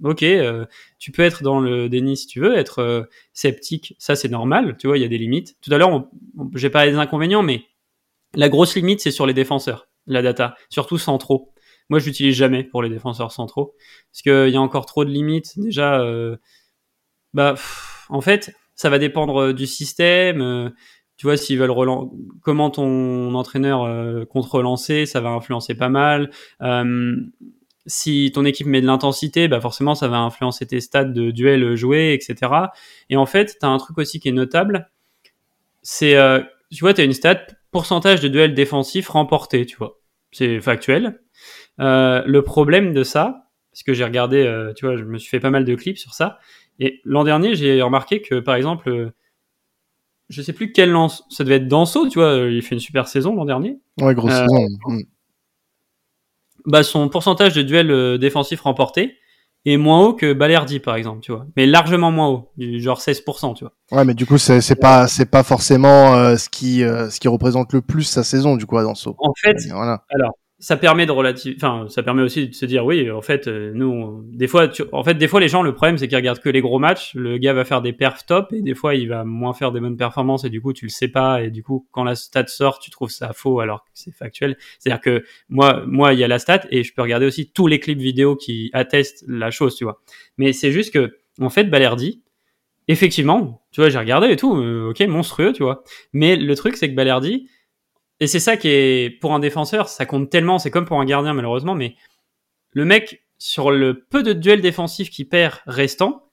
ok, 0.02 0.22
euh, 0.22 0.66
tu 0.98 1.12
peux 1.12 1.22
être 1.22 1.42
dans 1.42 1.60
le 1.60 1.88
déni 1.88 2.16
si 2.16 2.26
tu 2.26 2.40
veux, 2.40 2.56
être 2.56 2.80
euh, 2.80 3.02
sceptique, 3.32 3.94
ça 3.98 4.16
c'est 4.16 4.28
normal, 4.28 4.76
tu 4.78 4.86
vois, 4.86 4.98
il 4.98 5.02
y 5.02 5.04
a 5.04 5.08
des 5.08 5.18
limites. 5.18 5.56
Tout 5.60 5.72
à 5.72 5.78
l'heure, 5.78 6.08
j'ai 6.54 6.70
parlé 6.70 6.90
des 6.90 6.98
inconvénients, 6.98 7.42
mais 7.42 7.64
la 8.34 8.48
grosse 8.48 8.76
limite 8.76 9.00
c'est 9.00 9.10
sur 9.10 9.26
les 9.26 9.34
défenseurs, 9.34 9.88
la 10.06 10.22
data, 10.22 10.54
surtout 10.68 10.98
centraux. 10.98 11.52
Moi, 11.88 12.00
je 12.00 12.06
l'utilise 12.06 12.34
jamais 12.34 12.64
pour 12.64 12.82
les 12.82 12.88
défenseurs 12.88 13.30
centraux, 13.30 13.74
parce 14.10 14.22
qu'il 14.22 14.52
y 14.52 14.56
a 14.56 14.60
encore 14.60 14.86
trop 14.86 15.04
de 15.04 15.10
limites. 15.10 15.56
Déjà, 15.56 16.00
euh, 16.00 16.36
bah, 17.32 17.54
en 18.08 18.20
fait, 18.20 18.52
ça 18.74 18.90
va 18.90 18.98
dépendre 18.98 19.52
du 19.52 19.68
système. 19.68 20.72
tu 21.16 21.26
vois, 21.26 21.36
s'ils 21.36 21.58
veulent 21.58 21.70
relancer, 21.70 22.10
comment 22.42 22.70
ton 22.70 23.32
entraîneur 23.34 24.26
compte 24.26 24.46
relancer, 24.46 25.06
ça 25.06 25.20
va 25.20 25.28
influencer 25.30 25.76
pas 25.76 25.88
mal 25.88 26.30
si 27.86 28.32
ton 28.34 28.44
équipe 28.44 28.66
met 28.66 28.80
de 28.80 28.86
l'intensité, 28.86 29.48
bah 29.48 29.60
forcément 29.60 29.94
ça 29.94 30.08
va 30.08 30.18
influencer 30.18 30.66
tes 30.66 30.80
stats 30.80 31.04
de 31.04 31.30
duel 31.30 31.76
joué, 31.76 32.12
etc. 32.12 32.52
Et 33.10 33.16
en 33.16 33.26
fait, 33.26 33.56
tu 33.60 33.66
as 33.66 33.68
un 33.68 33.78
truc 33.78 33.98
aussi 33.98 34.20
qui 34.20 34.28
est 34.28 34.32
notable, 34.32 34.90
c'est, 35.82 36.16
euh, 36.16 36.42
tu 36.72 36.80
vois, 36.80 36.94
tu 36.94 37.00
as 37.00 37.04
une 37.04 37.12
stat 37.12 37.46
pourcentage 37.70 38.20
de 38.20 38.28
duels 38.28 38.54
défensifs 38.54 39.08
remportés, 39.08 39.66
tu 39.66 39.76
vois. 39.76 40.00
C'est 40.32 40.60
factuel. 40.60 41.20
Euh, 41.80 42.22
le 42.26 42.42
problème 42.42 42.92
de 42.92 43.04
ça, 43.04 43.48
parce 43.70 43.84
que 43.84 43.94
j'ai 43.94 44.04
regardé, 44.04 44.38
euh, 44.38 44.72
tu 44.74 44.86
vois, 44.86 44.96
je 44.96 45.04
me 45.04 45.18
suis 45.18 45.30
fait 45.30 45.40
pas 45.40 45.50
mal 45.50 45.64
de 45.64 45.74
clips 45.74 45.98
sur 45.98 46.14
ça, 46.14 46.38
et 46.80 47.00
l'an 47.04 47.24
dernier, 47.24 47.54
j'ai 47.54 47.80
remarqué 47.80 48.20
que, 48.20 48.40
par 48.40 48.56
exemple, 48.56 49.12
je 50.28 50.42
sais 50.42 50.52
plus 50.52 50.72
quel 50.72 50.90
lance, 50.90 51.24
ça 51.30 51.44
devait 51.44 51.56
être 51.56 51.68
Danso, 51.68 52.08
tu 52.08 52.18
vois, 52.18 52.34
il 52.50 52.62
fait 52.62 52.74
une 52.74 52.80
super 52.80 53.06
saison 53.06 53.34
l'an 53.34 53.44
dernier. 53.44 53.78
Ouais, 54.00 54.14
grosse 54.14 54.32
saison. 54.32 54.68
Bah, 56.66 56.82
son 56.82 57.08
pourcentage 57.08 57.54
de 57.54 57.62
duels 57.62 57.90
euh, 57.90 58.18
défensifs 58.18 58.60
remportés 58.60 59.16
est 59.64 59.76
moins 59.76 60.04
haut 60.04 60.14
que 60.14 60.32
Balerdi 60.32 60.80
par 60.80 60.96
exemple, 60.96 61.20
tu 61.20 61.32
vois. 61.32 61.46
Mais 61.56 61.66
largement 61.66 62.10
moins 62.10 62.28
haut, 62.28 62.50
du 62.56 62.80
genre 62.80 63.00
16%, 63.00 63.54
tu 63.54 63.64
vois. 63.64 63.72
Ouais, 63.92 64.04
mais 64.04 64.14
du 64.14 64.26
coup, 64.26 64.38
c'est 64.38 64.60
c'est 64.60 64.76
pas 64.76 65.08
c'est 65.08 65.30
pas 65.30 65.42
forcément 65.42 66.14
euh, 66.14 66.36
ce 66.36 66.48
qui 66.48 66.84
euh, 66.84 67.10
ce 67.10 67.20
qui 67.20 67.28
représente 67.28 67.72
le 67.72 67.82
plus 67.82 68.04
sa 68.04 68.22
saison 68.22 68.56
du 68.56 68.66
coup 68.66 68.78
à 68.78 68.82
Danso. 68.82 69.16
En 69.18 69.32
fait, 69.40 69.56
voilà. 69.70 70.04
alors 70.10 70.32
ça 70.66 70.76
permet 70.76 71.06
de 71.06 71.12
relativ... 71.12 71.54
enfin, 71.54 71.86
ça 71.88 72.02
permet 72.02 72.22
aussi 72.22 72.48
de 72.48 72.52
se 72.52 72.66
dire 72.66 72.84
oui, 72.84 73.08
en 73.08 73.22
fait, 73.22 73.46
euh, 73.46 73.70
nous, 73.72 74.24
des 74.32 74.48
fois, 74.48 74.68
en 74.90 75.04
fait, 75.04 75.14
des 75.14 75.28
fois, 75.28 75.38
les 75.38 75.46
gens, 75.46 75.62
le 75.62 75.72
problème, 75.72 75.96
c'est 75.96 76.08
qu'ils 76.08 76.16
regardent 76.16 76.40
que 76.40 76.48
les 76.48 76.60
gros 76.60 76.80
matchs. 76.80 77.14
Le 77.14 77.38
gars 77.38 77.52
va 77.52 77.64
faire 77.64 77.82
des 77.82 77.92
perfs 77.92 78.26
top 78.26 78.52
et 78.52 78.62
des 78.62 78.74
fois, 78.74 78.96
il 78.96 79.08
va 79.08 79.22
moins 79.22 79.54
faire 79.54 79.70
des 79.70 79.78
bonnes 79.78 79.96
performances 79.96 80.42
et 80.42 80.50
du 80.50 80.60
coup, 80.60 80.72
tu 80.72 80.86
le 80.86 80.90
sais 80.90 81.06
pas 81.06 81.40
et 81.40 81.52
du 81.52 81.62
coup, 81.62 81.86
quand 81.92 82.02
la 82.02 82.16
stat 82.16 82.48
sort, 82.48 82.80
tu 82.80 82.90
trouves 82.90 83.10
ça 83.10 83.32
faux 83.32 83.60
alors 83.60 83.84
que 83.84 83.90
c'est 83.94 84.10
factuel. 84.10 84.56
C'est-à-dire 84.80 85.00
que 85.00 85.24
moi, 85.48 85.84
moi, 85.86 86.14
il 86.14 86.18
y 86.18 86.24
a 86.24 86.28
la 86.28 86.40
stat 86.40 86.62
et 86.72 86.82
je 86.82 86.92
peux 86.92 87.02
regarder 87.02 87.26
aussi 87.26 87.52
tous 87.52 87.68
les 87.68 87.78
clips 87.78 88.00
vidéo 88.00 88.34
qui 88.34 88.70
attestent 88.72 89.24
la 89.28 89.52
chose, 89.52 89.76
tu 89.76 89.84
vois. 89.84 90.02
Mais 90.36 90.52
c'est 90.52 90.72
juste 90.72 90.92
que, 90.92 91.16
en 91.40 91.48
fait, 91.48 91.70
Balerdi, 91.70 92.24
effectivement, 92.88 93.62
tu 93.70 93.82
vois, 93.82 93.88
j'ai 93.88 94.00
regardé 94.00 94.32
et 94.32 94.36
tout, 94.36 94.56
euh, 94.56 94.90
ok, 94.90 95.00
monstrueux, 95.02 95.52
tu 95.52 95.62
vois. 95.62 95.84
Mais 96.12 96.34
le 96.34 96.56
truc, 96.56 96.76
c'est 96.76 96.90
que 96.90 96.96
Balerdi, 96.96 97.48
et 98.20 98.26
c'est 98.26 98.40
ça 98.40 98.56
qui 98.56 98.68
est, 98.68 99.20
pour 99.20 99.34
un 99.34 99.40
défenseur, 99.40 99.88
ça 99.88 100.06
compte 100.06 100.30
tellement, 100.30 100.58
c'est 100.58 100.70
comme 100.70 100.86
pour 100.86 101.00
un 101.00 101.04
gardien 101.04 101.34
malheureusement, 101.34 101.74
mais 101.74 101.96
le 102.70 102.84
mec, 102.84 103.26
sur 103.38 103.70
le 103.70 104.04
peu 104.04 104.22
de 104.22 104.32
duels 104.32 104.62
défensifs 104.62 105.10
qu'il 105.10 105.28
perd 105.28 105.56
restant, 105.66 106.30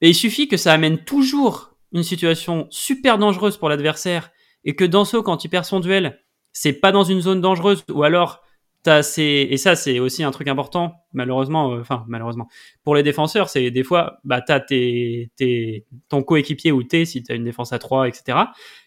il 0.00 0.14
suffit 0.14 0.48
que 0.48 0.56
ça 0.56 0.72
amène 0.72 0.98
toujours 1.04 1.76
une 1.92 2.02
situation 2.02 2.66
super 2.70 3.18
dangereuse 3.18 3.56
pour 3.56 3.68
l'adversaire, 3.68 4.30
et 4.64 4.74
que 4.74 4.84
Danso, 4.84 5.22
quand 5.22 5.44
il 5.44 5.48
perd 5.48 5.64
son 5.64 5.80
duel, 5.80 6.20
c'est 6.52 6.72
pas 6.72 6.92
dans 6.92 7.04
une 7.04 7.20
zone 7.20 7.40
dangereuse, 7.40 7.84
ou 7.90 8.02
alors 8.02 8.42
t'as 8.82 9.02
ces, 9.02 9.48
et 9.50 9.56
ça 9.56 9.76
c'est 9.76 9.98
aussi 9.98 10.22
un 10.22 10.30
truc 10.30 10.46
important, 10.48 10.94
malheureusement, 11.12 11.72
euh, 11.72 11.80
enfin 11.80 12.04
malheureusement, 12.06 12.48
pour 12.82 12.94
les 12.94 13.02
défenseurs, 13.02 13.48
c'est 13.48 13.70
des 13.70 13.82
fois, 13.82 14.18
bah 14.24 14.42
t'as 14.42 14.60
tes, 14.60 15.30
tes, 15.36 15.86
ton 16.08 16.22
coéquipier 16.22 16.70
ou 16.70 16.82
t'es, 16.82 17.04
si 17.04 17.22
t'as 17.22 17.34
une 17.34 17.44
défense 17.44 17.72
à 17.72 17.78
3, 17.78 18.08
etc., 18.08 18.38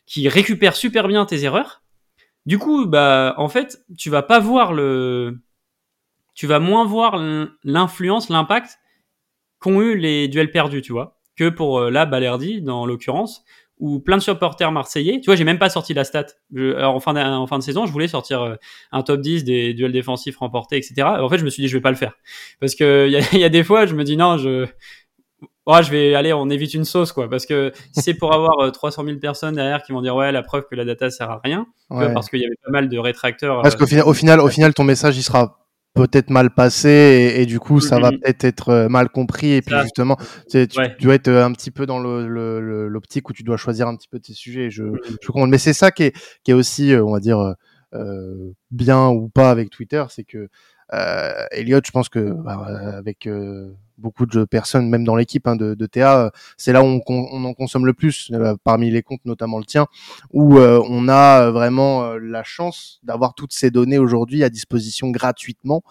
qui 0.05 0.29
récupère 0.29 0.75
super 0.75 1.07
bien 1.07 1.25
tes 1.25 1.43
erreurs, 1.43 1.81
du 2.47 2.57
coup, 2.57 2.85
bah, 2.85 3.35
en 3.37 3.49
fait, 3.49 3.83
tu 3.97 4.09
vas 4.09 4.23
pas 4.23 4.39
voir 4.39 4.71
le, 4.71 5.37
tu 6.33 6.47
vas 6.47 6.59
moins 6.59 6.85
voir 6.85 7.21
l'influence, 7.65 8.29
l'impact 8.29 8.79
qu'ont 9.59 9.81
eu 9.81 9.97
les 9.97 10.29
duels 10.29 10.49
perdus, 10.49 10.81
tu 10.81 10.93
vois, 10.93 11.19
que 11.35 11.49
pour 11.49 11.79
euh, 11.79 11.89
la 11.91 12.05
Balerdi, 12.05 12.61
dans 12.61 12.85
l'occurrence, 12.85 13.43
où 13.79 13.99
plein 13.99 14.15
de 14.15 14.21
supporters 14.21 14.71
marseillais, 14.71 15.19
tu 15.19 15.25
vois, 15.25 15.35
j'ai 15.35 15.43
même 15.43 15.59
pas 15.59 15.69
sorti 15.69 15.93
la 15.93 16.05
stat. 16.05 16.27
alors, 16.55 16.95
en 16.95 17.01
fin, 17.01 17.13
de, 17.13 17.19
en 17.19 17.47
fin 17.47 17.59
de 17.59 17.63
saison, 17.63 17.85
je 17.85 17.91
voulais 17.91 18.07
sortir 18.07 18.41
euh, 18.41 18.55
un 18.93 19.03
top 19.03 19.19
10 19.19 19.43
des 19.43 19.73
duels 19.73 19.91
défensifs 19.91 20.37
remportés, 20.37 20.77
etc. 20.77 21.05
En 21.19 21.27
fait, 21.27 21.39
je 21.39 21.43
me 21.43 21.49
suis 21.49 21.61
dit, 21.61 21.67
je 21.67 21.75
vais 21.75 21.81
pas 21.81 21.91
le 21.91 21.97
faire. 21.97 22.13
Parce 22.61 22.75
que 22.75 23.07
il 23.07 23.39
y 23.39 23.43
a, 23.43 23.49
des 23.49 23.63
fois, 23.65 23.85
je 23.85 23.93
me 23.93 24.05
dis, 24.05 24.15
non, 24.15 24.37
je, 24.37 24.67
oh, 25.67 25.77
je 25.83 25.91
vais 25.91 26.15
aller, 26.15 26.33
on 26.33 26.49
évite 26.49 26.73
une 26.73 26.85
sauce, 26.85 27.11
quoi. 27.11 27.29
Parce 27.29 27.45
que 27.45 27.71
c'est 27.91 28.15
pour 28.15 28.33
avoir 28.33 28.71
300 28.71 29.03
euh, 29.03 29.07
000 29.07 29.19
personnes 29.19 29.55
derrière 29.55 29.83
qui 29.83 29.91
vont 29.91 30.01
dire, 30.01 30.15
ouais, 30.15 30.31
la 30.31 30.41
preuve 30.41 30.63
que 30.69 30.75
la 30.75 30.85
data 30.85 31.11
sert 31.11 31.29
à 31.29 31.39
rien. 31.43 31.67
parce 31.89 32.29
qu'il 32.29 32.39
y 32.39 32.45
avait 32.45 32.57
pas 32.63 32.71
mal 32.71 32.89
de 32.89 32.97
rétracteurs. 32.97 33.61
Parce 33.61 33.75
qu'au 33.75 33.85
final, 33.85 34.05
au 34.07 34.13
final, 34.13 34.39
au 34.39 34.47
final, 34.47 34.73
ton 34.73 34.83
message, 34.83 35.17
il 35.17 35.23
sera 35.23 35.59
peut-être 35.93 36.29
mal 36.29 36.51
passé 36.51 37.33
et, 37.37 37.45
du 37.45 37.59
coup 37.59 37.79
ça 37.79 37.99
va 37.99 38.11
peut-être 38.11 38.43
être 38.43 38.69
euh, 38.69 38.87
mal 38.87 39.09
compris 39.09 39.53
et 39.53 39.61
puis 39.63 39.75
justement 39.81 40.15
tu, 40.47 40.67
dois 41.01 41.15
être 41.15 41.27
euh, 41.27 41.43
un 41.43 41.51
petit 41.53 41.71
peu 41.71 41.87
dans 41.87 41.97
l'optique 41.97 43.27
où 43.29 43.33
tu 43.33 43.41
dois 43.41 43.57
choisir 43.57 43.87
un 43.87 43.95
petit 43.95 44.07
peu 44.07 44.19
tes 44.19 44.33
sujets 44.33 44.69
je, 44.69 44.83
je 45.21 45.27
comprends 45.27 45.47
mais 45.47 45.57
c'est 45.57 45.73
ça 45.73 45.89
qui 45.89 46.03
est, 46.03 46.15
qui 46.43 46.51
est 46.51 46.53
aussi 46.53 46.93
on 46.95 47.13
va 47.13 47.19
dire 47.19 47.55
euh, 47.93 48.53
bien 48.69 49.07
ou 49.07 49.29
pas 49.29 49.49
avec 49.49 49.69
Twitter 49.69 50.03
c'est 50.09 50.23
que 50.23 50.49
euh, 50.93 51.45
Elliot 51.51 51.81
je 51.85 51.91
pense 51.91 52.09
que 52.09 52.19
bah, 52.19 52.65
avec 52.97 53.27
beaucoup 53.97 54.25
de 54.25 54.45
personnes, 54.45 54.89
même 54.89 55.03
dans 55.03 55.15
l'équipe 55.15 55.47
hein, 55.47 55.55
de, 55.55 55.73
de 55.73 55.85
TA, 55.85 56.31
c'est 56.55 56.71
là 56.71 56.83
où 56.83 56.85
on, 56.85 57.01
on, 57.07 57.45
en 57.45 57.53
consomme 57.53 57.85
le 57.85 57.93
plus, 57.93 58.29
euh, 58.33 58.55
parmi 58.63 58.91
les 58.91 59.01
comptes, 59.01 59.25
notamment 59.25 59.57
le 59.57 59.65
tien, 59.65 59.87
où 60.31 60.57
euh, 60.57 60.81
on 60.87 61.07
a 61.09 61.49
vraiment 61.51 62.03
euh, 62.03 62.19
la 62.19 62.43
chance 62.43 62.99
d'avoir 63.03 63.33
toutes 63.33 63.53
ces 63.53 63.71
données 63.71 63.97
aujourd'hui 63.97 64.43
à 64.43 64.49
disposition 64.49 65.09
gratuitement 65.09 65.83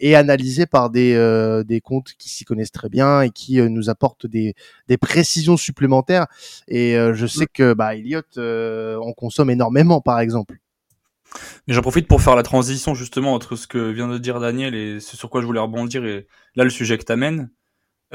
et 0.00 0.16
analysées 0.16 0.66
par 0.66 0.90
des, 0.90 1.14
des 1.64 1.80
comptes 1.80 2.14
qui 2.18 2.28
s'y 2.28 2.44
connaissent 2.44 2.72
très 2.72 2.88
bien 2.88 3.20
et 3.20 3.30
qui 3.30 3.62
nous 3.62 3.88
apportent 3.88 4.26
des, 4.26 4.56
des 4.88 4.96
précisions 4.96 5.56
supplémentaires. 5.56 6.26
Et 6.66 6.96
je 7.12 7.26
sais 7.28 7.46
que 7.46 7.72
bah, 7.72 7.94
Elliot, 7.94 8.22
on 8.36 9.12
consomme 9.12 9.50
énormément, 9.50 10.00
par 10.00 10.18
exemple. 10.18 10.58
Mais 11.66 11.74
j'en 11.74 11.82
profite 11.82 12.08
pour 12.08 12.22
faire 12.22 12.36
la 12.36 12.42
transition 12.42 12.94
justement 12.94 13.34
entre 13.34 13.56
ce 13.56 13.66
que 13.66 13.90
vient 13.90 14.08
de 14.08 14.18
dire 14.18 14.40
Daniel 14.40 14.74
et 14.74 15.00
ce 15.00 15.16
sur 15.16 15.30
quoi 15.30 15.40
je 15.40 15.46
voulais 15.46 15.60
rebondir 15.60 16.04
et 16.04 16.26
là 16.56 16.64
le 16.64 16.70
sujet 16.70 16.98
que 16.98 17.04
t'amènes. 17.04 17.50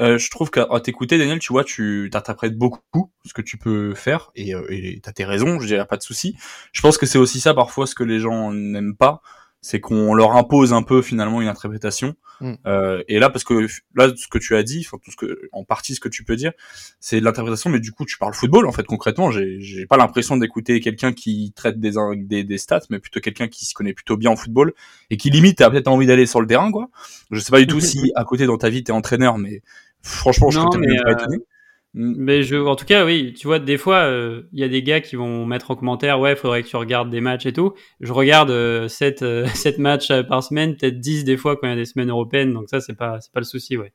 euh, 0.00 0.18
je 0.18 0.30
trouve 0.30 0.50
qu'à 0.50 0.66
t'écouter, 0.82 1.18
Daniel, 1.18 1.38
tu 1.40 1.52
vois, 1.52 1.64
tu 1.64 2.08
t'interprètes 2.12 2.56
beaucoup 2.56 3.12
ce 3.26 3.34
que 3.34 3.42
tu 3.42 3.58
peux 3.58 3.94
faire 3.94 4.30
et 4.34 4.54
euh, 4.54 4.66
t'as 5.02 5.12
tes 5.12 5.24
raisons, 5.24 5.60
je 5.60 5.66
dirais 5.66 5.86
pas 5.86 5.96
de 5.98 6.02
souci. 6.02 6.36
Je 6.72 6.80
pense 6.80 6.96
que 6.98 7.06
c'est 7.06 7.18
aussi 7.18 7.40
ça 7.40 7.54
parfois 7.54 7.86
ce 7.86 7.94
que 7.94 8.04
les 8.04 8.20
gens 8.20 8.52
n'aiment 8.52 8.96
pas, 8.96 9.20
c'est 9.62 9.80
qu'on 9.80 10.14
leur 10.14 10.36
impose 10.36 10.72
un 10.72 10.82
peu 10.82 11.02
finalement 11.02 11.42
une 11.42 11.48
interprétation. 11.48 12.14
Mm. 12.40 12.54
Euh, 12.66 13.02
et 13.08 13.18
là, 13.18 13.28
parce 13.28 13.44
que 13.44 13.66
là, 13.94 14.10
ce 14.16 14.26
que 14.28 14.38
tu 14.38 14.56
as 14.56 14.62
dit, 14.62 14.84
enfin 14.86 14.98
tout 15.02 15.10
ce 15.10 15.16
que, 15.16 15.48
en 15.52 15.64
partie, 15.64 15.94
ce 15.94 16.00
que 16.00 16.08
tu 16.08 16.24
peux 16.24 16.36
dire, 16.36 16.52
c'est 16.98 17.20
de 17.20 17.24
l'interprétation, 17.24 17.68
mais 17.68 17.80
du 17.80 17.92
coup, 17.92 18.06
tu 18.06 18.16
parles 18.16 18.32
football 18.32 18.66
en 18.66 18.72
fait 18.72 18.84
concrètement. 18.84 19.30
J'ai, 19.30 19.60
j'ai 19.60 19.86
pas 19.86 19.96
l'impression 19.96 20.36
d'écouter 20.36 20.80
quelqu'un 20.80 21.12
qui 21.12 21.52
traite 21.54 21.78
des, 21.78 21.92
des, 22.16 22.44
des 22.44 22.58
stats, 22.58 22.80
mais 22.88 22.98
plutôt 22.98 23.20
quelqu'un 23.20 23.48
qui 23.48 23.66
s'y 23.66 23.74
connaît 23.74 23.92
plutôt 23.92 24.16
bien 24.16 24.30
en 24.30 24.36
football 24.36 24.72
et 25.10 25.16
qui 25.16 25.30
limite 25.30 25.60
a 25.60 25.70
peut-être 25.70 25.88
envie 25.88 26.06
d'aller 26.06 26.26
sur 26.26 26.40
le 26.40 26.46
terrain, 26.46 26.72
quoi. 26.72 26.88
Je 27.30 27.40
sais 27.40 27.50
pas 27.50 27.60
du 27.60 27.66
tout 27.66 27.80
si 27.80 28.12
à 28.14 28.24
côté 28.24 28.46
dans 28.46 28.58
ta 28.58 28.70
vie 28.70 28.82
t'es 28.82 28.92
entraîneur, 28.92 29.36
mais 29.36 29.62
franchement, 30.02 30.50
je 30.50 30.60
serais 30.60 31.04
pas 31.04 31.12
étonné. 31.12 31.38
Mm. 31.94 32.14
Mais 32.18 32.42
je, 32.42 32.56
en 32.56 32.76
tout 32.76 32.84
cas, 32.84 33.04
oui, 33.04 33.34
tu 33.36 33.46
vois, 33.46 33.58
des 33.58 33.78
fois, 33.78 34.02
il 34.02 34.12
euh, 34.12 34.42
y 34.52 34.64
a 34.64 34.68
des 34.68 34.82
gars 34.82 35.00
qui 35.00 35.16
vont 35.16 35.46
mettre 35.46 35.70
en 35.70 35.76
commentaire, 35.76 36.20
ouais, 36.20 36.36
faudrait 36.36 36.62
que 36.62 36.68
tu 36.68 36.76
regardes 36.76 37.10
des 37.10 37.20
matchs 37.20 37.46
et 37.46 37.52
tout. 37.52 37.74
Je 38.00 38.12
regarde 38.12 38.50
euh, 38.50 38.88
7, 38.88 39.22
euh, 39.22 39.46
matchs 39.78 40.10
euh, 40.10 40.22
par 40.22 40.42
semaine, 40.42 40.76
peut-être 40.76 41.00
10 41.00 41.24
des 41.24 41.36
fois 41.36 41.56
quand 41.56 41.66
il 41.66 41.70
y 41.70 41.72
a 41.72 41.76
des 41.76 41.84
semaines 41.84 42.10
européennes, 42.10 42.52
donc 42.52 42.68
ça, 42.68 42.80
c'est 42.80 42.94
pas, 42.94 43.20
c'est 43.20 43.32
pas 43.32 43.40
le 43.40 43.44
souci, 43.44 43.76
ouais. 43.76 43.92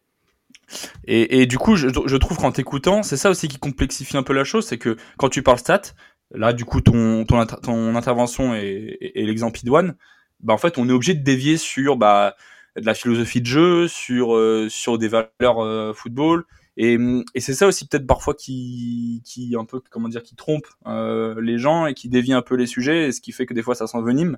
Et, 1.06 1.42
et 1.42 1.46
du 1.46 1.58
coup, 1.58 1.76
je, 1.76 1.90
je 2.06 2.18
trouve 2.18 2.38
qu'en 2.38 2.52
t'écoutant, 2.52 3.04
c'est 3.04 3.18
ça 3.18 3.30
aussi 3.30 3.48
qui 3.48 3.60
complexifie 3.60 4.18
un 4.18 4.24
peu 4.24 4.34
la 4.34 4.44
chose, 4.44 4.66
c'est 4.66 4.80
que 4.80 4.98
quand 5.18 5.30
tu 5.30 5.44
parles 5.44 5.60
stats, 5.60 5.94
là, 6.34 6.54
du 6.54 6.66
coup, 6.66 6.82
ton, 6.82 7.24
ton, 7.26 7.46
ton 7.46 7.96
intervention 7.96 8.56
et, 8.56 8.98
et, 9.00 9.26
l'exemple 9.26 9.60
idoine, 9.60 9.96
bah, 10.40 10.54
en 10.54 10.58
fait, 10.58 10.78
on 10.80 10.90
est 10.90 10.92
obligé 10.92 11.14
de 11.14 11.24
dévier 11.24 11.58
sur, 11.58 11.98
bah, 11.98 12.36
de 12.76 12.86
la 12.86 12.96
philosophie 12.96 13.42
de 13.42 13.46
jeu, 13.46 13.88
sur, 13.88 14.36
sur 14.70 14.98
des 14.98 15.08
valeurs 15.08 15.96
football, 15.96 16.46
et, 16.78 16.98
et 17.34 17.40
c'est 17.40 17.54
ça 17.54 17.68
aussi 17.68 17.88
peut-être 17.88 18.06
parfois 18.08 18.34
qui, 18.34 19.22
qui 19.26 19.56
un 19.58 19.66
peu 19.66 19.82
comment 19.90 20.10
dire, 20.10 20.24
qui 20.24 20.36
trompe 20.36 20.68
euh, 20.88 21.40
les 21.42 21.58
gens 21.58 21.86
et 21.86 21.94
qui 21.94 22.10
dévie 22.10 22.34
un 22.34 22.42
peu 22.42 22.56
les 22.56 22.68
sujets, 22.68 23.08
et 23.08 23.12
ce 23.12 23.22
qui 23.22 23.32
fait 23.32 23.46
que 23.46 23.54
des 23.54 23.62
fois 23.62 23.76
ça 23.76 23.88
s'envenime. 23.88 24.38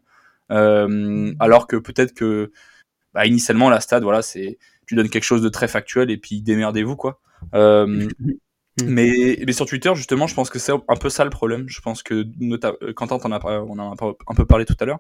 Euh, 0.52 1.34
alors 1.40 1.68
que 1.68 1.76
peut-être 1.76 2.14
que 2.14 2.52
bah, 3.14 3.26
initialement 3.26 3.70
la 3.70 3.80
stade, 3.80 4.04
voilà, 4.04 4.22
c'est 4.22 4.58
tu 4.86 4.96
donnes 4.96 5.10
quelque 5.10 5.24
chose 5.24 5.42
de 5.42 5.50
très 5.50 5.68
factuel 5.68 6.12
et 6.12 6.18
puis 6.18 6.42
démerdez-vous 6.42 6.96
quoi. 6.96 7.20
Euh, 7.54 8.08
mais, 8.84 9.40
mais 9.46 9.52
sur 9.54 9.66
Twitter 9.66 9.94
justement, 9.96 10.28
je 10.28 10.36
pense 10.36 10.50
que 10.50 10.60
c'est 10.60 10.72
un 10.72 10.96
peu 10.96 11.10
ça 11.10 11.24
le 11.24 11.32
problème. 11.32 11.68
Je 11.68 11.82
pense 11.82 12.04
que 12.04 12.24
Quentin, 12.92 13.18
on, 13.24 13.32
a, 13.32 13.62
on 13.62 13.80
en 13.80 13.94
a 13.94 14.16
un 14.28 14.36
peu 14.36 14.46
parlé 14.46 14.66
tout 14.66 14.78
à 14.80 14.86
l'heure. 14.86 15.00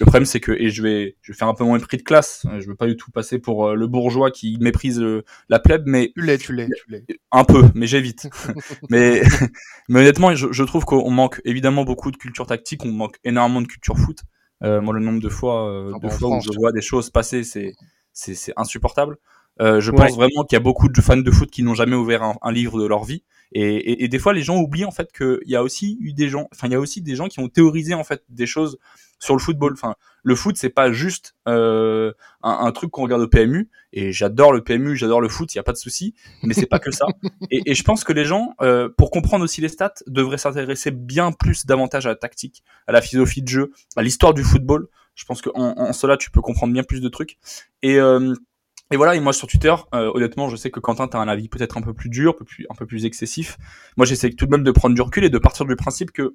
Le 0.00 0.06
problème, 0.06 0.24
c'est 0.24 0.40
que, 0.40 0.52
et 0.52 0.70
je 0.70 0.82
vais, 0.82 1.16
je 1.22 1.32
vais 1.32 1.38
faire 1.38 1.48
un 1.48 1.54
peu 1.54 1.64
moins 1.64 1.78
prix 1.78 1.96
de 1.96 2.02
classe. 2.02 2.46
Je 2.58 2.66
veux 2.66 2.74
pas 2.74 2.86
du 2.86 2.96
tout 2.96 3.10
passer 3.12 3.38
pour 3.38 3.68
euh, 3.68 3.74
le 3.74 3.86
bourgeois 3.86 4.30
qui 4.30 4.58
méprise 4.60 5.04
la 5.48 5.58
plèbe, 5.58 5.84
mais. 5.86 6.12
Tu 6.16 6.22
l'es, 6.22 6.38
tu 6.38 6.52
l'es, 6.52 6.66
tu 6.66 6.90
l'es. 6.90 7.04
Un 7.30 7.44
peu, 7.44 7.62
mais 7.74 7.86
j'évite. 7.86 8.28
mais, 8.90 9.22
mais 9.88 10.00
honnêtement, 10.00 10.34
je, 10.34 10.48
je 10.50 10.64
trouve 10.64 10.84
qu'on 10.84 11.10
manque 11.10 11.40
évidemment 11.44 11.84
beaucoup 11.84 12.10
de 12.10 12.16
culture 12.16 12.46
tactique, 12.46 12.84
on 12.84 12.92
manque 12.92 13.18
énormément 13.24 13.60
de 13.60 13.66
culture 13.66 13.96
foot. 13.98 14.20
Euh, 14.62 14.80
moi, 14.80 14.94
le 14.94 15.00
nombre 15.00 15.20
de 15.20 15.28
fois, 15.28 15.68
euh, 15.68 15.92
ah 15.94 15.98
de 15.98 16.08
fois 16.08 16.36
où 16.36 16.40
je 16.40 16.50
vois 16.58 16.72
des 16.72 16.80
choses 16.80 17.10
passer, 17.10 17.44
c'est, 17.44 17.74
c'est, 18.12 18.34
c'est 18.34 18.52
insupportable. 18.56 19.16
Euh, 19.60 19.80
je 19.80 19.92
pense 19.92 20.16
vraiment 20.16 20.42
qu'il 20.44 20.56
y 20.56 20.60
a 20.60 20.62
beaucoup 20.62 20.88
de 20.88 21.00
fans 21.00 21.16
de 21.16 21.30
foot 21.30 21.48
qui 21.48 21.62
n'ont 21.62 21.74
jamais 21.74 21.94
ouvert 21.94 22.24
un, 22.24 22.36
un, 22.42 22.50
livre 22.50 22.80
de 22.80 22.86
leur 22.86 23.04
vie. 23.04 23.22
Et, 23.52 23.62
et, 23.62 24.04
et, 24.04 24.08
des 24.08 24.18
fois, 24.18 24.32
les 24.32 24.42
gens 24.42 24.56
oublient 24.58 24.84
en 24.84 24.90
fait 24.90 25.12
qu'il 25.12 25.38
y 25.46 25.54
a 25.54 25.62
aussi 25.62 25.96
eu 26.00 26.12
des 26.12 26.28
gens, 26.28 26.48
enfin, 26.52 26.66
il 26.66 26.72
y 26.72 26.76
a 26.76 26.80
aussi 26.80 27.02
des 27.02 27.14
gens 27.14 27.28
qui 27.28 27.38
ont 27.38 27.48
théorisé 27.48 27.94
en 27.94 28.02
fait 28.02 28.24
des 28.28 28.46
choses 28.46 28.78
sur 29.24 29.34
le 29.34 29.40
football. 29.40 29.72
Enfin, 29.72 29.94
le 30.22 30.34
foot, 30.34 30.56
c'est 30.56 30.70
pas 30.70 30.92
juste 30.92 31.34
euh, 31.48 32.12
un, 32.42 32.70
truc 32.72 32.90
qu'on 32.90 33.02
regarde 33.02 33.22
au 33.22 33.28
PMU. 33.28 33.70
Et 33.92 34.12
j'adore 34.12 34.52
le 34.52 34.62
PMU, 34.62 34.96
j'adore 34.96 35.20
le 35.20 35.28
foot, 35.28 35.54
il 35.54 35.56
y 35.56 35.60
a 35.60 35.62
pas 35.62 35.72
de 35.72 35.78
souci. 35.78 36.14
Mais 36.42 36.52
c'est 36.52 36.66
pas 36.66 36.78
que 36.78 36.90
ça. 36.90 37.06
Et, 37.50 37.74
je 37.74 37.82
pense 37.82 38.04
que 38.04 38.12
les 38.12 38.24
gens, 38.24 38.54
euh, 38.60 38.88
pour 38.96 39.10
comprendre 39.10 39.44
aussi 39.44 39.60
les 39.60 39.68
stats, 39.68 39.94
devraient 40.06 40.38
s'intéresser 40.38 40.90
bien 40.90 41.32
plus 41.32 41.64
davantage 41.64 42.06
à 42.06 42.10
la 42.10 42.16
tactique, 42.16 42.62
à 42.86 42.92
la 42.92 43.00
philosophie 43.00 43.42
de 43.42 43.48
jeu, 43.48 43.72
à 43.96 44.02
l'histoire 44.02 44.34
du 44.34 44.44
football. 44.44 44.88
Je 45.14 45.24
pense 45.24 45.40
qu'en 45.40 45.74
en, 45.78 45.92
cela, 45.92 46.16
tu 46.16 46.30
peux 46.30 46.42
comprendre 46.42 46.72
bien 46.72 46.82
plus 46.82 47.00
de 47.00 47.08
trucs. 47.08 47.38
Et 47.82 47.98
euh, 47.98 48.34
et 48.90 48.96
voilà, 48.96 49.14
et 49.14 49.20
moi 49.20 49.32
sur 49.32 49.48
Twitter, 49.48 49.74
honnêtement, 49.92 50.50
je 50.50 50.56
sais 50.56 50.70
que 50.70 50.78
Quentin, 50.78 51.08
tu 51.08 51.16
as 51.16 51.20
un 51.20 51.26
avis 51.26 51.48
peut-être 51.48 51.78
un 51.78 51.80
peu 51.80 51.94
plus 51.94 52.10
dur, 52.10 52.32
un 52.32 52.38
peu 52.38 52.44
plus, 52.44 52.66
un 52.68 52.74
peu 52.74 52.84
plus 52.84 53.06
excessif. 53.06 53.56
Moi, 53.96 54.04
j'essaie 54.04 54.28
tout 54.30 54.44
de 54.44 54.50
même 54.50 54.62
de 54.62 54.70
prendre 54.70 54.94
du 54.94 55.00
recul 55.00 55.24
et 55.24 55.30
de 55.30 55.38
partir 55.38 55.64
du 55.64 55.74
principe 55.74 56.12
que 56.12 56.34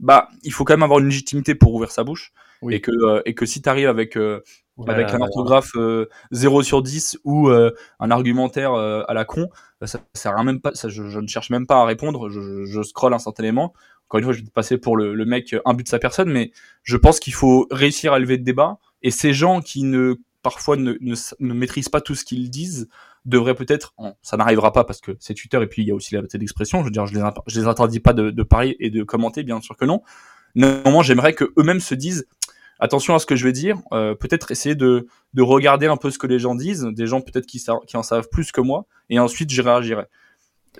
bah 0.00 0.28
il 0.42 0.52
faut 0.52 0.64
quand 0.64 0.74
même 0.74 0.82
avoir 0.82 1.00
une 1.00 1.06
légitimité 1.06 1.54
pour 1.54 1.74
ouvrir 1.74 1.90
sa 1.90 2.04
bouche 2.04 2.32
et 2.70 2.80
que 2.80 2.90
euh, 2.90 3.22
et 3.24 3.34
que 3.34 3.46
si 3.46 3.62
tu 3.62 3.68
arrives 3.68 3.88
avec 3.88 4.16
euh, 4.16 4.42
avec 4.86 5.08
un 5.10 5.20
orthographe 5.20 5.72
0 6.30 6.60
euh, 6.60 6.62
sur 6.62 6.82
10 6.82 7.18
ou 7.24 7.48
un 7.48 8.10
argumentaire 8.10 8.74
à 8.74 9.12
la 9.12 9.24
con, 9.24 9.48
bah, 9.80 9.86
ça, 9.86 9.98
ça 10.14 10.32
sert 10.32 10.44
même 10.44 10.60
pas 10.60 10.72
ça, 10.74 10.88
je, 10.88 11.02
ne 11.02 11.26
cherche 11.26 11.50
même 11.50 11.66
pas 11.66 11.80
à 11.80 11.84
répondre, 11.84 12.28
je, 12.28 12.64
je 12.64 12.82
scrolle 12.82 13.14
instantanément. 13.14 13.74
Encore 14.06 14.18
une 14.18 14.24
fois, 14.24 14.32
je 14.32 14.42
vais 14.42 14.50
passer 14.50 14.78
pour 14.78 14.96
le, 14.96 15.14
le 15.14 15.24
mec 15.26 15.54
but 15.66 15.82
de 15.82 15.88
sa 15.88 15.98
personne, 15.98 16.30
mais 16.30 16.52
je 16.82 16.96
pense 16.96 17.20
qu'il 17.20 17.34
faut 17.34 17.66
réussir 17.70 18.12
à 18.12 18.18
lever 18.18 18.38
le 18.38 18.42
débat. 18.42 18.78
Et 19.02 19.10
ces 19.10 19.32
gens 19.34 19.60
qui 19.60 19.82
ne 19.82 20.14
parfois 20.42 20.76
ne, 20.76 20.94
ne, 21.00 21.14
ne 21.40 21.54
maîtrisent 21.54 21.90
pas 21.90 22.00
tout 22.00 22.14
ce 22.14 22.24
qu'ils 22.24 22.48
disent, 22.48 22.88
devrait 23.28 23.54
peut-être, 23.54 23.94
ça 24.22 24.36
n'arrivera 24.36 24.72
pas 24.72 24.84
parce 24.84 25.00
que 25.00 25.16
c'est 25.20 25.34
Twitter 25.34 25.60
et 25.62 25.66
puis 25.66 25.82
il 25.82 25.88
y 25.88 25.90
a 25.90 25.94
aussi 25.94 26.14
la 26.14 26.20
liberté 26.20 26.38
d'expression. 26.38 26.80
Je 26.80 26.84
veux 26.84 26.90
dire, 26.90 27.06
je 27.06 27.14
les, 27.14 27.22
je 27.46 27.60
les 27.60 27.66
interdis 27.66 28.00
pas 28.00 28.12
de, 28.12 28.30
de, 28.30 28.42
parler 28.42 28.76
et 28.80 28.90
de 28.90 29.02
commenter, 29.02 29.42
bien 29.42 29.60
sûr 29.60 29.76
que 29.76 29.84
non. 29.84 30.02
Néanmoins, 30.54 31.02
j'aimerais 31.02 31.34
que 31.34 31.52
eux-mêmes 31.58 31.80
se 31.80 31.94
disent 31.94 32.26
attention 32.80 33.14
à 33.14 33.18
ce 33.18 33.26
que 33.26 33.36
je 33.36 33.44
vais 33.44 33.52
dire. 33.52 33.78
Euh, 33.92 34.14
peut-être 34.14 34.50
essayer 34.50 34.74
de, 34.74 35.06
de 35.34 35.42
regarder 35.42 35.86
un 35.86 35.96
peu 35.96 36.10
ce 36.10 36.18
que 36.18 36.26
les 36.26 36.38
gens 36.38 36.54
disent, 36.54 36.84
des 36.84 37.06
gens 37.06 37.20
peut-être 37.20 37.46
qui, 37.46 37.62
qui 37.86 37.96
en 37.96 38.02
savent 38.02 38.28
plus 38.30 38.50
que 38.50 38.60
moi, 38.60 38.86
et 39.10 39.18
ensuite 39.18 39.50
je 39.50 39.62
réagirai. 39.62 40.04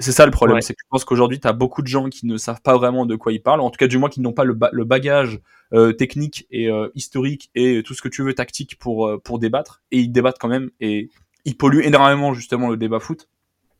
C'est 0.00 0.12
ça 0.12 0.24
le 0.24 0.30
problème, 0.30 0.60
c'est 0.60 0.74
que 0.74 0.80
je 0.80 0.88
pense 0.90 1.04
qu'aujourd'hui, 1.04 1.40
tu 1.40 1.48
as 1.48 1.52
beaucoup 1.52 1.82
de 1.82 1.88
gens 1.88 2.08
qui 2.08 2.26
ne 2.26 2.36
savent 2.36 2.62
pas 2.62 2.76
vraiment 2.76 3.04
de 3.04 3.16
quoi 3.16 3.32
ils 3.32 3.42
parlent, 3.42 3.60
en 3.60 3.70
tout 3.70 3.78
cas 3.78 3.88
du 3.88 3.98
moins 3.98 4.08
qui 4.08 4.20
n'ont 4.20 4.32
pas 4.32 4.44
le, 4.44 4.56
le 4.70 4.84
bagage 4.84 5.40
euh, 5.72 5.92
technique 5.92 6.46
et 6.52 6.70
euh, 6.70 6.88
historique 6.94 7.50
et 7.56 7.82
tout 7.84 7.94
ce 7.94 8.02
que 8.02 8.08
tu 8.08 8.22
veux 8.22 8.32
tactique 8.32 8.78
pour, 8.78 9.10
pour 9.24 9.40
débattre, 9.40 9.82
et 9.90 9.98
ils 9.98 10.12
débattent 10.12 10.38
quand 10.38 10.48
même, 10.48 10.70
et 10.78 11.10
il 11.48 11.56
pollue 11.56 11.80
énormément 11.82 12.34
justement 12.34 12.68
le 12.68 12.76
débat 12.76 13.00
foot. 13.00 13.28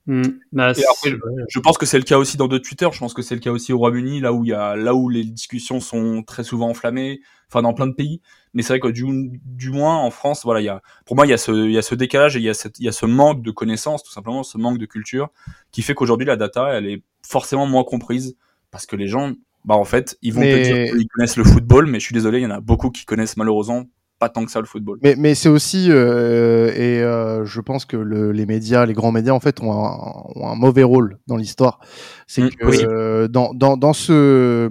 Hmm. 0.07 0.22
Bah, 0.52 0.72
je 0.72 1.59
pense 1.59 1.76
que 1.76 1.85
c'est 1.85 1.98
le 1.98 2.04
cas 2.04 2.16
aussi 2.16 2.38
dans 2.38 2.48
d'autres 2.48 2.66
Twitter. 2.66 2.88
Je 2.90 2.98
pense 2.98 3.12
que 3.12 3.20
c'est 3.20 3.35
le 3.35 3.40
cas 3.40 3.50
aussi 3.50 3.74
au 3.74 3.78
Royaume-Uni, 3.78 4.20
là 4.20 4.33
où 4.33 4.42
il 4.44 4.48
y 4.48 4.54
a, 4.54 4.74
là 4.74 4.94
où 4.94 5.11
les 5.11 5.22
discussions 5.24 5.81
sont 5.81 6.22
très 6.22 6.44
souvent 6.44 6.70
enflammées. 6.70 7.20
Enfin, 7.50 7.62
dans 7.62 7.72
plein 7.72 7.87
de 7.87 7.94
pays. 7.94 8.20
Mais 8.52 8.62
c'est 8.62 8.74
vrai 8.74 8.81
que 8.81 8.88
du, 8.88 9.04
du 9.44 9.70
moins 9.70 9.96
en 9.96 10.11
France, 10.11 10.42
voilà, 10.44 10.61
il 10.61 10.64
y 10.64 10.68
a, 10.68 10.83
pour 11.07 11.16
moi, 11.16 11.26
il 11.26 11.31
y 11.31 11.33
a 11.33 11.38
ce, 11.38 11.52
il 11.52 11.72
y 11.72 11.78
a 11.78 11.83
ce 11.83 11.94
décalage 11.94 12.37
et 12.37 12.40
il 12.40 12.44
y 12.44 12.48
a 12.48 12.54
cette, 12.54 12.78
il 12.78 12.85
y 12.85 12.88
a 12.88 12.92
ce 12.92 13.07
manque 13.07 13.42
de 13.42 13.50
connaissances, 13.50 14.02
tout 14.02 14.12
simplement, 14.12 14.42
ce 14.42 14.59
manque 14.59 14.78
de 14.78 14.85
culture, 14.85 15.31
qui 15.72 15.81
fait 15.81 15.94
qu'aujourd'hui 15.94 16.26
la 16.26 16.37
data, 16.37 16.68
elle 16.74 16.87
est 16.87 17.02
forcément 17.26 17.66
moins 17.66 17.85
comprise 17.85 18.37
parce 18.70 18.85
que 18.85 18.96
les 18.96 19.07
gens, 19.07 19.33
bah 19.64 19.76
en 19.76 19.85
fait, 19.85 20.18
ils 20.20 20.35
vont 20.35 20.42
te 20.42 20.62
dire 20.62 20.92
qu'ils 20.92 21.09
connaissent 21.09 21.37
le 21.37 21.44
football, 21.44 21.87
mais 21.87 22.00
je 22.00 22.04
suis 22.04 22.12
désolé, 22.12 22.38
il 22.38 22.42
y 22.42 22.46
en 22.46 22.50
a 22.50 22.61
beaucoup 22.61 22.90
qui 22.90 23.07
connaissent 23.07 23.38
malheureusement 23.38 23.85
pas 24.18 24.28
tant 24.28 24.44
que 24.44 24.50
ça 24.50 24.61
le 24.61 24.66
football. 24.66 24.98
Mais, 25.02 25.14
mais 25.16 25.35
c'est 25.35 25.48
aussi, 25.48 25.88
euh, 25.90 26.72
et 26.74 27.02
euh, 27.02 27.44
je 27.44 27.61
pense 27.61 27.85
que 27.85 27.96
le, 27.96 28.33
les 28.33 28.46
médias, 28.46 28.85
les 28.85 28.94
grands 28.94 29.12
médias, 29.12 29.33
en 29.33 29.40
fait, 29.40 29.61
ont 29.62 29.72
un, 29.72 29.96
ont 30.35 30.48
un 30.48 30.54
mauvais 30.57 30.83
rôle 30.83 31.18
dans 31.26 31.37
l'histoire. 31.37 31.78
C'est 32.26 32.42
mmh, 32.42 32.50
que 32.50 32.87
euh, 32.87 33.28
dans, 33.28 33.54
dans, 33.54 33.76
dans, 33.76 33.92
ce, 33.92 34.68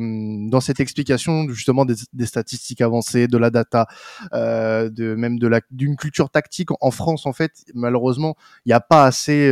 dans 0.49 0.59
cette 0.59 0.79
explication 0.79 1.47
justement 1.49 1.85
des, 1.85 1.95
des 2.13 2.25
statistiques 2.25 2.81
avancées, 2.81 3.27
de 3.27 3.37
la 3.37 3.49
data, 3.49 3.87
euh, 4.33 4.89
de 4.89 5.15
même 5.15 5.39
de 5.39 5.47
la 5.47 5.61
d'une 5.71 5.95
culture 5.95 6.29
tactique 6.29 6.69
en 6.81 6.91
France, 6.91 7.25
en 7.25 7.33
fait, 7.33 7.51
malheureusement, 7.73 8.35
il 8.65 8.69
n'y 8.69 8.73
a 8.73 8.81
pas 8.81 9.05
assez 9.05 9.51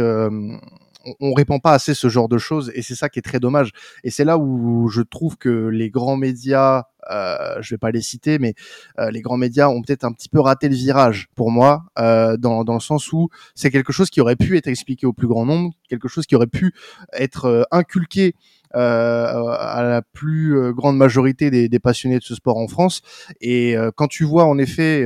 euh, 1.05 1.11
on, 1.19 1.33
répand 1.33 1.61
pas 1.61 1.73
assez 1.73 1.93
ce 1.93 2.09
genre 2.09 2.29
de 2.29 2.37
choses 2.37 2.71
et 2.75 2.81
c'est 2.81 2.95
ça 2.95 3.09
qui 3.09 3.19
est 3.19 3.21
très 3.21 3.39
dommage. 3.39 3.71
Et 4.03 4.09
c'est 4.09 4.25
là 4.25 4.37
où 4.37 4.87
je 4.89 5.01
trouve 5.01 5.37
que 5.37 5.67
les 5.67 5.89
grands 5.89 6.17
médias, 6.17 6.83
euh, 7.09 7.61
je 7.61 7.73
vais 7.73 7.77
pas 7.77 7.91
les 7.91 8.01
citer, 8.01 8.39
mais 8.39 8.53
euh, 8.99 9.11
les 9.11 9.21
grands 9.21 9.37
médias 9.37 9.67
ont 9.69 9.81
peut-être 9.81 10.03
un 10.03 10.11
petit 10.11 10.29
peu 10.29 10.39
raté 10.39 10.69
le 10.69 10.75
virage 10.75 11.27
pour 11.35 11.51
moi, 11.51 11.83
euh, 11.99 12.37
dans, 12.37 12.63
dans 12.63 12.73
le 12.73 12.79
sens 12.79 13.11
où 13.13 13.29
c'est 13.53 13.71
quelque 13.71 13.93
chose 13.93 14.09
qui 14.09 14.21
aurait 14.21 14.35
pu 14.35 14.57
être 14.57 14.67
expliqué 14.67 15.05
au 15.05 15.13
plus 15.13 15.27
grand 15.27 15.45
nombre, 15.45 15.73
quelque 15.89 16.07
chose 16.07 16.25
qui 16.25 16.35
aurait 16.35 16.47
pu 16.47 16.73
être 17.13 17.45
euh, 17.45 17.63
inculqué 17.71 18.35
à 18.75 19.83
la 19.83 20.01
plus 20.01 20.57
euh, 20.57 20.73
grande 20.73 20.97
majorité 20.97 21.49
des, 21.49 21.69
des, 21.69 21.79
passionnés 21.79 22.19
de 22.19 22.23
ce 22.23 22.35
sport 22.35 22.57
en 22.57 22.67
France. 22.67 23.01
Et 23.41 23.77
euh, 23.77 23.91
quand 23.95 24.07
tu 24.07 24.23
vois 24.23 24.45
en 24.45 24.57
effet, 24.57 25.05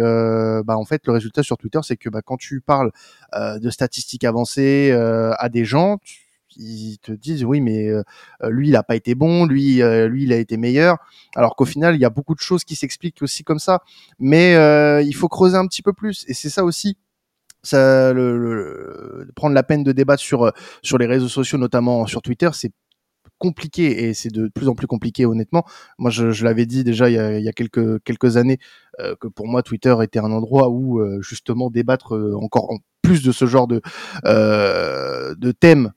bah, 0.63 0.77
en 0.77 0.85
fait, 0.85 1.05
le 1.05 1.13
résultat 1.13 1.43
sur 1.43 1.57
Twitter, 1.57 1.79
c'est 1.83 1.97
que 1.97 2.09
bah, 2.09 2.21
quand 2.23 2.37
tu 2.37 2.61
parles 2.61 2.91
de 3.33 3.69
statistiques 3.69 4.23
avancées 4.23 4.91
à 4.91 5.49
des 5.49 5.65
gens, 5.65 5.99
ils 6.57 6.97
te 6.99 7.11
disent 7.11 7.45
oui 7.45 7.61
mais 7.61 7.89
lui 8.47 8.69
il 8.69 8.75
a 8.75 8.83
pas 8.83 8.95
été 8.95 9.13
bon, 9.15 9.45
lui 9.45 9.81
lui 10.07 10.23
il 10.23 10.33
a 10.33 10.37
été 10.37 10.57
meilleur. 10.57 10.97
Alors 11.35 11.55
qu'au 11.55 11.65
final 11.65 11.95
il 11.95 12.01
y 12.01 12.05
a 12.05 12.09
beaucoup 12.09 12.33
de 12.35 12.39
choses 12.39 12.63
qui 12.63 12.75
s'expliquent 12.75 13.21
aussi 13.21 13.43
comme 13.43 13.59
ça, 13.59 13.81
mais 14.19 14.53
il 15.05 15.13
faut 15.13 15.29
creuser 15.29 15.57
un 15.57 15.67
petit 15.67 15.81
peu 15.81 15.93
plus 15.93 16.25
et 16.27 16.33
c'est 16.33 16.49
ça 16.49 16.63
aussi 16.63 16.97
ça 17.61 18.13
le, 18.13 18.37
le, 18.37 19.31
prendre 19.35 19.53
la 19.53 19.63
peine 19.63 19.83
de 19.83 19.91
débattre 19.91 20.23
sur 20.23 20.51
sur 20.81 20.97
les 20.97 21.05
réseaux 21.05 21.27
sociaux 21.27 21.57
notamment 21.57 22.07
sur 22.07 22.21
Twitter 22.21 22.49
c'est 22.53 22.71
compliqué 23.39 24.03
et 24.03 24.13
c'est 24.13 24.31
de 24.31 24.47
plus 24.47 24.67
en 24.67 24.75
plus 24.75 24.87
compliqué 24.87 25.25
honnêtement. 25.25 25.65
Moi, 25.97 26.11
je, 26.11 26.31
je 26.31 26.45
l'avais 26.45 26.65
dit 26.65 26.83
déjà 26.83 27.09
il 27.09 27.15
y 27.15 27.19
a, 27.19 27.39
il 27.39 27.43
y 27.43 27.49
a 27.49 27.53
quelques 27.53 28.03
quelques 28.03 28.37
années 28.37 28.59
euh, 28.99 29.15
que 29.19 29.27
pour 29.27 29.47
moi 29.47 29.63
Twitter 29.63 29.95
était 30.03 30.19
un 30.19 30.31
endroit 30.31 30.69
où 30.69 30.99
euh, 30.99 31.21
justement 31.21 31.71
débattre 31.71 32.15
euh, 32.15 32.35
encore 32.35 32.71
en 32.71 32.77
plus 33.01 33.23
de 33.23 33.31
ce 33.31 33.45
genre 33.45 33.67
de 33.67 33.81
de 34.25 35.51
thèmes 35.51 35.91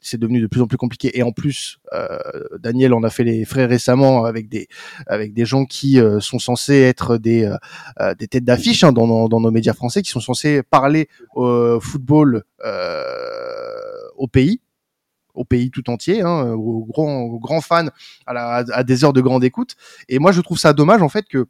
c'est 0.00 0.18
devenu 0.18 0.40
de 0.40 0.48
plus 0.48 0.60
en 0.60 0.66
plus 0.66 0.76
compliqué 0.76 1.16
et 1.16 1.22
en 1.22 1.30
plus 1.30 1.78
euh, 1.92 2.18
Daniel 2.58 2.94
en 2.94 3.02
a 3.04 3.10
fait 3.10 3.22
les 3.22 3.44
frais 3.44 3.66
récemment 3.66 4.24
avec 4.24 4.48
des 4.48 4.66
avec 5.06 5.34
des 5.34 5.44
gens 5.44 5.66
qui 5.66 6.00
euh, 6.00 6.18
sont 6.20 6.40
censés 6.40 6.80
être 6.80 7.16
des 7.16 7.48
des 8.18 8.26
têtes 8.26 8.44
d'affiche 8.44 8.82
hein, 8.82 8.92
dans, 8.92 9.28
dans, 9.28 9.40
nos 9.40 9.50
médias 9.50 9.74
français 9.74 10.02
qui 10.02 10.10
sont 10.10 10.20
censés 10.20 10.62
parler 10.62 11.08
au 11.34 11.78
football 11.80 12.42
au 14.16 14.26
pays 14.26 14.60
au 15.34 15.44
pays 15.44 15.70
tout 15.70 15.88
entier, 15.90 16.22
hein, 16.22 16.52
aux 16.52 16.84
grands, 16.84 17.60
fans, 17.60 17.88
à, 18.26 18.84
des 18.84 19.04
heures 19.04 19.12
de 19.12 19.20
grande 19.20 19.44
écoute. 19.44 19.76
Et 20.08 20.18
moi, 20.18 20.32
je 20.32 20.40
trouve 20.40 20.58
ça 20.58 20.72
dommage 20.72 21.02
en 21.02 21.08
fait 21.08 21.26
que 21.28 21.46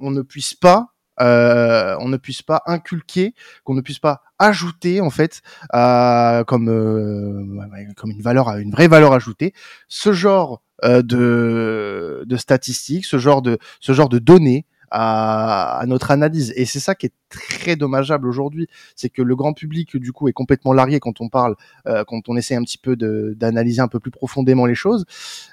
on 0.00 0.10
ne 0.10 0.22
puisse 0.22 0.54
pas 0.54 0.94
euh, 1.20 1.96
on 2.00 2.08
ne 2.08 2.16
puisse 2.16 2.42
pas 2.42 2.62
inculquer, 2.66 3.34
qu'on 3.64 3.74
ne 3.74 3.82
puisse 3.82 3.98
pas 3.98 4.22
ajouter 4.38 5.00
en 5.00 5.10
fait 5.10 5.42
comme 5.70 6.68
euh, 6.68 7.92
comme 7.96 8.10
une 8.10 8.22
valeur, 8.22 8.48
une 8.56 8.70
vraie 8.70 8.88
valeur 8.88 9.12
ajoutée, 9.12 9.52
ce 9.88 10.12
genre 10.12 10.62
euh, 10.84 11.02
de 11.02 12.24
de 12.26 12.36
statistiques, 12.36 13.04
ce 13.04 13.18
genre 13.18 13.42
de 13.42 13.58
ce 13.80 13.92
genre 13.92 14.08
de 14.08 14.18
données 14.18 14.64
à, 14.90 15.78
à 15.78 15.86
notre 15.86 16.10
analyse. 16.10 16.52
Et 16.56 16.64
c'est 16.64 16.80
ça 16.80 16.94
qui 16.94 17.06
est 17.06 17.12
très 17.28 17.76
dommageable 17.76 18.26
aujourd'hui, 18.28 18.66
c'est 18.96 19.08
que 19.08 19.22
le 19.22 19.36
grand 19.36 19.52
public 19.52 19.96
du 19.96 20.12
coup 20.12 20.28
est 20.28 20.32
complètement 20.32 20.72
largué 20.72 21.00
quand 21.00 21.20
on 21.20 21.28
parle, 21.28 21.54
euh, 21.86 22.04
quand 22.04 22.28
on 22.28 22.36
essaie 22.36 22.56
un 22.56 22.62
petit 22.62 22.78
peu 22.78 22.96
d'analyser 22.96 23.80
un 23.80 23.88
peu 23.88 24.00
plus 24.00 24.10
profondément 24.10 24.66
les 24.66 24.74
choses. 24.74 25.04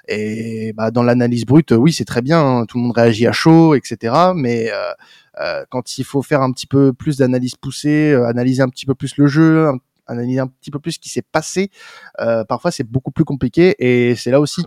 Et 0.08 0.72
bah, 0.76 0.90
dans 0.90 1.02
l'analyse 1.02 1.44
brute, 1.44 1.72
oui, 1.72 1.92
c'est 1.92 2.04
très 2.04 2.22
bien, 2.22 2.40
hein, 2.40 2.66
tout 2.66 2.78
le 2.78 2.84
monde 2.84 2.96
réagit 2.96 3.26
à 3.26 3.32
chaud, 3.32 3.74
etc. 3.74 4.14
Mais 4.34 4.70
euh, 4.72 4.90
euh, 5.40 5.64
quand 5.70 5.98
il 5.98 6.04
faut 6.04 6.22
faire 6.22 6.42
un 6.42 6.52
petit 6.52 6.66
peu 6.66 6.92
plus 6.92 7.16
d'analyse 7.18 7.54
poussée, 7.54 8.12
euh, 8.12 8.26
analyser 8.26 8.62
un 8.62 8.68
petit 8.68 8.86
peu 8.86 8.94
plus 8.94 9.16
le 9.16 9.26
jeu, 9.26 9.70
analyser 10.06 10.40
un 10.40 10.48
petit 10.48 10.70
peu 10.70 10.78
plus 10.80 10.92
ce 10.92 10.98
qui 10.98 11.10
s'est 11.10 11.22
passé, 11.22 11.70
euh, 12.20 12.44
parfois 12.44 12.70
c'est 12.70 12.84
beaucoup 12.84 13.10
plus 13.12 13.24
compliqué. 13.24 13.76
Et 13.78 14.16
c'est 14.16 14.30
là 14.30 14.40
aussi 14.40 14.62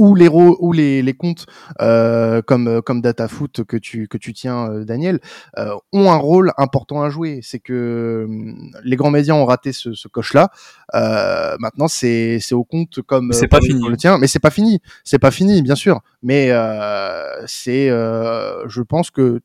ou 0.00 0.14
les 0.14 0.28
ou 0.28 0.72
les, 0.72 1.02
les 1.02 1.12
comptes 1.12 1.44
euh, 1.82 2.40
comme 2.40 2.80
comme 2.80 3.02
DataFoot 3.02 3.64
que 3.64 3.76
tu 3.76 4.08
que 4.08 4.16
tu 4.16 4.32
tiens 4.32 4.70
euh, 4.70 4.84
Daniel 4.84 5.20
euh, 5.58 5.74
ont 5.92 6.10
un 6.10 6.16
rôle 6.16 6.52
important 6.56 7.02
à 7.02 7.10
jouer. 7.10 7.40
C'est 7.42 7.58
que 7.58 8.24
hum, 8.26 8.72
les 8.82 8.96
grands 8.96 9.10
médias 9.10 9.34
ont 9.34 9.44
raté 9.44 9.72
ce, 9.72 9.92
ce 9.92 10.08
coche 10.08 10.32
là. 10.32 10.50
Euh, 10.94 11.54
maintenant 11.60 11.86
c'est 11.86 12.38
c'est 12.40 12.54
au 12.54 12.64
compte 12.64 13.02
comme 13.02 13.32
c'est 13.34 13.46
pas 13.46 13.60
fini 13.60 13.86
le 13.86 13.96
tien, 13.98 14.16
mais 14.16 14.26
c'est 14.26 14.38
pas 14.38 14.50
fini. 14.50 14.80
C'est 15.04 15.18
pas 15.18 15.30
fini 15.30 15.60
bien 15.60 15.74
sûr, 15.74 16.00
mais 16.22 16.48
euh, 16.50 17.44
c'est 17.46 17.88
je 17.88 18.80
pense 18.80 19.10
que 19.10 19.40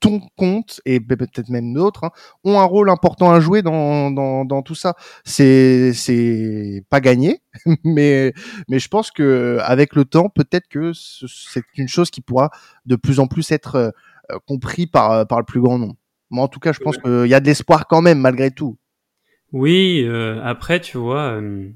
ton 0.00 0.20
compte 0.36 0.80
et 0.84 1.00
peut-être 1.00 1.48
même 1.48 1.74
d'autres 1.74 2.04
hein, 2.04 2.10
ont 2.44 2.60
un 2.60 2.64
rôle 2.64 2.90
important 2.90 3.30
à 3.30 3.40
jouer 3.40 3.62
dans, 3.62 4.10
dans, 4.10 4.44
dans 4.44 4.62
tout 4.62 4.74
ça. 4.74 4.94
C'est 5.24 5.92
c'est 5.92 6.84
pas 6.90 7.00
gagné, 7.00 7.40
mais 7.84 8.32
mais 8.68 8.78
je 8.78 8.88
pense 8.88 9.10
que 9.10 9.58
avec 9.62 9.94
le 9.94 10.04
temps, 10.04 10.28
peut-être 10.28 10.68
que 10.68 10.92
c'est 10.94 11.62
une 11.76 11.88
chose 11.88 12.10
qui 12.10 12.20
pourra 12.20 12.50
de 12.86 12.96
plus 12.96 13.20
en 13.20 13.26
plus 13.26 13.50
être 13.50 13.76
euh, 13.76 14.38
compris 14.46 14.86
par 14.86 15.26
par 15.26 15.38
le 15.38 15.44
plus 15.44 15.60
grand 15.60 15.78
nombre. 15.78 15.96
Moi, 16.30 16.44
en 16.44 16.48
tout 16.48 16.60
cas, 16.60 16.72
je 16.72 16.80
pense 16.80 16.98
qu'il 16.98 17.26
y 17.26 17.34
a 17.34 17.40
de 17.40 17.46
l'espoir 17.46 17.86
quand 17.86 18.02
même 18.02 18.18
malgré 18.18 18.50
tout. 18.50 18.76
Oui, 19.52 20.04
euh, 20.06 20.42
après, 20.44 20.80
tu 20.80 20.98
vois, 20.98 21.40
euh, 21.40 21.70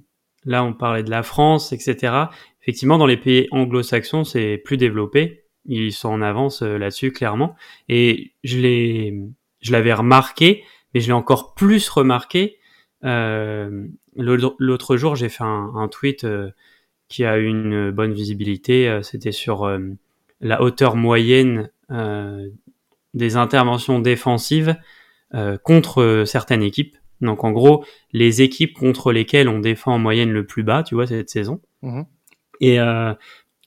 là, 0.44 0.62
on 0.62 0.74
parlait 0.74 1.02
de 1.02 1.10
la 1.10 1.22
France, 1.22 1.72
etc. 1.72 2.14
Effectivement, 2.60 2.98
dans 2.98 3.06
les 3.06 3.16
pays 3.16 3.48
anglo-saxons, 3.50 4.24
c'est 4.24 4.58
plus 4.58 4.76
développé 4.76 5.41
ils 5.66 5.92
sont 5.92 6.08
en 6.08 6.22
avance 6.22 6.62
euh, 6.62 6.78
là-dessus 6.78 7.12
clairement. 7.12 7.54
Et 7.88 8.32
je 8.44 8.58
l'ai, 8.58 9.14
je 9.60 9.72
l'avais 9.72 9.92
remarqué, 9.92 10.64
mais 10.94 11.00
je 11.00 11.06
l'ai 11.06 11.12
encore 11.12 11.54
plus 11.54 11.88
remarqué. 11.88 12.58
Euh, 13.04 13.86
L'autre 14.14 14.96
jour, 14.98 15.16
j'ai 15.16 15.30
fait 15.30 15.44
un, 15.44 15.72
un 15.74 15.88
tweet 15.88 16.24
euh, 16.24 16.50
qui 17.08 17.24
a 17.24 17.38
eu 17.38 17.46
une 17.46 17.90
bonne 17.90 18.12
visibilité. 18.12 18.88
Euh, 18.88 19.02
c'était 19.02 19.32
sur 19.32 19.78
la 20.40 20.62
hauteur 20.62 20.96
moyenne 20.96 21.70
des 23.14 23.36
interventions 23.36 23.98
défensives 23.98 24.76
contre 25.62 26.24
certaines 26.26 26.62
équipes. 26.62 26.96
Donc 27.20 27.44
en 27.44 27.52
gros, 27.52 27.84
les 28.12 28.40
équipes 28.42 28.72
contre 28.72 29.12
lesquelles 29.12 29.48
on 29.48 29.60
défend 29.60 29.94
en 29.94 29.98
moyenne 29.98 30.32
le 30.32 30.46
plus 30.46 30.62
bas, 30.62 30.82
tu 30.82 30.94
vois, 30.94 31.06
cette 31.06 31.28
saison. 31.28 31.60
Mmh. 31.82 32.02
Et 32.60 32.78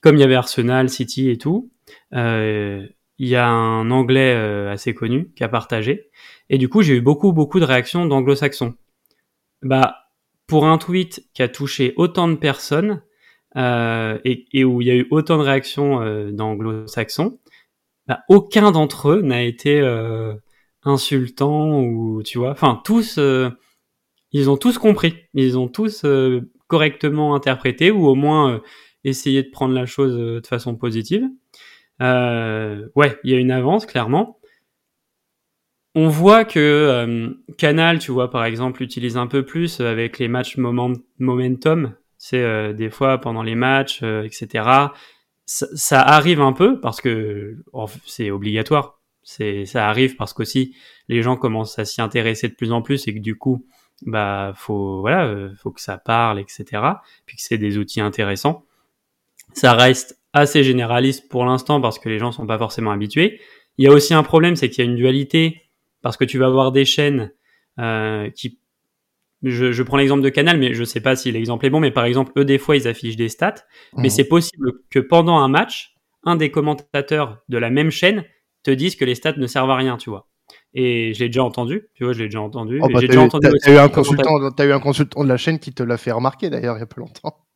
comme 0.02 0.16
il 0.16 0.20
y 0.20 0.24
avait 0.24 0.34
Arsenal, 0.34 0.90
City 0.90 1.30
et 1.30 1.38
tout, 1.38 1.70
il 3.18 3.28
y 3.28 3.36
a 3.36 3.48
un 3.48 3.90
anglais 3.90 4.34
euh, 4.34 4.70
assez 4.70 4.94
connu 4.94 5.32
qui 5.34 5.44
a 5.44 5.48
partagé. 5.48 6.10
Et 6.50 6.58
du 6.58 6.68
coup, 6.68 6.82
j'ai 6.82 6.94
eu 6.94 7.00
beaucoup, 7.00 7.32
beaucoup 7.32 7.60
de 7.60 7.64
réactions 7.64 8.06
d'anglo-saxons. 8.06 8.74
Bah, 9.62 9.96
pour 10.46 10.66
un 10.66 10.78
tweet 10.78 11.28
qui 11.34 11.42
a 11.42 11.48
touché 11.48 11.94
autant 11.96 12.28
de 12.28 12.36
personnes 12.36 13.02
euh, 13.56 14.18
et, 14.24 14.46
et, 14.52 14.64
où 14.64 14.80
il 14.80 14.86
y 14.86 14.90
a 14.90 14.94
eu 14.94 15.06
autant 15.10 15.38
de 15.38 15.42
réactions 15.42 16.02
euh, 16.02 16.30
d'anglo-saxons, 16.30 17.38
bah, 18.06 18.20
aucun 18.28 18.70
d'entre 18.70 19.10
eux 19.10 19.22
n'a 19.22 19.42
été 19.42 19.80
euh, 19.80 20.34
insultant 20.84 21.80
ou 21.80 22.22
tu 22.22 22.38
vois. 22.38 22.50
Enfin, 22.50 22.80
tous, 22.84 23.18
ils 24.32 24.50
ont 24.50 24.56
tous 24.56 24.78
compris, 24.78 25.14
ils 25.34 25.58
ont 25.58 25.68
tous 25.68 26.04
correctement 26.68 27.34
interprété 27.34 27.90
ou 27.90 28.06
au 28.06 28.14
moins 28.14 28.60
essayé 29.04 29.42
de 29.42 29.50
prendre 29.50 29.74
la 29.74 29.86
chose 29.86 30.16
de 30.16 30.46
façon 30.46 30.76
positive. 30.76 31.24
Euh, 32.02 32.88
ouais, 32.94 33.18
il 33.24 33.30
y 33.30 33.34
a 33.34 33.38
une 33.38 33.50
avance 33.50 33.86
clairement. 33.86 34.38
On 35.94 36.08
voit 36.08 36.44
que 36.44 36.58
euh, 36.58 37.30
Canal, 37.56 37.98
tu 37.98 38.12
vois, 38.12 38.30
par 38.30 38.44
exemple, 38.44 38.82
utilise 38.82 39.16
un 39.16 39.26
peu 39.26 39.44
plus 39.44 39.80
avec 39.80 40.18
les 40.18 40.28
matchs 40.28 40.58
moment, 40.58 40.92
momentum. 41.18 41.94
C'est 42.18 42.42
euh, 42.42 42.72
des 42.72 42.90
fois 42.90 43.18
pendant 43.18 43.42
les 43.42 43.54
matchs, 43.54 44.02
etc. 44.02 44.90
Ça, 45.46 46.02
arrive 46.02 46.40
un 46.40 46.52
peu 46.52 46.80
parce 46.80 47.00
que 47.00 47.56
c'est 48.04 48.30
obligatoire. 48.30 49.00
C'est 49.22 49.64
ça 49.64 49.88
arrive 49.88 50.16
parce 50.16 50.32
qu'aussi 50.32 50.76
les 51.08 51.22
gens 51.22 51.36
commencent 51.36 51.78
à 51.78 51.84
s'y 51.84 52.00
intéresser 52.00 52.48
de 52.48 52.54
plus 52.54 52.72
en 52.72 52.82
plus 52.82 53.08
et 53.08 53.14
que 53.14 53.20
du 53.20 53.36
coup, 53.36 53.66
bah 54.02 54.52
faut 54.56 55.00
voilà, 55.00 55.50
faut 55.56 55.70
que 55.70 55.80
ça 55.80 55.98
parle, 55.98 56.40
etc. 56.40 56.64
Puis 57.26 57.36
que 57.36 57.42
c'est 57.42 57.58
des 57.58 57.78
outils 57.78 58.00
intéressants. 58.00 58.64
Ça 59.52 59.72
reste 59.74 60.20
assez 60.40 60.62
généraliste 60.62 61.28
pour 61.28 61.44
l'instant 61.44 61.80
parce 61.80 61.98
que 61.98 62.08
les 62.08 62.18
gens 62.18 62.32
sont 62.32 62.46
pas 62.46 62.58
forcément 62.58 62.90
habitués. 62.90 63.40
Il 63.78 63.84
y 63.84 63.88
a 63.88 63.92
aussi 63.92 64.14
un 64.14 64.22
problème, 64.22 64.56
c'est 64.56 64.68
qu'il 64.70 64.84
y 64.84 64.86
a 64.86 64.90
une 64.90 64.96
dualité 64.96 65.62
parce 66.02 66.16
que 66.16 66.24
tu 66.24 66.38
vas 66.38 66.46
avoir 66.46 66.72
des 66.72 66.84
chaînes 66.84 67.32
euh, 67.78 68.30
qui 68.30 68.58
je, 69.42 69.70
je, 69.72 69.82
prends 69.82 69.98
l'exemple 69.98 70.22
de 70.22 70.28
Canal, 70.28 70.58
mais 70.58 70.72
je 70.72 70.82
sais 70.82 71.00
pas 71.00 71.14
si 71.14 71.30
l'exemple 71.30 71.66
est 71.66 71.70
bon, 71.70 71.78
mais 71.78 71.90
par 71.90 72.04
exemple, 72.04 72.32
eux, 72.38 72.44
des 72.44 72.58
fois, 72.58 72.76
ils 72.76 72.88
affichent 72.88 73.16
des 73.16 73.28
stats, 73.28 73.54
mais 73.96 74.04
mhm. 74.04 74.10
c'est 74.10 74.24
possible 74.24 74.72
que 74.90 74.98
pendant 74.98 75.36
un 75.38 75.48
match, 75.48 75.94
un 76.24 76.36
des 76.36 76.50
commentateurs 76.50 77.42
de 77.48 77.58
la 77.58 77.70
même 77.70 77.90
chaîne 77.90 78.24
te 78.62 78.70
dise 78.70 78.96
que 78.96 79.04
les 79.04 79.14
stats 79.14 79.36
ne 79.36 79.46
servent 79.46 79.70
à 79.70 79.76
rien, 79.76 79.96
tu 79.98 80.10
vois. 80.10 80.28
Et 80.74 81.12
je 81.14 81.20
l'ai 81.20 81.28
déjà 81.28 81.44
entendu, 81.44 81.88
tu 81.94 82.04
vois, 82.04 82.12
je 82.12 82.18
l'ai 82.20 82.26
déjà 82.26 82.40
entendu. 82.40 82.80
Oh, 82.82 82.88
bah, 82.88 82.98
j'ai 83.00 83.08
déjà 83.08 83.20
entendu. 83.20 83.48
T'as 83.62 83.72
eu 83.72 83.78
un 83.78 83.88
consultant, 83.88 84.30
as 84.58 84.64
eu 84.64 84.72
un 84.72 84.80
consultant 84.80 85.22
de 85.22 85.28
la 85.28 85.36
chaîne 85.36 85.58
qui 85.58 85.72
te 85.72 85.82
l'a 85.82 85.96
fait 85.96 86.12
remarquer 86.12 86.50
d'ailleurs 86.50 86.76
il 86.76 86.80
y 86.80 86.82
a 86.82 86.86
peu 86.86 87.00
longtemps. 87.00 87.46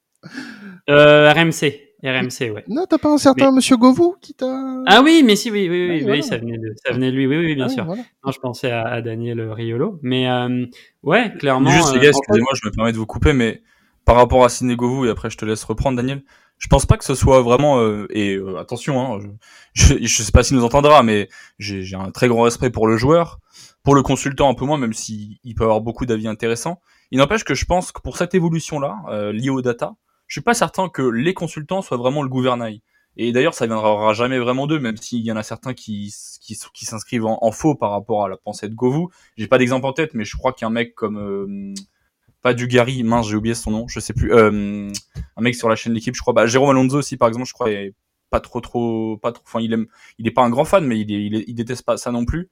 Euh, 0.89 1.33
RMC. 1.33 1.90
RMC, 2.03 2.51
ouais. 2.51 2.65
Non, 2.69 2.87
t'as 2.89 2.99
pas 2.99 3.11
un 3.11 3.19
certain 3.19 3.53
Monsieur 3.53 3.77
Govou 3.77 4.17
qui 4.21 4.35
t'a. 4.35 4.83
Ah 4.87 5.03
oui, 5.03 5.23
mais 5.25 5.37
si, 5.37 5.51
oui, 5.51 5.69
oui, 5.69 5.89
oui, 5.91 6.05
oui, 6.11 6.23
ça 6.23 6.39
venait 6.39 6.59
de, 6.59 6.75
ça 6.85 6.93
venait 6.93 7.11
de 7.11 7.17
lui, 7.17 7.27
oui, 7.27 7.37
oui, 7.37 7.55
bien 7.55 7.69
sûr. 7.69 7.85
Non, 7.85 8.33
je 8.33 8.39
pensais 8.39 8.71
à, 8.71 8.87
à 8.87 9.03
Daniel 9.03 9.41
Riolo, 9.51 9.99
mais 10.03 10.29
euh, 10.29 10.67
ouais, 11.03 11.33
clairement. 11.39 11.71
Juste 11.71 11.95
les 11.95 12.01
gars, 12.01 12.09
euh, 12.09 12.13
excusez-moi, 12.17 12.53
je 12.55 12.69
me 12.69 12.73
permets 12.73 12.93
de 12.93 12.97
vous 12.97 13.07
couper, 13.07 13.33
mais 13.33 13.63
par 14.05 14.17
rapport 14.17 14.45
à 14.45 14.49
Ciné 14.49 14.77
Govou 14.77 15.05
et 15.07 15.11
après 15.11 15.31
je 15.31 15.37
te 15.37 15.45
laisse 15.45 15.63
reprendre, 15.65 15.97
Daniel. 15.97 16.23
Je 16.59 16.69
pense 16.69 16.85
pas 16.85 16.99
que 16.99 17.05
ce 17.05 17.15
soit 17.15 17.41
vraiment 17.41 17.81
euh, 17.81 18.07
et 18.11 18.35
euh, 18.35 18.59
attention, 18.59 19.01
hein, 19.01 19.21
je, 19.73 19.95
je, 19.95 20.05
je, 20.05 20.23
sais 20.23 20.31
pas 20.31 20.43
s'il 20.43 20.59
nous 20.59 20.65
entendra, 20.65 21.03
mais 21.03 21.29
j'ai 21.59 21.95
un 21.95 22.11
très 22.11 22.29
grand 22.29 22.43
respect 22.43 22.69
pour 22.69 22.87
le 22.87 22.99
joueur, 22.99 23.39
pour 23.83 23.95
le 23.95 24.03
consultant 24.03 24.51
un 24.51 24.55
peu 24.55 24.67
moins, 24.67 24.77
même 24.77 24.93
s'il 24.93 25.39
peut 25.57 25.65
avoir 25.65 25.81
beaucoup 25.81 26.05
d'avis 26.05 26.29
intéressants. 26.29 26.81
Il 27.11 27.19
n'empêche 27.19 27.45
que 27.45 27.55
je 27.55 27.65
pense 27.65 27.93
que 27.93 28.01
pour 28.03 28.17
cette 28.19 28.35
évolution-là, 28.35 28.97
euh, 29.09 29.33
liée 29.33 29.49
aux 29.49 29.63
data, 29.63 29.95
je 30.31 30.35
suis 30.35 30.45
pas 30.45 30.55
certain 30.55 30.89
que 30.89 31.03
les 31.03 31.35
consultants 31.35 31.83
soient 31.83 31.97
vraiment 31.97 32.23
le 32.23 32.29
gouvernail. 32.29 32.83
Et 33.17 33.33
d'ailleurs, 33.33 33.53
ça 33.53 33.67
viendra 33.67 34.15
jamais 34.15 34.39
vraiment 34.39 34.69
d'eux, 34.69 34.79
même 34.79 34.97
s'il 34.97 35.23
y 35.23 35.33
en 35.33 35.37
a 35.37 35.43
certains 35.43 35.75
qui, 35.75 36.13
s'inscrivent 36.13 37.27
en, 37.27 37.51
faux 37.51 37.75
par 37.75 37.91
rapport 37.91 38.25
à 38.25 38.29
la 38.29 38.37
pensée 38.37 38.69
de 38.69 38.75
Govou. 38.75 39.11
J'ai 39.37 39.49
pas 39.49 39.59
d'exemple 39.59 39.87
en 39.87 39.93
tête, 39.93 40.15
mais 40.15 40.25
je 40.25 40.37
crois 40.37 40.53
qu'un 40.53 40.71
mec 40.71 40.95
comme 40.95 41.19
euh, 41.19 41.75
pas 42.43 42.55
du 42.55 42.69
Gary, 42.69 43.03
mince, 43.03 43.29
j'ai 43.29 43.35
oublié 43.35 43.57
son 43.57 43.73
nom, 43.73 43.89
je 43.89 43.99
sais 43.99 44.13
plus. 44.13 44.33
Euh, 44.33 44.89
un 45.37 45.43
mec 45.43 45.57
sur 45.57 45.69
la 45.69 45.75
chaîne 45.75 45.95
d'équipe, 45.95 46.15
je 46.15 46.21
crois. 46.21 46.33
Bah, 46.33 46.47
Jérôme 46.47 46.71
Alonso 46.71 46.99
aussi, 46.99 47.17
par 47.17 47.27
exemple, 47.27 47.47
je 47.47 47.53
crois, 47.53 47.69
pas 48.31 48.39
trop 48.39 48.61
trop 48.61 49.17
pas 49.17 49.33
trop. 49.33 49.43
Enfin, 49.45 49.61
il 49.61 49.73
aime, 49.73 49.87
il 50.19 50.29
est 50.29 50.31
pas 50.31 50.43
un 50.43 50.51
grand 50.51 50.65
fan, 50.65 50.87
mais 50.87 51.01
il, 51.01 51.11
il, 51.11 51.45
il 51.49 51.55
déteste 51.55 51.85
pas 51.85 51.97
ça 51.97 52.13
non 52.13 52.25
plus. 52.25 52.51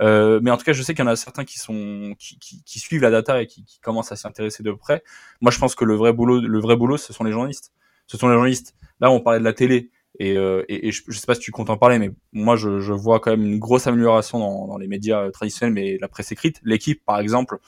Euh, 0.00 0.40
mais 0.42 0.50
en 0.50 0.56
tout 0.56 0.64
cas, 0.64 0.72
je 0.72 0.82
sais 0.82 0.94
qu'il 0.94 1.04
y 1.04 1.08
en 1.08 1.10
a 1.10 1.16
certains 1.16 1.44
qui 1.44 1.58
sont 1.58 2.14
qui, 2.18 2.38
qui, 2.38 2.62
qui 2.64 2.78
suivent 2.78 3.02
la 3.02 3.10
data 3.10 3.42
et 3.42 3.46
qui, 3.46 3.64
qui 3.64 3.80
commencent 3.80 4.12
à 4.12 4.16
s'y 4.16 4.26
intéresser 4.26 4.62
de 4.62 4.72
près. 4.72 5.02
Moi, 5.40 5.50
je 5.50 5.58
pense 5.58 5.74
que 5.74 5.84
le 5.84 5.94
vrai 5.94 6.12
boulot, 6.12 6.40
le 6.40 6.60
vrai 6.60 6.76
boulot, 6.76 6.96
ce 6.96 7.12
sont 7.12 7.24
les 7.24 7.32
journalistes. 7.32 7.72
Ce 8.06 8.16
sont 8.16 8.28
les 8.28 8.34
journalistes. 8.34 8.74
Là, 9.00 9.10
on 9.10 9.20
parlait 9.20 9.40
de 9.40 9.44
la 9.44 9.52
télé. 9.52 9.90
Et, 10.18 10.36
euh, 10.36 10.64
et, 10.68 10.88
et 10.88 10.92
je, 10.92 11.02
je, 11.06 11.18
sais 11.18 11.26
pas 11.26 11.34
si 11.34 11.40
tu 11.40 11.52
comptes 11.52 11.70
en 11.70 11.76
parler, 11.76 11.98
mais 11.98 12.10
moi 12.32 12.56
je, 12.56 12.80
je 12.80 12.92
vois 12.92 13.20
quand 13.20 13.30
même 13.30 13.44
une 13.44 13.58
grosse 13.58 13.86
amélioration 13.86 14.38
dans, 14.38 14.66
dans 14.66 14.78
les 14.78 14.88
médias 14.88 15.22
euh, 15.22 15.30
traditionnels, 15.30 15.72
mais 15.72 15.96
la 16.00 16.08
presse 16.08 16.32
écrite, 16.32 16.60
l'équipe 16.64 17.04
par 17.04 17.20
exemple, 17.20 17.58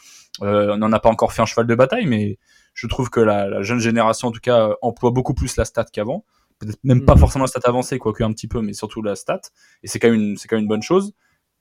euh, 0.42 0.72
on 0.72 0.78
n'en 0.78 0.92
a 0.92 0.98
pas 0.98 1.10
encore 1.10 1.32
fait 1.32 1.42
un 1.42 1.46
cheval 1.46 1.66
de 1.66 1.74
bataille, 1.76 2.06
mais 2.06 2.38
je 2.74 2.86
trouve 2.88 3.08
que 3.08 3.20
la, 3.20 3.48
la 3.48 3.62
jeune 3.62 3.78
génération 3.78 4.28
en 4.28 4.32
tout 4.32 4.40
cas 4.40 4.70
emploie 4.82 5.12
beaucoup 5.12 5.34
plus 5.34 5.56
la 5.56 5.64
stat 5.64 5.84
qu'avant, 5.92 6.24
peut-être 6.58 6.78
même 6.82 7.04
pas 7.04 7.14
mmh. 7.14 7.18
forcément 7.18 7.44
la 7.44 7.48
stat 7.48 7.60
avancée, 7.64 7.98
quoique 7.98 8.24
un 8.24 8.32
petit 8.32 8.48
peu, 8.48 8.62
mais 8.62 8.72
surtout 8.72 9.00
la 9.02 9.14
stat, 9.14 9.42
et 9.84 9.86
c'est 9.86 10.00
quand 10.00 10.10
même 10.10 10.36
c'est 10.36 10.48
quand 10.48 10.56
même 10.56 10.64
une 10.64 10.68
bonne 10.68 10.82
chose. 10.82 11.12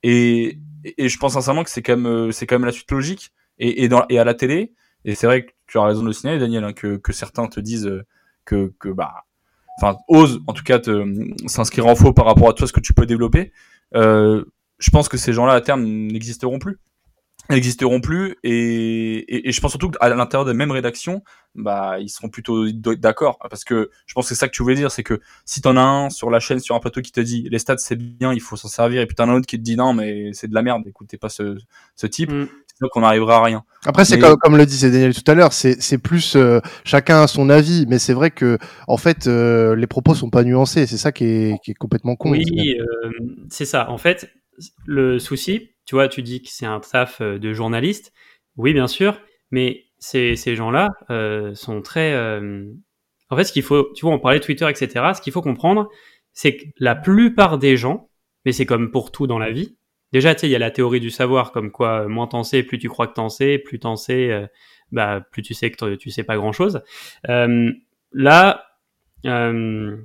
Et, 0.02 0.58
et 0.84 1.08
je 1.08 1.18
pense 1.18 1.34
sincèrement 1.34 1.64
que 1.64 1.70
c'est 1.70 1.82
quand 1.82 1.96
même 1.96 2.06
euh, 2.06 2.32
c'est 2.32 2.46
quand 2.46 2.56
même 2.56 2.66
la 2.66 2.72
suite 2.72 2.90
logique. 2.90 3.32
Et, 3.58 3.84
et, 3.84 3.88
dans, 3.88 4.06
et 4.08 4.18
à 4.18 4.24
la 4.24 4.32
télé, 4.34 4.72
et 5.04 5.14
c'est 5.14 5.26
vrai 5.26 5.44
que 5.44 5.50
tu 5.66 5.78
as 5.78 5.84
raison 5.84 6.00
de 6.02 6.06
le 6.06 6.12
signaler, 6.14 6.38
Daniel, 6.38 6.64
hein, 6.64 6.72
que, 6.72 6.96
que 6.96 7.12
certains 7.12 7.46
te 7.46 7.60
disent 7.60 7.90
que, 8.44 8.72
que 8.78 8.88
bah 8.88 9.24
enfin 9.80 9.98
ose 10.08 10.42
en 10.46 10.52
tout 10.52 10.64
cas 10.64 10.80
s'inscrire 11.46 11.86
en 11.86 11.94
faux 11.94 12.12
par 12.12 12.24
rapport 12.24 12.48
à 12.48 12.52
toi 12.54 12.66
ce 12.66 12.72
que 12.72 12.80
tu 12.80 12.94
peux 12.94 13.06
développer. 13.06 13.52
Euh, 13.94 14.44
je 14.78 14.90
pense 14.90 15.08
que 15.08 15.16
ces 15.16 15.32
gens-là 15.32 15.52
à 15.52 15.60
terme 15.60 15.84
n'existeront 15.84 16.58
plus 16.58 16.78
n'existeront 17.50 18.00
plus 18.00 18.36
et, 18.42 19.18
et, 19.18 19.48
et, 19.48 19.52
je 19.52 19.60
pense 19.60 19.72
surtout 19.72 19.90
qu'à 19.90 20.08
l'intérieur 20.08 20.46
des 20.46 20.54
mêmes 20.54 20.70
rédactions 20.70 21.22
bah 21.54 21.96
ils 22.00 22.08
seront 22.08 22.28
plutôt 22.28 22.70
d'accord. 22.70 23.38
Parce 23.50 23.64
que 23.64 23.90
je 24.06 24.14
pense 24.14 24.26
que 24.26 24.28
c'est 24.34 24.38
ça 24.38 24.48
que 24.48 24.52
tu 24.52 24.62
voulais 24.62 24.76
dire 24.76 24.90
c'est 24.90 25.02
que 25.02 25.20
si 25.44 25.60
t'en 25.60 25.76
as 25.76 25.82
un 25.82 26.10
sur 26.10 26.30
la 26.30 26.40
chaîne 26.40 26.60
sur 26.60 26.74
un 26.74 26.80
plateau 26.80 27.00
qui 27.00 27.12
te 27.12 27.20
dit 27.20 27.48
les 27.50 27.58
stats 27.58 27.78
c'est 27.78 27.96
bien 27.96 28.32
il 28.32 28.40
faut 28.40 28.56
s'en 28.56 28.68
servir 28.68 29.00
et 29.00 29.06
puis 29.06 29.14
t'en 29.14 29.28
as 29.28 29.32
un 29.32 29.36
autre 29.36 29.46
qui 29.46 29.58
te 29.58 29.62
dit 29.62 29.76
non 29.76 29.92
mais 29.92 30.32
c'est 30.32 30.48
de 30.48 30.54
la 30.54 30.62
merde 30.62 30.82
écoutez 30.86 31.16
pas 31.16 31.28
ce, 31.28 31.58
ce 31.96 32.06
type 32.06 32.30
mm. 32.30 32.46
c'est 32.80 32.88
qu'on 32.90 33.00
n'arrivera 33.00 33.38
à 33.38 33.44
rien. 33.44 33.64
Après 33.84 34.04
c'est 34.04 34.16
mais... 34.16 34.22
comme, 34.22 34.36
comme 34.36 34.56
le 34.56 34.66
disait 34.66 34.90
Daniel 34.90 35.14
tout 35.14 35.28
à 35.30 35.34
l'heure 35.34 35.52
c'est 35.52 35.80
c'est 35.80 35.98
plus 35.98 36.36
euh, 36.36 36.60
chacun 36.84 37.22
a 37.22 37.26
son 37.26 37.50
avis 37.50 37.84
mais 37.88 37.98
c'est 37.98 38.14
vrai 38.14 38.30
que 38.30 38.58
en 38.86 38.96
fait 38.96 39.26
euh, 39.26 39.74
les 39.74 39.86
propos 39.86 40.14
sont 40.14 40.30
pas 40.30 40.44
nuancés 40.44 40.86
c'est 40.86 40.98
ça 40.98 41.10
qui 41.10 41.24
est, 41.24 41.58
qui 41.64 41.72
est 41.72 41.74
complètement 41.74 42.14
con 42.14 42.30
oui 42.30 42.78
euh, 42.78 43.10
c'est 43.48 43.64
ça. 43.64 43.90
En 43.90 43.98
fait 43.98 44.30
le 44.86 45.18
souci 45.18 45.70
tu 45.90 45.96
vois, 45.96 46.06
tu 46.06 46.22
dis 46.22 46.40
que 46.40 46.48
c'est 46.48 46.66
un 46.66 46.78
taf 46.78 47.20
euh, 47.20 47.40
de 47.40 47.52
journaliste. 47.52 48.12
Oui, 48.56 48.72
bien 48.72 48.86
sûr, 48.86 49.20
mais 49.50 49.86
ces, 49.98 50.36
gens-là 50.54 50.90
euh, 51.10 51.52
sont 51.56 51.82
très. 51.82 52.12
Euh... 52.12 52.64
En 53.28 53.36
fait, 53.36 53.42
ce 53.42 53.52
qu'il 53.52 53.64
faut, 53.64 53.92
tu 53.96 54.02
vois, 54.02 54.14
on 54.14 54.20
parlait 54.20 54.38
de 54.38 54.44
Twitter, 54.44 54.70
etc. 54.70 55.10
Ce 55.16 55.20
qu'il 55.20 55.32
faut 55.32 55.42
comprendre, 55.42 55.88
c'est 56.32 56.56
que 56.56 56.64
la 56.78 56.94
plupart 56.94 57.58
des 57.58 57.76
gens, 57.76 58.08
mais 58.44 58.52
c'est 58.52 58.66
comme 58.66 58.92
pour 58.92 59.10
tout 59.10 59.26
dans 59.26 59.40
la 59.40 59.50
vie. 59.50 59.76
Déjà, 60.12 60.32
tu 60.32 60.42
sais, 60.42 60.48
il 60.48 60.52
y 60.52 60.54
a 60.54 60.60
la 60.60 60.70
théorie 60.70 61.00
du 61.00 61.10
savoir, 61.10 61.50
comme 61.50 61.72
quoi 61.72 62.06
moins 62.06 62.28
t'en 62.28 62.44
sais, 62.44 62.62
plus 62.62 62.78
tu 62.78 62.88
crois 62.88 63.08
que 63.08 63.14
t'en 63.14 63.28
sais, 63.28 63.58
plus 63.58 63.80
t'en 63.80 63.96
sais, 63.96 64.30
euh, 64.30 64.46
bah, 64.92 65.20
plus 65.32 65.42
tu 65.42 65.54
sais 65.54 65.72
que 65.72 65.96
tu 65.96 66.10
sais 66.10 66.22
pas 66.22 66.36
grand-chose. 66.36 66.82
Euh, 67.28 67.72
là, 68.12 68.64
il 69.24 70.00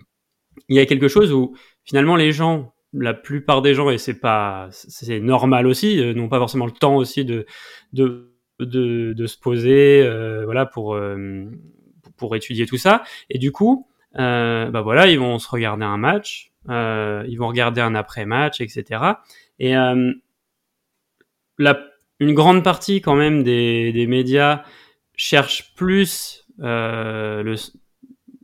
y 0.69 0.79
a 0.79 0.85
quelque 0.87 1.09
chose 1.09 1.31
où 1.31 1.55
finalement 1.83 2.15
les 2.15 2.31
gens 2.31 2.74
la 2.97 3.13
plupart 3.13 3.61
des 3.61 3.73
gens, 3.73 3.89
et 3.89 3.97
c'est 3.97 4.19
pas, 4.19 4.67
c'est 4.71 5.19
normal 5.19 5.67
aussi, 5.67 5.99
euh, 5.99 6.13
n'ont 6.13 6.29
pas 6.29 6.39
forcément 6.39 6.65
le 6.65 6.71
temps 6.71 6.95
aussi 6.95 7.25
de, 7.25 7.45
de, 7.93 8.31
de, 8.59 9.13
de 9.13 9.27
se 9.27 9.37
poser, 9.37 10.01
euh, 10.01 10.45
voilà, 10.45 10.65
pour, 10.65 10.95
euh, 10.95 11.45
pour 12.17 12.35
étudier 12.35 12.65
tout 12.65 12.77
ça. 12.77 13.03
Et 13.29 13.37
du 13.37 13.51
coup, 13.51 13.87
euh, 14.17 14.69
bah 14.71 14.81
voilà, 14.81 15.07
ils 15.07 15.19
vont 15.19 15.39
se 15.39 15.49
regarder 15.49 15.83
un 15.85 15.97
match, 15.97 16.51
euh, 16.69 17.23
ils 17.27 17.37
vont 17.37 17.47
regarder 17.47 17.81
un 17.81 17.95
après-match, 17.95 18.61
etc. 18.61 19.03
Et 19.59 19.73
la, 21.57 21.79
une 22.19 22.33
grande 22.33 22.63
partie 22.63 23.01
quand 23.01 23.15
même 23.15 23.43
des, 23.43 23.91
des 23.91 24.07
médias 24.07 24.63
cherchent 25.15 25.73
plus 25.75 26.45
le, 26.57 27.55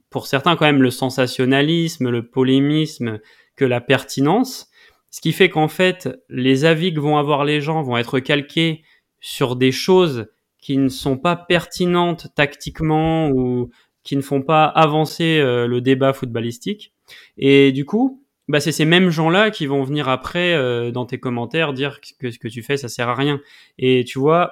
pour 0.10 0.28
certains 0.28 0.56
quand 0.56 0.66
même 0.66 0.82
le 0.82 0.91
sensationnalisme, 0.91 2.10
le 2.10 2.28
polémisme, 2.28 3.20
la 3.66 3.82
pertinence, 3.82 4.70
ce 5.09 5.22
qui 5.22 5.34
fait 5.34 5.49
qu'en 5.49 5.68
fait, 5.68 6.09
les 6.30 6.66
avis 6.66 6.93
que 6.93 6.99
vont 6.99 7.18
avoir 7.18 7.43
les 7.43 7.62
gens 7.62 7.82
vont 7.82 7.97
être 7.97 8.20
calqués 8.20 8.84
sur 9.20 9.55
des 9.55 9.72
choses 9.72 10.28
qui 10.59 10.78
ne 10.78 10.89
sont 10.89 11.18
pas 11.18 11.36
pertinentes 11.36 12.28
tactiquement 12.36 13.30
ou 13.30 13.70
qui 14.03 14.16
ne 14.16 14.22
font 14.22 14.41
pas 14.41 14.66
avancer 14.66 15.39
euh, 15.39 15.68
le 15.68 15.82
débat 15.82 16.14
footballistique. 16.14 16.93
Et 17.38 17.72
du 17.72 17.86
coup, 17.86 18.24
bah, 18.47 18.59
c'est 18.59 18.72
ces 18.72 18.86
mêmes 18.86 19.09
gens-là 19.09 19.51
qui 19.51 19.66
vont 19.66 19.84
venir 19.84 20.09
après 20.09 20.53
euh, 20.53 20.91
dans 20.91 21.05
tes 21.05 21.20
commentaires 21.20 21.74
dire 21.74 21.99
que 22.20 22.32
ce 22.32 22.39
que 22.39 22.47
tu 22.47 22.64
fais, 22.64 22.78
ça 22.78 22.89
sert 22.89 23.09
à 23.09 23.16
rien. 23.16 23.39
Et 23.78 24.03
tu 24.05 24.20
vois, 24.20 24.51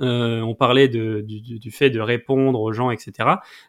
euh, 0.00 0.40
on 0.40 0.54
parlait 0.54 0.88
de, 0.88 1.20
du, 1.20 1.40
du, 1.40 1.70
fait 1.70 1.90
de 1.90 2.00
répondre 2.00 2.60
aux 2.60 2.72
gens, 2.72 2.90
etc. 2.90 3.28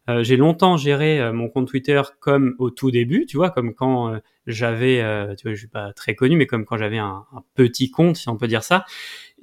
Euh, 0.09 0.23
j'ai 0.23 0.37
longtemps 0.37 0.77
géré 0.77 1.19
euh, 1.19 1.33
mon 1.33 1.49
compte 1.49 1.67
Twitter 1.67 2.01
comme 2.19 2.55
au 2.59 2.69
tout 2.69 2.91
début, 2.91 3.25
tu 3.25 3.37
vois, 3.37 3.49
comme 3.51 3.73
quand 3.73 4.13
euh, 4.13 4.19
j'avais, 4.47 5.01
euh, 5.01 5.35
tu 5.35 5.47
vois, 5.47 5.53
je 5.53 5.59
suis 5.59 5.67
pas 5.67 5.93
très 5.93 6.15
connu, 6.15 6.35
mais 6.35 6.47
comme 6.47 6.65
quand 6.65 6.77
j'avais 6.77 6.97
un, 6.97 7.25
un, 7.33 7.43
petit 7.53 7.91
compte, 7.91 8.17
si 8.17 8.29
on 8.29 8.37
peut 8.37 8.47
dire 8.47 8.63
ça. 8.63 8.85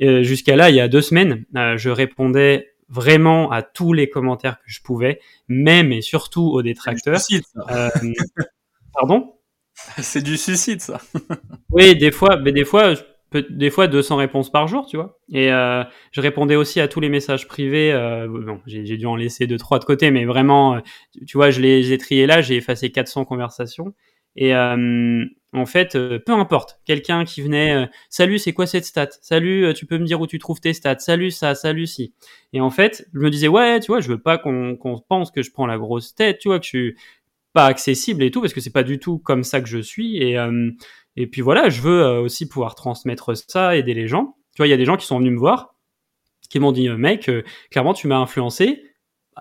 Jusqu'à 0.01 0.57
là, 0.57 0.71
il 0.71 0.77
y 0.77 0.81
a 0.81 0.89
deux 0.89 1.03
semaines, 1.03 1.45
je 1.55 1.89
répondais 1.89 2.73
vraiment 2.89 3.53
à 3.53 3.63
tous 3.63 3.93
les 3.93 4.09
commentaires 4.09 4.59
que 4.59 4.65
je 4.67 4.83
pouvais, 4.83 5.21
même 5.47 5.93
et 5.93 6.01
surtout 6.01 6.43
aux 6.43 6.63
détracteurs. 6.63 7.21
Suicide, 7.21 7.45
pardon? 8.93 9.35
C'est 9.99 10.23
du 10.23 10.37
suicide, 10.37 10.81
ça. 10.81 11.01
oui, 11.71 11.97
des 11.97 12.11
fois, 12.11 12.37
mais 12.37 12.53
des 12.53 12.65
fois, 12.65 12.95
des 13.51 13.71
fois 13.71 13.89
200 13.89 14.17
réponses 14.17 14.51
par 14.51 14.69
jour, 14.69 14.87
tu 14.87 14.97
vois. 14.97 15.19
Et 15.33 15.53
euh, 15.53 15.85
je 16.13 16.21
répondais 16.21 16.57
aussi 16.57 16.81
à 16.81 16.89
tous 16.89 17.01
les 17.01 17.09
messages 17.09 17.49
privés. 17.49 17.93
Euh, 17.93 18.27
bon, 18.29 18.61
j'ai 18.67 18.97
dû 18.97 19.07
en 19.07 19.17
laisser 19.17 19.47
deux 19.47 19.59
trois 19.59 19.79
de 19.79 19.85
côté, 19.85 20.11
mais 20.11 20.25
vraiment, 20.25 20.75
euh, 20.75 20.81
tu 21.27 21.37
vois, 21.37 21.51
je 21.51 21.61
les 21.61 21.93
ai 21.93 21.99
triés 21.99 22.27
là, 22.27 22.43
j'ai 22.43 22.57
effacé 22.57 22.91
400 22.91 23.25
conversations. 23.25 23.95
Et 24.37 24.55
euh, 24.55 25.25
en 25.53 25.67
fait, 25.67 25.95
euh, 25.95 26.19
peu 26.19 26.33
importe, 26.33 26.81
quelqu'un 26.87 27.25
qui 27.25 27.43
venait, 27.43 27.85
euh, 27.85 27.87
salut, 28.09 28.39
c'est 28.39 28.53
quoi 28.53 28.67
cette 28.67 28.85
stat? 28.85 29.09
Salut, 29.21 29.73
tu 29.75 29.87
peux 29.87 29.99
me 29.99 30.07
dire 30.07 30.21
où 30.21 30.27
tu 30.27 30.39
trouves 30.39 30.61
tes 30.61 30.73
stats? 30.73 30.99
Salut 30.99 31.31
ça, 31.31 31.55
salut 31.55 31.87
si. 31.87 32.15
Et 32.53 32.61
en 32.61 32.71
fait, 32.71 33.07
je 33.13 33.19
me 33.19 33.31
disais 33.31 33.49
ouais, 33.49 33.81
tu 33.81 33.89
vois, 33.89 34.01
je 34.01 34.09
veux 34.09 34.21
pas 34.21 34.39
qu'on 34.39 34.79
pense 35.09 35.31
que 35.31 35.43
je 35.43 35.51
prends 35.53 35.67
la 35.67 35.79
grosse 35.79 36.15
tête, 36.15 36.39
tu 36.39 36.49
vois, 36.49 36.59
que 36.59 36.65
je 36.65 36.69
suis 36.69 36.97
pas 37.53 37.67
accessible 37.67 38.23
et 38.23 38.31
tout, 38.31 38.41
parce 38.41 38.55
que 38.55 38.61
c'est 38.61 38.73
pas 38.73 38.83
du 38.83 38.99
tout 38.99 39.19
comme 39.19 39.45
ça 39.45 39.61
que 39.61 39.69
je 39.69 39.79
suis. 39.79 40.17
Et 40.17 40.39
et 41.17 41.27
puis 41.27 41.41
voilà, 41.43 41.69
je 41.69 41.81
veux 41.83 42.03
euh, 42.03 42.21
aussi 42.21 42.49
pouvoir 42.49 42.75
transmettre 42.75 43.37
ça, 43.37 43.77
aider 43.77 43.95
les 43.95 44.09
gens. 44.09 44.37
Tu 44.55 44.59
vois, 44.59 44.67
il 44.67 44.71
y 44.71 44.75
a 44.75 44.77
des 44.77 44.85
gens 44.85 44.97
qui 44.97 45.07
sont 45.07 45.19
venus 45.19 45.33
me 45.33 45.39
voir, 45.39 45.75
qui 46.49 46.61
m'ont 46.61 46.73
dit, 46.73 46.89
euh, 46.89 46.97
mec, 46.97 47.29
euh, 47.29 47.43
clairement, 47.71 47.95
tu 47.95 48.07
m'as 48.07 48.19
influencé. 48.19 48.83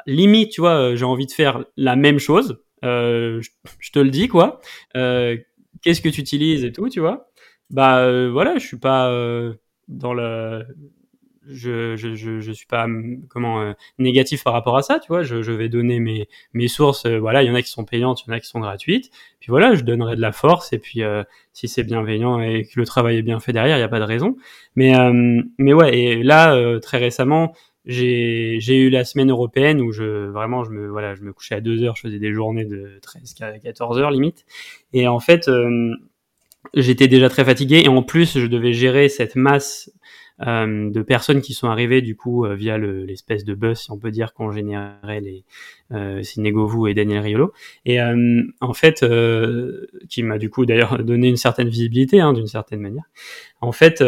Limite, 0.05 0.51
tu 0.51 0.61
vois, 0.61 0.95
j'ai 0.95 1.05
envie 1.05 1.25
de 1.25 1.31
faire 1.31 1.65
la 1.75 1.95
même 1.95 2.19
chose. 2.19 2.63
Euh, 2.83 3.41
je, 3.79 3.91
te 3.91 3.99
le 3.99 4.09
dis, 4.09 4.27
quoi. 4.27 4.61
Euh, 4.95 5.37
Qu'est-ce 5.81 6.01
que 6.01 6.09
tu 6.09 6.21
utilises 6.21 6.63
et 6.63 6.71
tout, 6.71 6.89
tu 6.89 6.99
vois. 6.99 7.31
Bah 7.69 7.99
euh, 7.99 8.29
voilà, 8.31 8.57
je 8.57 8.67
suis 8.67 8.77
pas 8.77 9.09
dans 9.87 10.13
le 10.13 10.63
je, 11.47 11.95
je, 11.95 12.13
je, 12.15 12.39
je, 12.39 12.51
suis 12.51 12.67
pas 12.67 12.87
comment 13.29 13.61
euh, 13.61 13.73
négatif 13.97 14.43
par 14.43 14.53
rapport 14.53 14.77
à 14.77 14.83
ça, 14.83 14.99
tu 14.99 15.07
vois. 15.07 15.23
Je, 15.23 15.41
je 15.41 15.51
vais 15.51 15.69
donner 15.69 15.99
mes, 15.99 16.27
mes 16.53 16.67
sources. 16.67 17.05
Euh, 17.05 17.19
voilà, 17.19 17.43
il 17.43 17.47
y 17.47 17.51
en 17.51 17.55
a 17.55 17.61
qui 17.61 17.69
sont 17.69 17.83
payantes, 17.83 18.23
il 18.23 18.29
y 18.29 18.33
en 18.33 18.37
a 18.37 18.39
qui 18.39 18.47
sont 18.47 18.59
gratuites. 18.59 19.09
Puis 19.39 19.49
voilà, 19.49 19.73
je 19.73 19.81
donnerai 19.81 20.15
de 20.15 20.21
la 20.21 20.31
force. 20.31 20.71
Et 20.73 20.79
puis 20.79 21.03
euh, 21.03 21.23
si 21.53 21.67
c'est 21.67 21.83
bienveillant 21.83 22.39
et 22.39 22.65
que 22.65 22.79
le 22.79 22.85
travail 22.85 23.17
est 23.17 23.21
bien 23.23 23.39
fait 23.39 23.53
derrière, 23.53 23.77
il 23.77 23.79
n'y 23.79 23.85
a 23.85 23.89
pas 23.89 23.99
de 23.99 24.05
raison. 24.05 24.37
Mais 24.75 24.93
mais 25.57 25.73
ouais. 25.73 25.97
Et 25.97 26.23
là, 26.23 26.79
très 26.79 26.97
récemment, 26.97 27.53
j'ai 27.85 28.57
j'ai 28.59 28.77
eu 28.77 28.89
la 28.89 29.03
semaine 29.03 29.31
européenne 29.31 29.81
où 29.81 29.91
je 29.91 30.27
vraiment 30.29 30.63
je 30.63 30.71
me 30.71 30.87
voilà 30.89 31.15
je 31.15 31.23
me 31.23 31.33
couchais 31.33 31.55
à 31.55 31.61
2 31.61 31.83
heures, 31.83 31.95
je 31.95 32.01
faisais 32.01 32.19
des 32.19 32.33
journées 32.33 32.65
de 32.65 32.99
13 33.01 33.35
à 33.41 33.59
14 33.59 33.99
heures 33.99 34.11
limite. 34.11 34.45
Et 34.93 35.07
en 35.07 35.19
fait 35.19 35.49
j'étais 36.73 37.07
déjà 37.07 37.29
très 37.29 37.43
fatigué 37.45 37.81
et 37.83 37.87
en 37.87 38.03
plus 38.03 38.37
je 38.37 38.45
devais 38.45 38.73
gérer 38.73 39.09
cette 39.09 39.35
masse 39.35 39.91
euh, 40.45 40.89
de 40.89 41.01
personnes 41.01 41.41
qui 41.41 41.53
sont 41.53 41.67
arrivées 41.67 42.01
du 42.01 42.15
coup 42.15 42.45
euh, 42.45 42.55
via 42.55 42.77
l'espèce 42.77 43.45
de 43.45 43.53
buzz, 43.53 43.79
si 43.79 43.91
on 43.91 43.97
peut 43.97 44.11
dire, 44.11 44.33
qu'ont 44.33 44.51
généré 44.51 45.19
les 45.21 45.43
euh, 45.91 46.23
Sinegovu 46.23 46.89
et 46.89 46.93
Daniel 46.93 47.19
Riolo. 47.19 47.53
Et 47.85 48.01
euh, 48.01 48.41
en 48.59 48.73
fait, 48.73 49.05
qui 50.09 50.23
m'a 50.23 50.37
du 50.37 50.49
coup 50.49 50.65
d'ailleurs 50.65 50.97
donné 51.03 51.29
une 51.29 51.37
certaine 51.37 51.69
visibilité, 51.69 52.19
hein, 52.19 52.33
d'une 52.33 52.47
certaine 52.47 52.81
manière. 52.81 53.03
En 53.61 53.71
fait, 53.71 54.03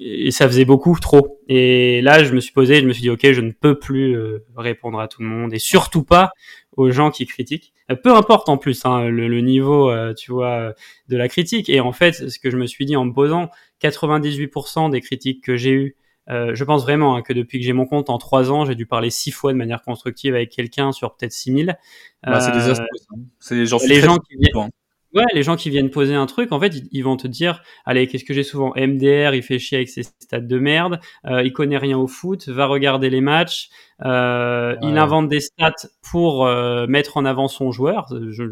et 0.00 0.30
ça 0.30 0.46
faisait 0.46 0.64
beaucoup 0.64 0.98
trop. 0.98 1.38
Et 1.46 2.00
là, 2.00 2.24
je 2.24 2.32
me 2.32 2.40
suis 2.40 2.52
posé, 2.52 2.80
je 2.80 2.86
me 2.86 2.94
suis 2.94 3.02
dit, 3.02 3.10
ok, 3.10 3.32
je 3.32 3.40
ne 3.42 3.52
peux 3.52 3.78
plus 3.78 4.16
répondre 4.56 4.98
à 4.98 5.08
tout 5.08 5.20
le 5.20 5.28
monde, 5.28 5.52
et 5.52 5.58
surtout 5.58 6.04
pas 6.04 6.32
aux 6.76 6.90
gens 6.90 7.10
qui 7.10 7.26
critiquent. 7.26 7.72
Peu 8.02 8.14
importe 8.14 8.48
en 8.48 8.56
plus 8.56 8.84
hein, 8.84 9.08
le, 9.08 9.28
le, 9.28 9.40
niveau, 9.40 9.92
tu 10.14 10.32
vois, 10.32 10.74
de 11.08 11.16
la 11.16 11.28
critique. 11.28 11.68
Et 11.68 11.80
en 11.80 11.92
fait, 11.92 12.30
ce 12.30 12.38
que 12.38 12.50
je 12.50 12.56
me 12.56 12.66
suis 12.66 12.86
dit 12.86 12.96
en 12.96 13.04
me 13.04 13.12
posant, 13.12 13.50
98% 13.82 14.90
des 14.90 15.00
critiques 15.00 15.44
que 15.44 15.56
j'ai 15.56 15.72
eues 15.72 15.96
je 16.28 16.64
pense 16.64 16.82
vraiment 16.82 17.16
hein, 17.16 17.22
que 17.22 17.32
depuis 17.32 17.58
que 17.58 17.64
j'ai 17.64 17.72
mon 17.72 17.86
compte 17.86 18.10
en 18.10 18.18
trois 18.18 18.50
ans, 18.50 18.64
j'ai 18.64 18.74
dû 18.74 18.86
parler 18.86 19.10
six 19.10 19.30
fois 19.30 19.52
de 19.52 19.58
manière 19.58 19.82
constructive 19.82 20.34
avec 20.34 20.50
quelqu'un 20.50 20.92
sur 20.92 21.14
peut-être 21.14 21.32
6000. 21.32 21.76
Bah, 22.22 22.40
c'est 22.40 22.52
des 22.52 22.70
astuces. 22.70 23.06
Hein. 23.10 23.20
C'est 23.40 23.66
gens, 23.66 23.78
les 23.86 24.00
gens 24.00 24.16
qui 24.18 24.36
viennent, 24.36 24.70
Ouais, 25.14 25.24
les 25.34 25.42
gens 25.42 25.56
qui 25.56 25.68
viennent 25.68 25.90
poser 25.90 26.14
un 26.14 26.26
truc, 26.26 26.52
en 26.52 26.60
fait, 26.60 26.74
ils, 26.90 27.02
vont 27.02 27.16
te 27.16 27.28
dire, 27.28 27.62
allez, 27.84 28.06
qu'est-ce 28.06 28.24
que 28.24 28.32
j'ai 28.32 28.42
souvent? 28.42 28.72
MDR, 28.76 29.34
il 29.34 29.42
fait 29.42 29.58
chier 29.58 29.76
avec 29.76 29.88
ses 29.90 30.04
stades 30.04 30.48
de 30.48 30.58
merde, 30.58 31.00
euh, 31.26 31.42
il 31.42 31.52
connaît 31.52 31.76
rien 31.76 31.98
au 31.98 32.06
foot, 32.06 32.48
va 32.48 32.66
regarder 32.66 33.10
les 33.10 33.20
matchs, 33.20 33.68
euh, 34.04 34.74
Il 34.82 34.98
invente 34.98 35.28
des 35.28 35.40
stats 35.40 35.88
pour 36.10 36.46
euh, 36.46 36.86
mettre 36.88 37.16
en 37.16 37.24
avant 37.24 37.46
son 37.46 37.70
joueur. 37.70 38.06
Je, 38.30 38.44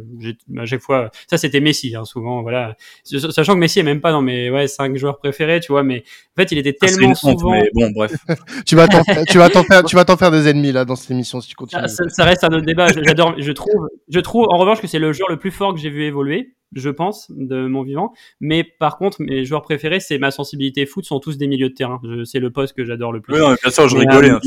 à 0.58 0.66
chaque 0.66 0.80
fois, 0.80 1.11
ça 1.28 1.38
c'était 1.38 1.61
Messi, 1.61 1.96
hein, 1.96 2.04
souvent, 2.04 2.42
voilà. 2.42 2.76
Sachant 3.04 3.54
que 3.54 3.58
Messi 3.58 3.80
est 3.80 3.84
même 3.84 4.00
pas 4.00 4.12
dans 4.12 4.22
mes 4.22 4.50
ouais 4.50 4.68
cinq 4.68 4.96
joueurs 4.96 5.18
préférés, 5.18 5.61
tu 5.61 5.72
vois, 5.72 5.82
mais 5.82 6.04
en 6.36 6.42
fait, 6.42 6.52
il 6.52 6.58
était 6.58 6.76
ah, 6.80 6.86
tellement 6.86 7.14
souvent. 7.14 7.61
bon, 7.74 7.90
bref. 7.90 8.12
tu 8.66 8.76
vas 8.76 8.86
t'en, 8.86 9.02
tu 9.28 9.38
vas 9.38 9.50
t'en 9.50 9.64
faire, 9.64 9.84
tu 9.84 9.96
vas 9.96 10.04
t'en 10.04 10.16
faire 10.16 10.30
des 10.30 10.48
ennemis 10.48 10.72
là 10.72 10.84
dans 10.84 10.96
cette 10.96 11.11
émission 11.11 11.40
si 11.40 11.48
tu 11.48 11.56
continues. 11.56 11.82
Ah, 11.84 11.88
ça, 11.88 12.08
ça, 12.08 12.24
reste 12.24 12.44
un 12.44 12.48
autre 12.48 12.66
débat. 12.66 12.88
J'adore, 12.88 13.34
je 13.38 13.52
trouve, 13.52 13.88
je 14.08 14.20
trouve 14.20 14.46
en 14.50 14.58
revanche 14.58 14.80
que 14.80 14.86
c'est 14.86 14.98
le 14.98 15.12
joueur 15.12 15.30
le 15.30 15.38
plus 15.38 15.50
fort 15.50 15.74
que 15.74 15.80
j'ai 15.80 15.90
vu 15.90 16.04
évoluer 16.04 16.49
je 16.72 16.90
pense, 16.90 17.30
de 17.30 17.66
mon 17.66 17.82
vivant. 17.82 18.12
Mais 18.40 18.64
par 18.64 18.96
contre, 18.96 19.20
mes 19.22 19.44
joueurs 19.44 19.62
préférés, 19.62 20.01
c'est 20.01 20.18
ma 20.18 20.30
sensibilité 20.30 20.86
foot, 20.86 21.05
sont 21.05 21.18
tous 21.18 21.36
des 21.36 21.46
milieux 21.46 21.70
de 21.70 21.74
terrain. 21.74 22.01
C'est 22.24 22.38
le 22.38 22.51
poste 22.51 22.76
que 22.76 22.84
j'adore 22.84 23.12
le 23.12 23.20
plus. 23.20 23.34
Oui, 23.34 23.55
bien 23.62 23.70
sûr, 23.70 23.88
je 23.88 23.96
rigolais. 23.96 24.30
Euh, 24.30 24.36
hein. 24.36 24.40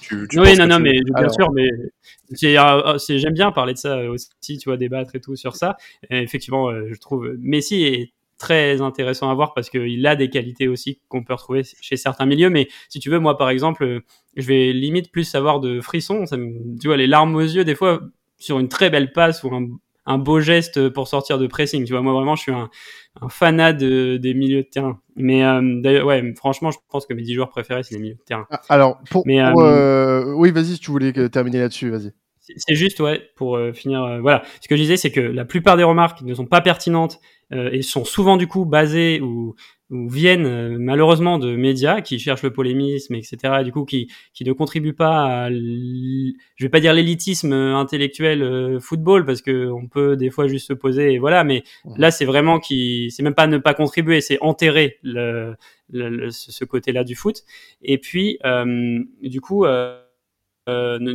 tu, 0.00 0.26
tu 0.28 0.40
oui, 0.40 0.56
non, 0.56 0.66
non, 0.66 0.78
mais 0.78 1.00
bien 1.14 1.28
sûr, 1.28 1.50
mais 1.52 1.68
euh, 2.44 2.98
j'aime 3.08 3.34
bien 3.34 3.52
parler 3.52 3.74
de 3.74 3.78
ça 3.78 4.00
aussi, 4.08 4.58
tu 4.58 4.68
vois, 4.68 4.76
débattre 4.76 5.14
et 5.14 5.20
tout 5.20 5.36
sur 5.36 5.56
ça. 5.56 5.76
effectivement, 6.10 6.70
euh, 6.70 6.88
je 6.92 6.98
trouve 6.98 7.34
Messi 7.40 7.84
est 7.84 8.12
très 8.38 8.82
intéressant 8.82 9.30
à 9.30 9.34
voir 9.34 9.54
parce 9.54 9.70
qu'il 9.70 10.06
a 10.06 10.14
des 10.14 10.28
qualités 10.28 10.68
aussi 10.68 11.00
qu'on 11.08 11.24
peut 11.24 11.32
retrouver 11.32 11.62
chez 11.80 11.96
certains 11.96 12.26
milieux. 12.26 12.50
Mais 12.50 12.68
si 12.88 13.00
tu 13.00 13.10
veux, 13.10 13.18
moi, 13.18 13.38
par 13.38 13.50
exemple, 13.50 14.00
je 14.36 14.46
vais 14.46 14.72
limite 14.72 15.10
plus 15.10 15.24
savoir 15.24 15.60
de 15.60 15.80
frissons. 15.80 16.26
Ça 16.26 16.36
tu 16.80 16.86
vois, 16.86 16.96
les 16.96 17.06
larmes 17.06 17.34
aux 17.34 17.40
yeux, 17.40 17.64
des 17.64 17.74
fois, 17.74 18.00
sur 18.38 18.58
une 18.58 18.68
très 18.68 18.90
belle 18.90 19.12
passe 19.12 19.42
ou 19.42 19.54
un 19.54 19.66
un 20.06 20.18
beau 20.18 20.40
geste 20.40 20.88
pour 20.90 21.08
sortir 21.08 21.38
de 21.38 21.46
pressing. 21.46 21.84
Tu 21.84 21.92
vois, 21.92 22.02
moi 22.02 22.12
vraiment, 22.12 22.36
je 22.36 22.42
suis 22.42 22.52
un, 22.52 22.70
un 23.20 23.28
fanat 23.28 23.72
de, 23.72 24.16
des 24.16 24.34
milieux 24.34 24.62
de 24.62 24.68
terrain. 24.68 25.00
Mais 25.16 25.44
euh, 25.44 25.80
d'ailleurs, 25.80 26.06
ouais, 26.06 26.34
franchement, 26.36 26.70
je 26.70 26.78
pense 26.90 27.06
que 27.06 27.14
mes 27.14 27.22
10 27.22 27.34
joueurs 27.34 27.50
préférés, 27.50 27.82
c'est 27.82 27.94
les 27.94 28.00
milieux 28.00 28.14
de 28.14 28.24
terrain. 28.24 28.46
Ah, 28.50 28.60
alors, 28.68 28.98
pour, 29.10 29.22
Mais, 29.26 29.40
euh, 29.40 29.52
euh, 29.56 30.32
oui, 30.34 30.50
vas-y, 30.50 30.74
si 30.74 30.78
tu 30.78 30.90
voulais 30.90 31.12
terminer 31.28 31.60
là-dessus, 31.60 31.90
vas-y. 31.90 32.12
C'est 32.40 32.76
juste, 32.76 33.00
ouais, 33.00 33.28
pour 33.34 33.58
finir. 33.74 34.20
voilà, 34.22 34.44
ce 34.60 34.68
que 34.68 34.76
je 34.76 34.80
disais, 34.80 34.96
c'est 34.96 35.10
que 35.10 35.20
la 35.20 35.44
plupart 35.44 35.76
des 35.76 35.82
remarques 35.82 36.22
ne 36.22 36.32
sont 36.32 36.46
pas 36.46 36.60
pertinentes 36.60 37.18
et 37.50 37.82
sont 37.82 38.04
souvent 38.04 38.36
du 38.36 38.46
coup 38.46 38.64
basées 38.64 39.20
ou 39.20 39.56
ou 39.90 40.08
viennent 40.08 40.46
euh, 40.46 40.76
malheureusement 40.78 41.38
de 41.38 41.54
médias 41.54 42.00
qui 42.00 42.18
cherchent 42.18 42.42
le 42.42 42.52
polémisme, 42.52 43.14
etc. 43.14 43.58
Et 43.60 43.64
du 43.64 43.72
coup, 43.72 43.84
qui, 43.84 44.10
qui 44.34 44.44
ne 44.44 44.52
contribuent 44.52 44.92
pas 44.94 45.44
à, 45.44 45.50
je 45.50 46.32
vais 46.64 46.68
pas 46.68 46.80
dire 46.80 46.92
l'élitisme 46.92 47.52
intellectuel 47.52 48.42
euh, 48.42 48.80
football 48.80 49.24
parce 49.24 49.42
que 49.42 49.70
on 49.70 49.86
peut 49.86 50.16
des 50.16 50.30
fois 50.30 50.48
juste 50.48 50.68
se 50.68 50.72
poser 50.72 51.12
et 51.12 51.18
voilà. 51.18 51.44
Mais 51.44 51.62
là, 51.96 52.10
c'est 52.10 52.24
vraiment 52.24 52.58
qui, 52.58 53.10
c'est 53.10 53.22
même 53.22 53.34
pas 53.34 53.46
ne 53.46 53.58
pas 53.58 53.74
contribuer, 53.74 54.20
c'est 54.20 54.38
enterrer 54.40 54.98
le, 55.02 55.54
le, 55.90 56.30
ce 56.30 56.64
côté-là 56.64 57.04
du 57.04 57.14
foot. 57.14 57.42
Et 57.82 57.98
puis, 57.98 58.38
euh, 58.44 59.00
du 59.22 59.40
coup, 59.40 59.64
euh, 59.66 60.00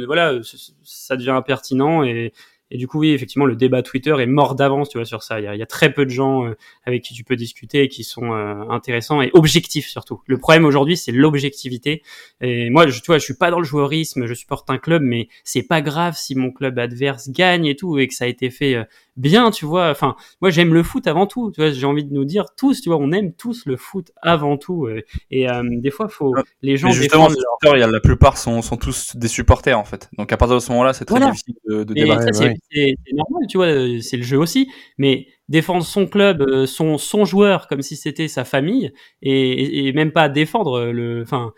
voilà, 0.06 0.40
ça 0.84 1.18
devient 1.18 1.32
impertinent 1.32 2.04
et 2.04 2.32
et 2.72 2.78
du 2.78 2.88
coup, 2.88 3.00
oui, 3.00 3.12
effectivement, 3.12 3.46
le 3.46 3.58
débat 3.58 3.84
Twitter 3.84 4.16
est 4.18 4.26
mort 4.26 4.56
d'avance, 4.56 4.88
tu 4.88 4.98
vois, 4.98 5.06
sur 5.06 5.24
ça. 5.24 5.42
Il 5.42 5.44
y 5.44 5.48
a, 5.48 5.56
il 5.56 5.60
y 5.60 5.62
a 5.62 5.68
très 5.68 5.94
peu 5.94 6.06
de 6.06 6.10
gens 6.10 6.46
euh, 6.46 6.56
avec 6.86 7.04
qui 7.04 7.14
tu 7.14 7.26
peux 7.26 7.36
discuter 7.36 7.84
et 7.84 7.90
qui 7.90 8.06
sont 8.06 8.32
euh, 8.32 8.64
intéressants 8.70 9.22
et 9.22 9.30
objectifs 9.34 9.90
surtout. 9.90 10.22
Le 10.26 10.38
problème 10.38 10.64
aujourd'hui, 10.64 10.96
c'est 10.96 11.12
l'objectivité. 11.12 12.02
Et 12.40 12.70
moi, 12.70 12.88
je, 12.88 13.02
tu 13.02 13.08
vois, 13.08 13.18
je 13.18 13.26
suis 13.26 13.36
pas 13.36 13.52
dans 13.52 13.60
le 13.60 13.66
joueurisme, 13.66 14.26
je 14.26 14.34
supporte 14.34 14.70
un 14.70 14.78
club, 14.78 15.02
mais 15.04 15.28
c'est 15.44 15.64
pas 15.64 15.82
grave 15.82 16.16
si 16.16 16.34
mon 16.34 16.52
club 16.52 16.80
adverse 16.80 17.30
gagne 17.30 17.66
et 17.66 17.76
tout 17.76 18.00
et 18.00 18.08
que 18.08 18.14
ça 18.14 18.24
a 18.24 18.28
été 18.28 18.50
fait 18.50 18.76
euh, 18.76 18.84
bien, 19.18 19.52
tu 19.52 19.66
vois. 19.66 19.90
Enfin, 19.90 20.16
moi, 20.42 20.50
j'aime 20.50 20.74
le 20.74 20.84
foot 20.84 21.08
avant 21.08 21.28
tout. 21.28 21.52
Tu 21.52 21.62
vois, 21.62 21.72
j'ai 21.72 21.86
envie 21.86 22.06
de 22.06 22.14
nous 22.14 22.26
dire 22.26 22.46
tous, 22.58 22.82
tu 22.82 22.90
vois, 22.90 22.98
on 22.98 23.12
aime 23.12 23.34
tous 23.34 23.66
le 23.66 23.78
foot 23.78 24.12
avant 24.22 24.58
tout. 24.58 24.88
et 25.30 25.48
des 25.62 25.92
fois, 25.92 26.08
faut 26.10 26.34
les 26.62 26.78
gens. 26.78 26.88
Mais 26.88 26.94
justement, 26.94 27.28
les 27.28 27.36
supporters, 27.36 27.78
il 27.78 27.80
y 27.80 27.84
a, 27.84 27.88
la 27.88 28.00
plupart 28.00 28.38
sont, 28.38 28.62
sont 28.62 28.78
tous 28.78 29.16
des 29.16 29.28
supporters 29.28 29.78
en 29.78 29.84
fait. 29.84 30.10
Donc 30.18 30.32
à 30.32 30.38
partir 30.38 30.56
de 30.56 30.60
ce 30.60 30.72
moment-là, 30.72 30.94
c'est 30.94 31.06
très 31.06 31.20
difficile 31.20 31.56
de, 31.68 31.84
de 31.84 31.94
débattre 31.94 32.34
c'est 32.34 32.96
normal, 33.14 33.48
tu 33.50 33.58
vois, 33.58 33.68
euh, 33.68 34.00
c'est 34.02 34.18
le 34.18 34.24
jeu 34.24 34.38
aussi. 34.38 34.70
Mais 34.98 35.28
défendre 35.50 35.84
son 35.84 36.08
club, 36.08 36.42
euh, 36.42 36.66
son, 36.66 36.98
son 36.98 37.26
joueur, 37.26 37.68
comme 37.68 37.82
si 37.82 37.96
c'était 37.96 38.28
sa 38.28 38.46
famille, 38.46 38.94
et, 39.22 39.92
même 39.94 40.12
pas 40.12 40.30
défendre 40.30 40.80
euh, 40.80 40.92
le, 40.92 41.22
enfin, 41.24 41.52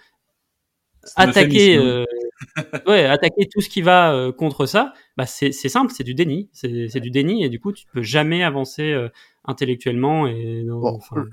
attaquer, 1.16 1.80
ouais, 2.88 3.06
attaquer 3.06 3.47
tout 3.51 3.62
ce 3.62 3.70
qui 3.70 3.82
va 3.82 4.32
contre 4.38 4.66
ça, 4.66 4.93
bah 5.18 5.26
c'est 5.26 5.51
simple, 5.51 5.93
c'est 5.95 6.04
du 6.04 6.14
déni, 6.14 6.49
c'est 6.54 6.99
du 6.99 7.12
déni, 7.12 7.43
et 7.43 7.49
du 7.49 7.60
coup, 7.60 7.72
tu 7.72 7.86
peux 7.93 8.01
jamais 8.01 8.43
avancer 8.43 9.10
intellectuellement 9.45 10.26
et 10.26 10.66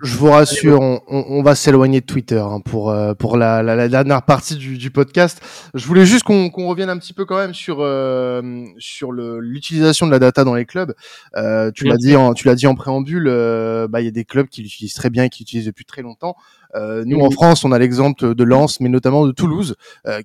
je 0.02 0.16
vous 0.16 0.30
rassure 0.30 0.80
on, 0.80 1.00
on, 1.06 1.42
va 1.42 1.54
s'éloigner 1.54 2.00
de 2.00 2.06
Twitter 2.06 2.40
hein, 2.40 2.60
pour 2.60 2.90
euh, 2.90 3.14
pour 3.14 3.36
la, 3.36 3.62
la, 3.62 3.76
la, 3.76 3.88
dernière 3.88 4.24
partie 4.24 4.56
du, 4.56 4.78
du, 4.78 4.90
podcast. 4.90 5.40
Je 5.74 5.86
voulais 5.86 6.04
juste 6.04 6.24
qu'on 6.24 6.50
qu'on 6.50 6.66
revienne 6.66 6.90
un 6.90 6.98
petit 6.98 7.12
peu 7.12 7.24
quand 7.24 7.36
même 7.36 7.54
sur 7.54 7.78
euh, 7.80 8.64
sur 8.78 9.12
l'utilisation 9.12 10.06
de 10.06 10.10
la 10.10 10.18
data 10.18 10.42
dans 10.42 10.54
les 10.54 10.66
clubs. 10.66 10.92
Euh, 11.36 11.70
tu 11.72 11.84
l'as 11.84 11.96
dit 11.96 12.16
en, 12.16 12.34
tu 12.34 12.48
l'as 12.48 12.56
dit 12.56 12.66
en 12.66 12.74
préambule 12.74 13.28
euh, 13.28 13.86
bah 13.86 14.00
il 14.00 14.06
y 14.06 14.08
a 14.08 14.12
des 14.12 14.24
clubs 14.24 14.48
qui 14.48 14.62
l'utilisent 14.62 14.94
très 14.94 15.10
bien 15.10 15.24
et 15.24 15.28
qui 15.28 15.44
l'utilisent 15.44 15.66
depuis 15.66 15.84
très 15.84 16.02
longtemps 16.02 16.36
euh, 16.74 17.04
nous 17.06 17.20
en 17.20 17.30
France 17.30 17.64
on 17.64 17.72
a 17.72 17.78
l'exemple 17.78 18.34
de 18.34 18.44
Lens 18.44 18.80
mais 18.80 18.88
notamment 18.88 19.26
de 19.26 19.32
Toulouse 19.32 19.76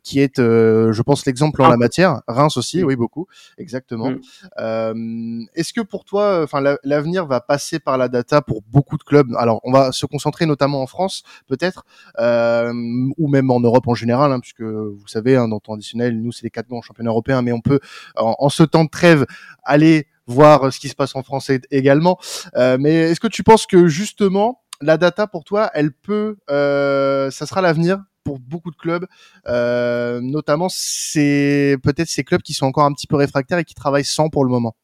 qui 0.03 0.19
est 0.19 0.37
je 0.37 1.01
pense 1.01 1.25
l'exemple 1.25 1.61
en 1.61 1.69
la 1.69 1.77
matière 1.77 2.21
Reims 2.27 2.57
aussi 2.57 2.83
oui 2.83 2.95
beaucoup 2.95 3.27
exactement 3.57 4.11
mm. 4.11 5.45
est-ce 5.55 5.73
que 5.73 5.81
pour 5.81 6.05
toi 6.05 6.41
enfin 6.43 6.61
l'avenir 6.83 7.25
va 7.25 7.41
passer 7.41 7.79
par 7.79 7.97
la 7.97 8.07
data 8.07 8.41
pour 8.41 8.61
beaucoup 8.61 8.97
de 8.97 9.03
clubs? 9.03 9.33
Alors, 9.37 9.59
on 9.63 9.71
va 9.71 9.91
se 9.91 10.05
concentrer 10.05 10.45
notamment 10.45 10.81
en 10.81 10.87
France, 10.87 11.23
peut-être, 11.47 11.85
euh, 12.19 12.73
ou 13.17 13.27
même 13.27 13.51
en 13.51 13.59
Europe 13.59 13.87
en 13.87 13.95
général, 13.95 14.31
hein, 14.31 14.39
puisque 14.39 14.61
vous 14.61 15.07
savez, 15.07 15.35
hein, 15.35 15.47
dans 15.47 15.55
le 15.55 15.61
temps 15.61 15.73
additionnel, 15.73 16.19
nous, 16.21 16.31
c'est 16.31 16.43
les 16.43 16.49
quatre 16.49 16.67
grands 16.67 16.81
championnats 16.81 17.11
européens, 17.11 17.41
mais 17.41 17.51
on 17.51 17.61
peut, 17.61 17.79
en, 18.15 18.49
ce 18.49 18.63
temps 18.63 18.83
de 18.83 18.89
trêve, 18.89 19.25
aller 19.63 20.07
voir 20.27 20.73
ce 20.73 20.79
qui 20.79 20.89
se 20.89 20.95
passe 20.95 21.15
en 21.15 21.21
France 21.21 21.51
également. 21.69 22.17
Euh, 22.55 22.77
mais 22.79 23.11
est-ce 23.11 23.19
que 23.19 23.27
tu 23.27 23.43
penses 23.43 23.67
que 23.67 23.87
justement, 23.87 24.61
la 24.85 24.97
data 24.97 25.27
pour 25.27 25.43
toi, 25.43 25.69
elle 25.73 25.91
peut, 25.91 26.37
euh, 26.49 27.29
ça 27.31 27.45
sera 27.45 27.61
l'avenir 27.61 28.03
pour 28.23 28.39
beaucoup 28.39 28.71
de 28.71 28.75
clubs, 28.75 29.05
euh, 29.47 30.19
notamment 30.21 30.67
c'est 30.69 31.77
peut-être 31.83 32.07
ces 32.07 32.23
clubs 32.23 32.41
qui 32.41 32.53
sont 32.53 32.65
encore 32.65 32.85
un 32.85 32.93
petit 32.93 33.07
peu 33.07 33.15
réfractaires 33.15 33.59
et 33.59 33.63
qui 33.65 33.75
travaillent 33.75 34.05
sans 34.05 34.29
pour 34.29 34.43
le 34.43 34.49
moment. 34.49 34.75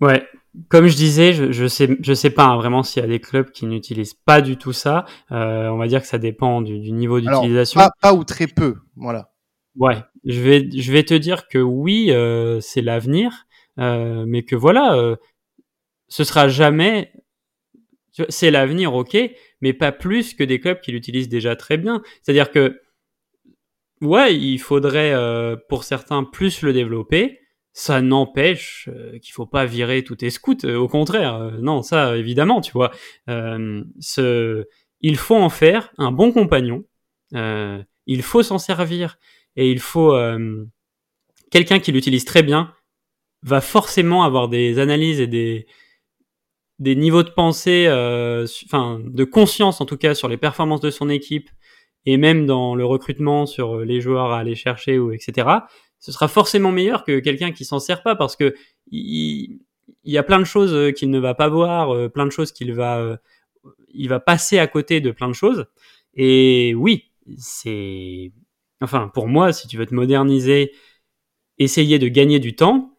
Ouais, 0.00 0.26
comme 0.68 0.86
je 0.86 0.96
disais, 0.96 1.32
je, 1.32 1.50
je 1.50 1.66
sais, 1.66 1.96
je 2.00 2.12
sais 2.12 2.30
pas 2.30 2.44
hein, 2.44 2.56
vraiment 2.56 2.82
s'il 2.82 3.02
y 3.02 3.04
a 3.04 3.08
des 3.08 3.20
clubs 3.20 3.50
qui 3.50 3.66
n'utilisent 3.66 4.14
pas 4.14 4.40
du 4.40 4.56
tout 4.56 4.72
ça. 4.72 5.06
Euh, 5.32 5.68
on 5.68 5.78
va 5.78 5.88
dire 5.88 6.02
que 6.02 6.06
ça 6.06 6.18
dépend 6.18 6.60
du, 6.60 6.78
du 6.78 6.92
niveau 6.92 7.20
d'utilisation. 7.20 7.80
Pas, 7.80 7.92
pas, 8.00 8.12
ou 8.12 8.24
très 8.24 8.46
peu, 8.46 8.76
voilà. 8.96 9.32
Ouais, 9.76 10.02
je 10.24 10.40
vais, 10.40 10.68
je 10.70 10.92
vais 10.92 11.04
te 11.04 11.14
dire 11.14 11.48
que 11.48 11.58
oui, 11.58 12.10
euh, 12.10 12.60
c'est 12.60 12.82
l'avenir, 12.82 13.46
mais 13.76 14.42
que 14.44 14.56
voilà, 14.56 15.16
ce 16.08 16.24
sera 16.24 16.48
jamais. 16.48 17.12
C'est 18.28 18.50
l'avenir, 18.50 18.94
ok, 18.94 19.16
mais 19.60 19.72
pas 19.72 19.92
plus 19.92 20.34
que 20.34 20.44
des 20.44 20.60
clubs 20.60 20.80
qui 20.80 20.92
l'utilisent 20.92 21.28
déjà 21.28 21.56
très 21.56 21.76
bien. 21.76 22.02
C'est-à-dire 22.22 22.50
que, 22.50 22.80
ouais, 24.00 24.34
il 24.36 24.58
faudrait 24.58 25.12
euh, 25.12 25.56
pour 25.68 25.84
certains 25.84 26.24
plus 26.24 26.62
le 26.62 26.72
développer 26.72 27.38
ça 27.78 28.02
n'empêche 28.02 28.88
euh, 28.92 29.20
qu'il 29.20 29.32
faut 29.32 29.46
pas 29.46 29.64
virer 29.64 30.02
tous 30.02 30.16
tes 30.16 30.30
scouts. 30.30 30.64
Euh, 30.64 30.76
au 30.76 30.88
contraire, 30.88 31.36
euh, 31.36 31.50
non, 31.60 31.82
ça 31.82 32.16
évidemment, 32.16 32.60
tu 32.60 32.72
vois. 32.72 32.90
ce, 33.28 34.64
il 35.00 35.16
faut 35.16 35.36
en 35.36 35.48
faire 35.48 35.92
un 35.96 36.10
bon 36.10 36.32
compagnon. 36.32 36.84
il 37.32 38.22
faut 38.22 38.42
s'en 38.42 38.58
servir 38.58 39.18
et 39.54 39.70
il 39.70 39.78
faut 39.78 40.12
quelqu'un 41.52 41.78
qui 41.78 41.92
l'utilise 41.92 42.24
très 42.24 42.42
bien 42.42 42.74
va 43.42 43.60
forcément 43.60 44.24
avoir 44.24 44.48
des 44.48 44.80
analyses 44.80 45.20
et 45.20 45.28
des 45.28 45.66
des 46.78 46.94
niveaux 46.96 47.22
de 47.22 47.30
pensée, 47.30 47.86
enfin 48.66 49.00
de 49.04 49.24
conscience 49.24 49.80
en 49.80 49.86
tout 49.86 49.96
cas 49.96 50.14
sur 50.14 50.28
les 50.28 50.36
performances 50.36 50.80
de 50.80 50.90
son 50.90 51.08
équipe 51.08 51.50
et 52.06 52.16
même 52.16 52.46
dans 52.46 52.74
le 52.74 52.84
recrutement 52.84 53.46
sur 53.46 53.80
les 53.80 54.00
joueurs 54.00 54.30
à 54.32 54.38
aller 54.38 54.54
chercher 54.54 54.98
ou 54.98 55.12
etc 55.12 55.60
ce 55.98 56.12
sera 56.12 56.28
forcément 56.28 56.72
meilleur 56.72 57.04
que 57.04 57.18
quelqu'un 57.18 57.52
qui 57.52 57.64
s'en 57.64 57.80
sert 57.80 58.02
pas 58.02 58.16
parce 58.16 58.36
que 58.36 58.54
il, 58.90 59.60
y 60.04 60.18
a 60.18 60.22
plein 60.22 60.38
de 60.38 60.44
choses 60.44 60.72
euh, 60.72 60.90
qu'il 60.90 61.10
ne 61.10 61.18
va 61.18 61.34
pas 61.34 61.48
voir, 61.48 61.94
euh, 61.94 62.08
plein 62.08 62.24
de 62.24 62.30
choses 62.30 62.52
qu'il 62.52 62.72
va, 62.72 62.98
euh, 62.98 63.16
il 63.88 64.08
va 64.08 64.20
passer 64.20 64.58
à 64.58 64.66
côté 64.66 65.00
de 65.00 65.10
plein 65.10 65.28
de 65.28 65.34
choses. 65.34 65.66
Et 66.14 66.74
oui, 66.74 67.10
c'est, 67.36 68.32
enfin, 68.80 69.10
pour 69.12 69.28
moi, 69.28 69.52
si 69.52 69.68
tu 69.68 69.76
veux 69.76 69.86
te 69.86 69.94
moderniser, 69.94 70.72
essayer 71.58 71.98
de 71.98 72.08
gagner 72.08 72.38
du 72.38 72.54
temps, 72.54 72.97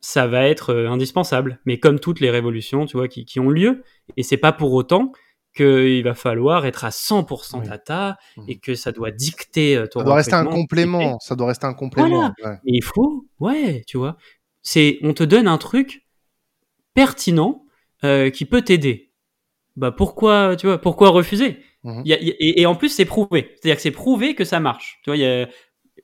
ça 0.00 0.26
va 0.26 0.46
être 0.48 0.74
indispensable. 0.74 1.60
Mais 1.64 1.78
comme 1.78 2.00
toutes 2.00 2.20
les 2.20 2.30
révolutions, 2.30 2.86
tu 2.86 2.96
vois, 2.96 3.08
qui, 3.08 3.24
qui 3.24 3.40
ont 3.40 3.50
lieu, 3.50 3.82
et 4.16 4.22
c'est 4.22 4.36
pas 4.36 4.52
pour 4.52 4.72
autant 4.72 5.12
qu'il 5.56 6.02
va 6.04 6.14
falloir 6.14 6.64
être 6.66 6.84
à 6.84 6.90
100% 6.90 7.66
data 7.66 8.18
mmh. 8.36 8.42
et 8.48 8.58
que 8.58 8.74
ça 8.74 8.92
doit 8.92 9.10
dicter 9.10 9.76
euh, 9.76 9.86
ton 9.86 10.00
Ça 10.00 10.04
doit 10.04 10.14
rester 10.14 10.34
un 10.34 10.46
complément, 10.46 11.18
ça 11.18 11.34
doit 11.34 11.48
rester 11.48 11.66
un 11.66 11.74
complément. 11.74 12.32
Voilà. 12.38 12.60
il 12.64 12.84
faut, 12.84 13.26
ouais, 13.40 13.82
tu 13.86 13.98
vois, 13.98 14.16
c'est, 14.62 14.98
on 15.02 15.12
te 15.12 15.24
donne 15.24 15.48
un 15.48 15.58
truc 15.58 16.06
pertinent 16.94 17.64
euh, 18.04 18.30
qui 18.30 18.44
peut 18.44 18.62
t'aider. 18.62 19.12
Bah 19.76 19.92
pourquoi, 19.92 20.56
tu 20.56 20.66
vois, 20.66 20.78
pourquoi 20.78 21.10
refuser? 21.10 21.58
Mmh. 21.82 22.02
y 22.04 22.12
a, 22.12 22.18
et, 22.20 22.66
en 22.66 22.74
plus 22.74 22.90
c'est 22.90 23.04
prouvé, 23.04 23.54
c'est-à-dire 23.54 23.76
que 23.76 23.82
c'est 23.82 23.90
prouvé 23.90 24.34
que 24.34 24.44
ça 24.44 24.60
marche. 24.60 25.00
Tu 25.02 25.10
vois, 25.10 25.16
il 25.16 25.20
y 25.20 25.26
a, 25.26 25.48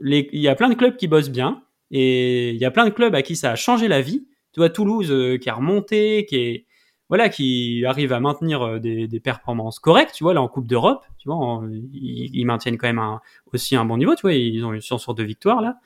il 0.01 0.41
y 0.41 0.49
a 0.49 0.55
plein 0.55 0.69
de 0.69 0.75
clubs 0.75 0.97
qui 0.97 1.07
bossent 1.07 1.31
bien 1.31 1.63
et 1.91 2.51
il 2.51 2.57
y 2.57 2.65
a 2.65 2.71
plein 2.71 2.85
de 2.85 2.91
clubs 2.91 3.15
à 3.15 3.23
qui 3.23 3.37
ça 3.37 3.53
a 3.53 3.57
changé 3.57 3.89
la 3.89 4.01
vie. 4.01 4.27
Tu 4.53 4.61
vois, 4.61 4.71
Toulouse 4.71 5.11
euh, 5.11 5.39
qui 5.39 5.51
a 5.51 5.55
remonté, 5.55 6.25
qui 6.27 6.37
est 6.37 6.67
voilà, 7.09 7.29
qui 7.29 7.85
arrive 7.87 8.13
à 8.13 8.21
maintenir 8.21 8.63
euh, 8.63 8.79
des, 8.81 9.07
des, 9.07 9.21
performances 9.21 9.79
correctes, 9.79 10.13
tu 10.15 10.25
vois, 10.25 10.35
là 10.35 10.43
en 10.43 10.49
Coupe 10.49 10.67
d'Europe, 10.67 11.05
tu 11.19 11.29
vois, 11.29 11.63
ils, 11.93 12.45
maintiennent 12.45 12.79
quand 12.79 12.89
même 12.89 12.99
un, 12.99 13.21
aussi 13.53 13.77
un 13.77 13.85
bon 13.85 13.97
niveau, 13.97 14.15
tu 14.17 14.23
vois, 14.23 14.33
ils 14.33 14.65
ont 14.65 14.73
une 14.73 14.81
chance 14.81 15.03
sur 15.03 15.15
deux 15.15 15.23
victoires 15.23 15.61
là, 15.61 15.77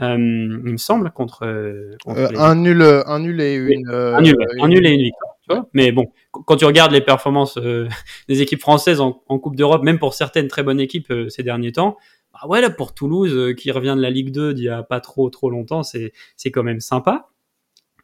euh, 0.00 0.16
il 0.16 0.72
me 0.72 0.78
semble 0.78 1.10
contre, 1.10 1.44
euh, 1.44 1.96
contre 2.02 2.38
un 2.38 2.54
nul, 2.54 2.82
un 2.82 3.18
nul 3.18 3.40
et 3.42 3.54
une, 3.54 3.90
un 3.90 4.22
nul, 4.22 4.36
un 4.60 4.68
nul 4.68 4.86
et 4.86 4.90
une 4.90 5.02
victoire, 5.02 5.32
tu 5.42 5.54
vois. 5.54 5.68
Mais 5.74 5.92
bon, 5.92 6.06
quand 6.30 6.56
tu 6.56 6.64
regardes 6.64 6.92
les 6.92 7.02
performances 7.02 7.58
des 8.28 8.40
équipes 8.40 8.60
françaises 8.60 9.00
en, 9.00 9.22
en 9.28 9.38
Coupe 9.38 9.56
d'Europe, 9.56 9.82
même 9.82 9.98
pour 9.98 10.14
certaines 10.14 10.48
très 10.48 10.62
bonnes 10.62 10.80
équipes 10.80 11.12
ces 11.28 11.42
derniers 11.42 11.72
temps, 11.72 11.98
bah 12.32 12.46
ouais 12.48 12.60
là 12.60 12.70
pour 12.70 12.94
Toulouse 12.94 13.54
qui 13.56 13.70
revient 13.70 13.94
de 13.96 14.02
la 14.02 14.10
Ligue 14.10 14.30
2 14.32 14.54
d'il 14.54 14.64
y 14.64 14.68
a 14.68 14.82
pas 14.82 15.00
trop 15.00 15.30
trop 15.30 15.50
longtemps, 15.50 15.82
c'est 15.82 16.12
c'est 16.36 16.50
quand 16.50 16.62
même 16.62 16.80
sympa. 16.80 17.30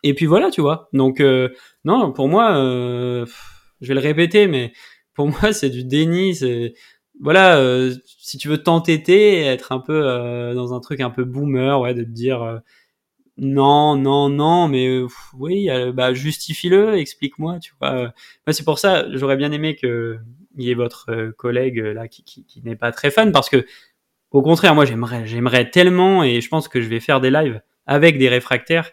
Et 0.03 0.15
puis 0.15 0.27
voilà, 0.27 0.51
tu 0.51 0.61
vois. 0.61 0.89
Donc 0.93 1.21
euh, 1.21 1.49
non, 1.85 2.13
pour 2.13 2.29
moi, 2.29 2.57
euh, 2.57 3.27
je 3.81 3.89
vais 3.89 3.95
le 3.95 4.01
répéter, 4.01 4.47
mais 4.47 4.73
pour 5.15 5.29
moi 5.43 5.53
c'est 5.53 5.71
du 5.71 5.85
déni. 5.85 6.35
C'est 6.35 6.75
voilà, 7.21 7.59
euh, 7.59 7.95
si 8.07 8.39
tu 8.39 8.49
veux 8.49 8.63
t'entêter, 8.63 9.41
être 9.41 9.73
un 9.73 9.81
peu 9.81 10.03
dans 10.55 10.75
un 10.75 10.81
truc 10.81 11.01
un 11.01 11.11
peu 11.11 11.25
boomer, 11.25 11.81
ouais, 11.81 11.95
de 11.95 12.05
te 12.05 12.11
dire 12.11 12.61
non, 13.39 13.97
non, 13.97 14.29
non, 14.29 14.69
mais 14.69 15.01
oui, 15.39 15.69
bah 15.95 16.15
justifie-le, 16.15 16.97
explique-moi, 16.99 17.59
tu 17.59 17.75
vois. 17.81 18.13
c'est 18.51 18.65
pour 18.65 18.79
ça, 18.79 19.07
j'aurais 19.15 19.37
bien 19.37 19.53
aimé 19.53 19.77
que 19.77 20.19
y 20.59 20.71
ait 20.71 20.75
votre 20.75 21.33
collègue 21.37 21.79
là 21.79 22.09
qui, 22.09 22.23
qui, 22.25 22.45
qui 22.45 22.63
n'est 22.63 22.77
pas 22.77 22.93
très 22.93 23.11
fan, 23.11 23.33
parce 23.33 23.49
que 23.51 23.67
au 24.37 24.43
contraire, 24.43 24.75
moi 24.75 24.85
j'aimerais, 24.85 25.27
j'aimerais 25.27 25.71
tellement, 25.71 26.23
et 26.23 26.43
je 26.43 26.49
pense 26.49 26.69
que 26.69 26.83
je 26.83 26.89
vais 26.89 27.01
faire 27.01 27.21
des 27.21 27.31
lives 27.31 27.63
avec 27.87 28.19
des 28.19 28.29
réfractaires 28.29 28.91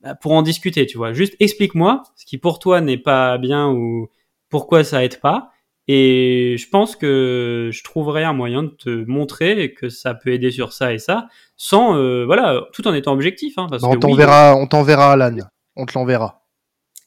bah, 0.00 0.14
pour 0.14 0.32
en 0.32 0.42
discuter, 0.42 0.86
tu 0.86 0.96
vois. 0.96 1.12
Juste 1.12 1.34
explique-moi 1.40 2.04
ce 2.14 2.24
qui 2.24 2.38
pour 2.38 2.60
toi 2.60 2.80
n'est 2.80 2.98
pas 2.98 3.36
bien 3.38 3.68
ou 3.68 4.08
pourquoi 4.48 4.84
ça 4.84 5.04
aide 5.04 5.20
pas. 5.20 5.50
Et 5.88 6.56
je 6.58 6.68
pense 6.68 6.94
que 6.96 7.70
je 7.72 7.82
trouverai 7.82 8.22
un 8.24 8.32
moyen 8.32 8.64
de 8.64 8.70
te 8.70 9.04
montrer 9.08 9.72
que 9.72 9.88
ça 9.88 10.14
peut 10.14 10.32
aider 10.32 10.50
sur 10.50 10.72
ça 10.72 10.92
et 10.92 10.98
ça, 10.98 11.28
sans 11.56 11.96
euh, 11.96 12.24
voilà, 12.24 12.62
tout 12.72 12.86
en 12.86 12.94
étant 12.94 13.12
objectif. 13.12 13.58
Hein, 13.58 13.66
parce 13.68 13.82
on 13.82 13.96
t'enverra, 13.96 14.56
on 14.56 14.66
t'enverra 14.66 15.12
Alan, 15.12 15.36
on 15.74 15.86
te 15.86 15.94
l'enverra. 15.96 16.44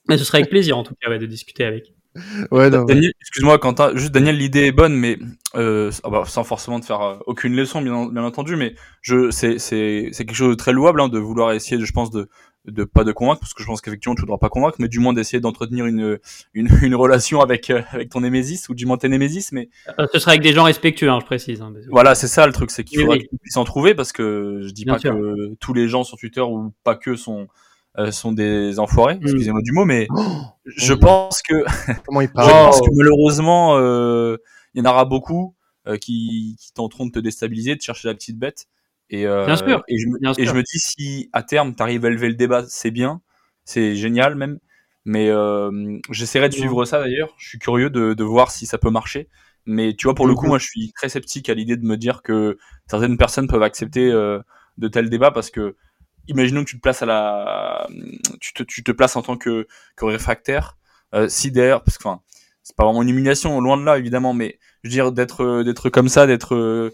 Mais 0.08 0.18
ce 0.18 0.26
serait 0.26 0.40
avec 0.40 0.50
plaisir 0.50 0.78
en 0.78 0.84
tout 0.84 0.96
cas 1.00 1.18
de 1.18 1.26
discuter 1.26 1.64
avec. 1.64 1.94
Ouais, 2.51 2.70
Daniel, 2.70 3.14
excuse-moi, 3.22 3.60
Quentin, 3.60 3.91
juste 3.95 4.12
Daniel, 4.12 4.38
l'idée 4.38 4.66
est 4.66 4.72
bonne, 4.72 4.95
mais 4.95 5.18
euh, 5.55 5.91
ah 6.03 6.10
bah, 6.10 6.24
sans 6.26 6.43
forcément 6.43 6.80
te 6.80 6.86
faire 6.86 7.01
euh, 7.01 7.18
aucune 7.28 7.55
leçon, 7.55 7.82
bien, 7.82 8.07
bien 8.07 8.24
entendu, 8.24 8.55
mais 8.55 8.76
je, 9.01 9.30
c'est, 9.32 9.60
c'est, 9.60 10.10
c'est 10.12 10.26
quelque 10.26 10.36
chose 10.36 10.49
de 10.49 10.55
très 10.55 10.74
louable 10.74 11.01
hein, 11.01 11.07
de 11.07 11.20
vouloir 11.20 11.51
essayer, 11.51 11.84
je 11.84 11.91
pense, 11.91 12.10
de, 12.10 12.28
de 12.66 12.84
pas 12.84 13.03
de 13.03 13.12
convaincre 13.12 13.39
parce 13.39 13.53
que 13.53 13.64
je 13.64 13.68
pense 13.68 13.82
qu'effectivement 13.82 14.16
tu 14.16 14.22
voudras 14.22 14.38
pas 14.38 14.49
convaincre 14.49 14.78
mais 14.80 14.89
du 14.89 14.99
moins 14.99 15.14
d'essayer 15.14 15.39
d'entretenir 15.39 15.86
une, 15.86 16.20
une, 16.53 16.68
une 16.82 16.93
relation 16.93 17.39
avec 17.39 17.70
euh, 17.70 17.82
avec 17.91 18.10
ton 18.10 18.22
némésis 18.22 18.68
ou 18.70 18.76
du 18.76 18.86
moins 18.86 18.97
tes 18.97 19.07
némésis 19.07 19.53
mais 19.53 19.70
ce 20.14 20.20
sera 20.20 20.32
avec 20.32 20.41
des 20.41 20.51
gens 20.51 20.66
respectueux 20.66 21.10
hein, 21.10 21.20
je 21.22 21.26
précise 21.26 21.62
hein, 21.62 21.74
voilà 21.89 22.16
c'est 22.16 22.28
ça 22.28 22.45
le 22.45 22.53
truc 22.53 22.70
c'est 22.70 22.84
qu'il 22.84 22.99
faudra 22.99 23.18
qu'ils 23.18 23.39
puissent 23.41 23.57
en 23.57 23.64
trouver 23.64 23.95
parce 23.95 24.12
que 24.12 24.60
je 24.64 24.72
dis 24.72 24.86
pas 24.86 24.99
que 24.99 25.55
tous 25.60 25.74
les 25.74 25.88
gens 25.88 26.03
sur 26.03 26.18
Twitter 26.18 26.41
ou 26.41 26.74
pas 26.84 26.95
que 26.95 27.16
sont 27.16 27.47
euh, 27.98 28.12
sont 28.12 28.32
des 28.32 28.80
enfoirés 28.80 29.16
mm. 29.16 29.24
excusez-moi 29.24 29.62
du 29.62 29.72
mot 29.72 29.86
mais 29.86 30.08
oh, 30.16 30.24
je 30.66 30.94
pense 30.94 31.42
que 31.42 31.64
comment 32.06 32.22
il 32.22 32.30
parle 32.34 32.50
je 32.50 32.54
pense 32.54 32.82
que 32.82 32.96
malheureusement 32.96 33.78
il 34.74 34.80
y 34.80 34.82
en 34.82 34.90
aura 34.90 35.06
beaucoup 35.06 35.56
qui, 36.02 36.56
qui 36.60 36.74
tenteront 36.74 37.08
de 37.08 37.12
te 37.12 37.20
déstabiliser 37.20 37.76
de 37.76 37.82
chercher 37.82 38.08
la 38.08 38.14
petite 38.14 38.38
bête 38.38 38.68
et, 39.10 39.26
euh, 39.26 39.46
bien 39.46 39.56
sûr, 39.56 39.84
et, 39.88 39.98
je 39.98 40.08
me, 40.08 40.40
et 40.40 40.46
je 40.46 40.54
me 40.54 40.62
dis 40.62 40.80
si 40.80 41.30
à 41.34 41.42
terme 41.42 41.74
tu 41.76 41.82
arrives 41.82 42.06
à 42.06 42.10
élever 42.10 42.30
le 42.30 42.36
débat, 42.36 42.64
c'est 42.68 42.92
bien, 42.92 43.22
c'est 43.66 43.96
génial 43.96 44.36
même. 44.36 44.60
Mais 45.06 45.30
euh, 45.30 45.98
j'essaierai 46.12 46.50
de 46.50 46.54
suivre 46.54 46.86
ça 46.86 47.00
d'ailleurs. 47.00 47.34
Je 47.38 47.48
suis 47.50 47.58
curieux 47.58 47.90
de, 47.90 48.14
de, 48.14 48.24
voir 48.24 48.52
si 48.52 48.68
ça 48.68 48.78
peut 48.78 48.92
marcher. 48.92 49.28
Mais 49.66 49.96
tu 49.96 50.06
vois, 50.06 50.14
pour 50.14 50.28
le 50.28 50.36
coup, 50.36 50.46
moi, 50.46 50.60
je 50.60 50.66
suis 50.66 50.92
très 50.94 51.10
sceptique 51.10 51.50
à 51.50 51.54
l'idée 51.54 51.78
de 51.78 51.86
me 51.86 51.98
dire 51.98 52.22
que 52.22 52.58
certaines 52.88 53.18
personnes 53.18 53.48
peuvent 53.48 53.64
accepter 53.64 54.12
euh, 54.12 54.40
de 54.78 54.88
tels 54.88 55.10
débats 55.10 55.32
parce 55.32 55.50
que, 55.50 55.76
imaginons 56.28 56.64
que 56.64 56.70
tu 56.70 56.78
te 56.78 56.82
places 56.82 57.02
à 57.02 57.06
la, 57.06 57.88
tu 58.40 58.54
te, 58.54 58.64
tu 58.64 58.84
te 58.84 58.92
places 58.92 59.16
en 59.16 59.22
tant 59.22 59.38
que, 59.38 59.68
que 59.96 60.06
réfractaire. 60.06 60.78
Euh, 61.16 61.28
si 61.28 61.52
d'ailleurs, 61.52 61.84
parce 61.84 61.98
que, 61.98 62.08
enfin, 62.08 62.22
c'est 62.64 62.76
pas 62.76 62.86
vraiment 62.86 63.02
une 63.02 63.10
humiliation, 63.10 63.60
loin 63.62 63.78
de 63.78 63.84
là, 63.84 63.98
évidemment, 63.98 64.34
mais 64.34 64.60
je 64.84 64.90
veux 64.90 64.94
dire 64.94 65.12
d'être, 65.12 65.64
d'être 65.64 65.90
comme 65.90 66.10
ça, 66.10 66.28
d'être 66.28 66.92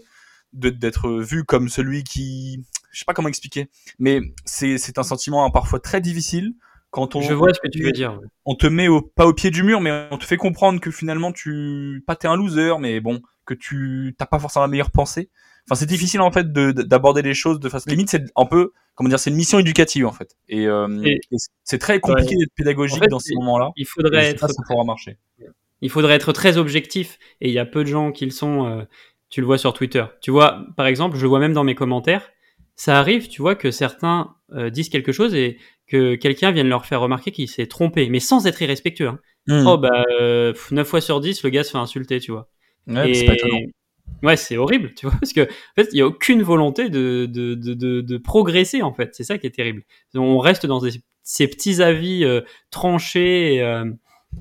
d'être 0.52 1.10
vu 1.20 1.44
comme 1.44 1.68
celui 1.68 2.02
qui, 2.02 2.64
je 2.90 3.00
sais 3.00 3.04
pas 3.04 3.12
comment 3.12 3.28
expliquer, 3.28 3.68
mais 3.98 4.20
c'est 4.44 4.78
c'est 4.78 4.98
un 4.98 5.02
sentiment 5.02 5.50
parfois 5.50 5.80
très 5.80 6.00
difficile 6.00 6.54
quand 6.90 7.14
on. 7.14 7.20
Je 7.20 7.34
vois 7.34 7.52
ce 7.52 7.60
que 7.60 7.68
tu 7.68 7.82
veux 7.82 7.92
dire. 7.92 8.18
On 8.46 8.54
te 8.54 8.66
met 8.66 8.88
au, 8.88 9.02
pas 9.02 9.26
au 9.26 9.34
pied 9.34 9.50
du 9.50 9.62
mur, 9.62 9.80
mais 9.80 10.08
on 10.10 10.18
te 10.18 10.24
fait 10.24 10.36
comprendre 10.36 10.80
que 10.80 10.90
finalement 10.90 11.32
tu, 11.32 12.02
pas 12.06 12.16
t'es 12.16 12.28
un 12.28 12.36
loser, 12.36 12.78
mais 12.80 13.00
bon, 13.00 13.20
que 13.44 13.54
tu 13.54 14.14
t'as 14.18 14.26
pas 14.26 14.38
forcément 14.38 14.64
la 14.64 14.70
meilleure 14.70 14.90
pensée. 14.90 15.30
Enfin, 15.68 15.80
c'est 15.80 15.86
difficile 15.86 16.20
en 16.20 16.30
fait 16.30 16.52
d'aborder 16.52 17.22
les 17.22 17.34
choses 17.34 17.58
de 17.58 17.68
façon 17.68 17.90
limite. 17.90 18.08
C'est 18.08 18.24
un 18.36 18.46
peu, 18.46 18.72
comment 18.94 19.08
dire, 19.08 19.18
c'est 19.18 19.30
une 19.30 19.36
mission 19.36 19.58
éducative 19.58 20.06
en 20.06 20.12
fait. 20.12 20.36
Et, 20.48 20.66
euh, 20.66 20.86
c'est 21.64 21.78
très 21.78 21.98
compliqué 21.98 22.36
d'être 22.36 22.52
pédagogique 22.54 23.02
dans 23.08 23.18
ces 23.18 23.34
moments-là. 23.34 23.70
Il 23.76 23.86
faudrait 23.86 24.26
être. 24.26 24.48
Ça, 24.48 24.62
pourra 24.66 24.84
marcher. 24.84 25.18
Il 25.82 25.90
faudrait 25.90 26.14
être 26.14 26.32
très 26.32 26.56
objectif. 26.56 27.18
Et 27.40 27.48
il 27.48 27.54
y 27.54 27.58
a 27.58 27.66
peu 27.66 27.82
de 27.82 27.88
gens 27.88 28.12
qui 28.12 28.24
le 28.24 28.30
sont. 28.30 28.66
Euh, 28.66 28.84
tu 29.28 29.40
le 29.40 29.46
vois 29.46 29.58
sur 29.58 29.72
Twitter. 29.72 30.04
Tu 30.20 30.30
vois, 30.30 30.64
par 30.76 30.86
exemple, 30.86 31.16
je 31.16 31.22
le 31.22 31.28
vois 31.28 31.40
même 31.40 31.52
dans 31.52 31.64
mes 31.64 31.74
commentaires. 31.74 32.30
Ça 32.76 32.98
arrive, 32.98 33.28
tu 33.28 33.42
vois, 33.42 33.56
que 33.56 33.70
certains 33.70 34.36
euh, 34.52 34.70
disent 34.70 34.88
quelque 34.88 35.10
chose 35.10 35.34
et 35.34 35.58
que 35.88 36.14
quelqu'un 36.14 36.52
vienne 36.52 36.68
leur 36.68 36.86
faire 36.86 37.00
remarquer 37.00 37.32
qu'il 37.32 37.48
s'est 37.48 37.66
trompé, 37.66 38.08
mais 38.08 38.20
sans 38.20 38.46
être 38.46 38.60
irrespectueux. 38.62 39.08
Hein. 39.08 39.18
Hmm. 39.46 39.66
Oh 39.66 39.78
bah, 39.78 40.04
euh, 40.20 40.52
9 40.70 40.86
fois 40.86 41.00
sur 41.00 41.20
10, 41.20 41.42
le 41.42 41.50
gars 41.50 41.64
se 41.64 41.70
fait 41.70 41.78
insulter, 41.78 42.20
tu 42.20 42.32
vois. 42.32 42.48
Ouais, 42.86 43.14
c'est 43.14 43.26
pas 43.26 43.34
Ouais, 44.22 44.36
c'est 44.36 44.56
horrible, 44.56 44.94
tu 44.94 45.06
vois, 45.06 45.14
parce 45.20 45.32
que 45.32 45.42
en 45.42 45.74
fait, 45.82 45.88
il 45.92 45.98
y 45.98 46.00
a 46.00 46.06
aucune 46.06 46.42
volonté 46.42 46.88
de, 46.88 47.26
de, 47.26 47.54
de, 47.54 48.00
de, 48.00 48.18
progresser, 48.18 48.82
en 48.82 48.92
fait. 48.92 49.14
C'est 49.14 49.24
ça 49.24 49.38
qui 49.38 49.46
est 49.46 49.50
terrible. 49.54 49.82
On 50.14 50.38
reste 50.38 50.66
dans 50.66 50.80
ces 51.22 51.48
petits 51.48 51.82
avis 51.82 52.24
euh, 52.24 52.40
tranchés. 52.70 53.62
Euh, 53.62 53.84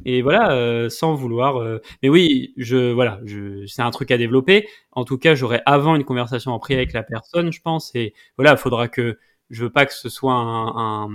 et 0.04 0.22
voilà, 0.22 0.52
euh, 0.52 0.90
sans 0.90 1.14
vouloir. 1.16 1.58
Euh, 1.58 1.80
mais 2.04 2.10
oui, 2.10 2.54
je 2.58 2.92
voilà, 2.92 3.20
je, 3.26 3.66
c'est 3.66 3.82
un 3.82 3.92
truc 3.92 4.12
à 4.12 4.18
développer. 4.18 4.68
En 4.92 5.06
tout 5.06 5.18
cas, 5.18 5.36
j'aurai 5.36 5.62
avant 5.66 5.96
une 5.96 6.04
conversation 6.04 6.52
en 6.52 6.60
privé 6.60 6.80
avec 6.82 6.94
la 6.94 7.04
personne, 7.04 7.52
je 7.52 7.62
pense. 7.62 7.94
Et 7.96 8.14
voilà, 8.38 8.52
il 8.52 8.58
faudra 8.58 8.88
que 8.88 9.18
je 9.50 9.64
veux 9.64 9.70
pas 9.70 9.86
que 9.86 9.94
ce 9.94 10.10
soit 10.10 10.34
un, 10.34 11.08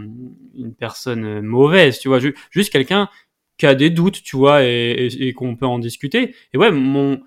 une 0.55 0.74
personne 0.78 1.40
mauvaise, 1.42 1.98
tu 1.98 2.09
vois, 2.09 2.20
juste 2.51 2.72
quelqu'un 2.72 3.09
qui 3.59 3.66
a 3.66 3.74
des 3.74 3.90
doutes, 3.90 4.22
tu 4.22 4.36
vois, 4.36 4.64
et, 4.64 5.09
et, 5.18 5.32
qu'on 5.34 5.57
peut 5.57 5.66
en 5.66 5.78
discuter. 5.78 6.34
Et 6.55 6.59
ouais, 6.59 6.70
mon, 6.70 7.20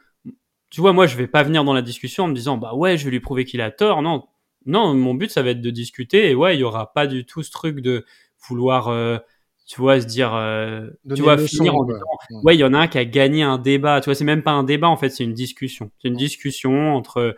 tu 0.74 0.82
vois, 0.82 0.92
moi, 0.92 1.06
je 1.06 1.16
vais 1.16 1.28
pas 1.28 1.44
venir 1.44 1.64
dans 1.64 1.74
la 1.74 1.84
discussion 1.84 2.24
en 2.24 2.28
me 2.30 2.34
disant, 2.34 2.58
bah 2.58 2.74
ouais, 2.74 2.98
je 2.98 3.06
vais 3.06 3.12
lui 3.12 3.20
prouver 3.20 3.46
qu'il 3.46 3.62
a 3.62 3.70
tort. 3.70 4.02
Non, 4.02 4.24
non, 4.66 4.96
mon 4.96 5.14
but, 5.14 5.30
ça 5.30 5.44
va 5.44 5.52
être 5.52 5.62
de 5.62 5.70
discuter. 5.70 6.32
Et 6.32 6.36
ouais, 6.36 6.58
il 6.58 6.62
y 6.62 6.64
aura 6.64 6.94
pas 6.94 7.06
du 7.06 7.28
tout 7.28 7.44
ce 7.44 7.52
truc 7.52 7.80
de 7.80 8.08
vouloir 8.50 8.88
euh, 8.88 9.20
tu 9.68 9.80
vois, 9.80 10.02
se 10.02 10.08
dire, 10.08 10.34
euh, 10.34 10.90
tu 11.16 11.22
vois, 11.22 11.38
finir 11.38 11.76
en 11.76 11.84
disant, 11.86 12.42
ouais, 12.44 12.56
il 12.56 12.60
y 12.60 12.64
en 12.64 12.74
a 12.74 12.80
un 12.80 12.88
qui 12.88 12.98
a 12.98 13.06
gagné 13.06 13.44
un 13.44 13.60
débat. 13.60 14.02
Tu 14.02 14.06
vois, 14.06 14.16
c'est 14.16 14.24
même 14.24 14.42
pas 14.42 14.54
un 14.54 14.64
débat 14.64 14.88
en 14.88 14.98
fait, 14.98 15.10
c'est 15.10 15.24
une 15.24 15.36
discussion. 15.36 15.92
C'est 16.02 16.08
une 16.08 16.18
discussion 16.18 16.96
entre. 16.96 17.36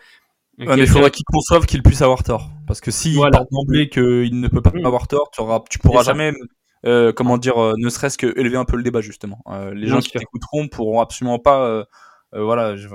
Ouais, 0.58 0.78
mais 0.78 0.84
il 0.84 0.88
faudra 0.88 1.10
qu'il 1.10 1.26
conçoive 1.26 1.66
qu'il 1.66 1.84
puisse 1.84 2.02
avoir 2.02 2.24
tort. 2.24 2.50
Parce 2.68 2.80
que 2.80 2.90
s'il 2.90 3.16
voilà. 3.16 3.40
part 3.40 3.48
d'emblée 3.52 3.90
qu'il 3.90 4.40
ne 4.40 4.48
peut 4.48 4.62
pas 4.62 4.72
mm. 4.74 4.86
avoir 4.86 5.10
tort, 5.10 5.30
tu, 5.34 5.42
auras, 5.42 5.62
tu 5.70 5.78
pourras 5.80 6.04
jamais, 6.04 6.32
euh, 6.86 7.12
comment 7.12 7.38
dire, 7.38 7.58
euh, 7.58 7.74
ne 7.78 7.90
serait-ce 7.90 8.18
que 8.18 8.40
élever 8.40 8.56
un 8.58 8.66
peu 8.66 8.78
le 8.78 8.84
débat 8.84 9.02
justement. 9.02 9.40
Euh, 9.48 9.74
les 9.74 9.88
gens 9.88 10.00
qui 10.00 10.12
t'écouteront 10.12 10.68
pourront 10.70 11.02
absolument 11.02 11.40
pas. 11.40 11.86
Euh, 12.36 12.44
voilà, 12.44 12.76
je... 12.76 12.88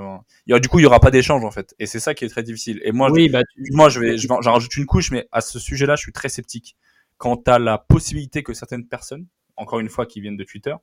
il 0.45 0.55
y 0.55 0.59
du 0.59 0.67
coup, 0.67 0.79
il 0.79 0.83
y 0.83 0.85
aura 0.85 0.99
pas 0.99 1.11
d'échange 1.11 1.43
en 1.43 1.51
fait, 1.51 1.73
et 1.79 1.85
c'est 1.85 1.99
ça 1.99 2.13
qui 2.13 2.25
est 2.25 2.29
très 2.29 2.43
difficile. 2.43 2.79
Et 2.83 2.91
moi, 2.91 3.11
oui, 3.11 3.27
je, 3.27 3.31
bah, 3.31 3.41
moi, 3.71 3.89
je 3.89 3.99
vais, 3.99 4.17
j'en 4.17 4.39
rajoute 4.39 4.75
une 4.77 4.85
couche, 4.85 5.11
mais 5.11 5.27
à 5.31 5.41
ce 5.41 5.57
sujet-là, 5.59 5.95
je 5.95 6.01
suis 6.01 6.11
très 6.11 6.29
sceptique 6.29 6.75
quant 7.17 7.41
à 7.47 7.59
la 7.59 7.77
possibilité 7.77 8.43
que 8.43 8.53
certaines 8.53 8.87
personnes, 8.87 9.25
encore 9.55 9.79
une 9.79 9.89
fois 9.89 10.05
qui 10.05 10.21
viennent 10.21 10.37
de 10.37 10.43
Twitter, 10.43 10.75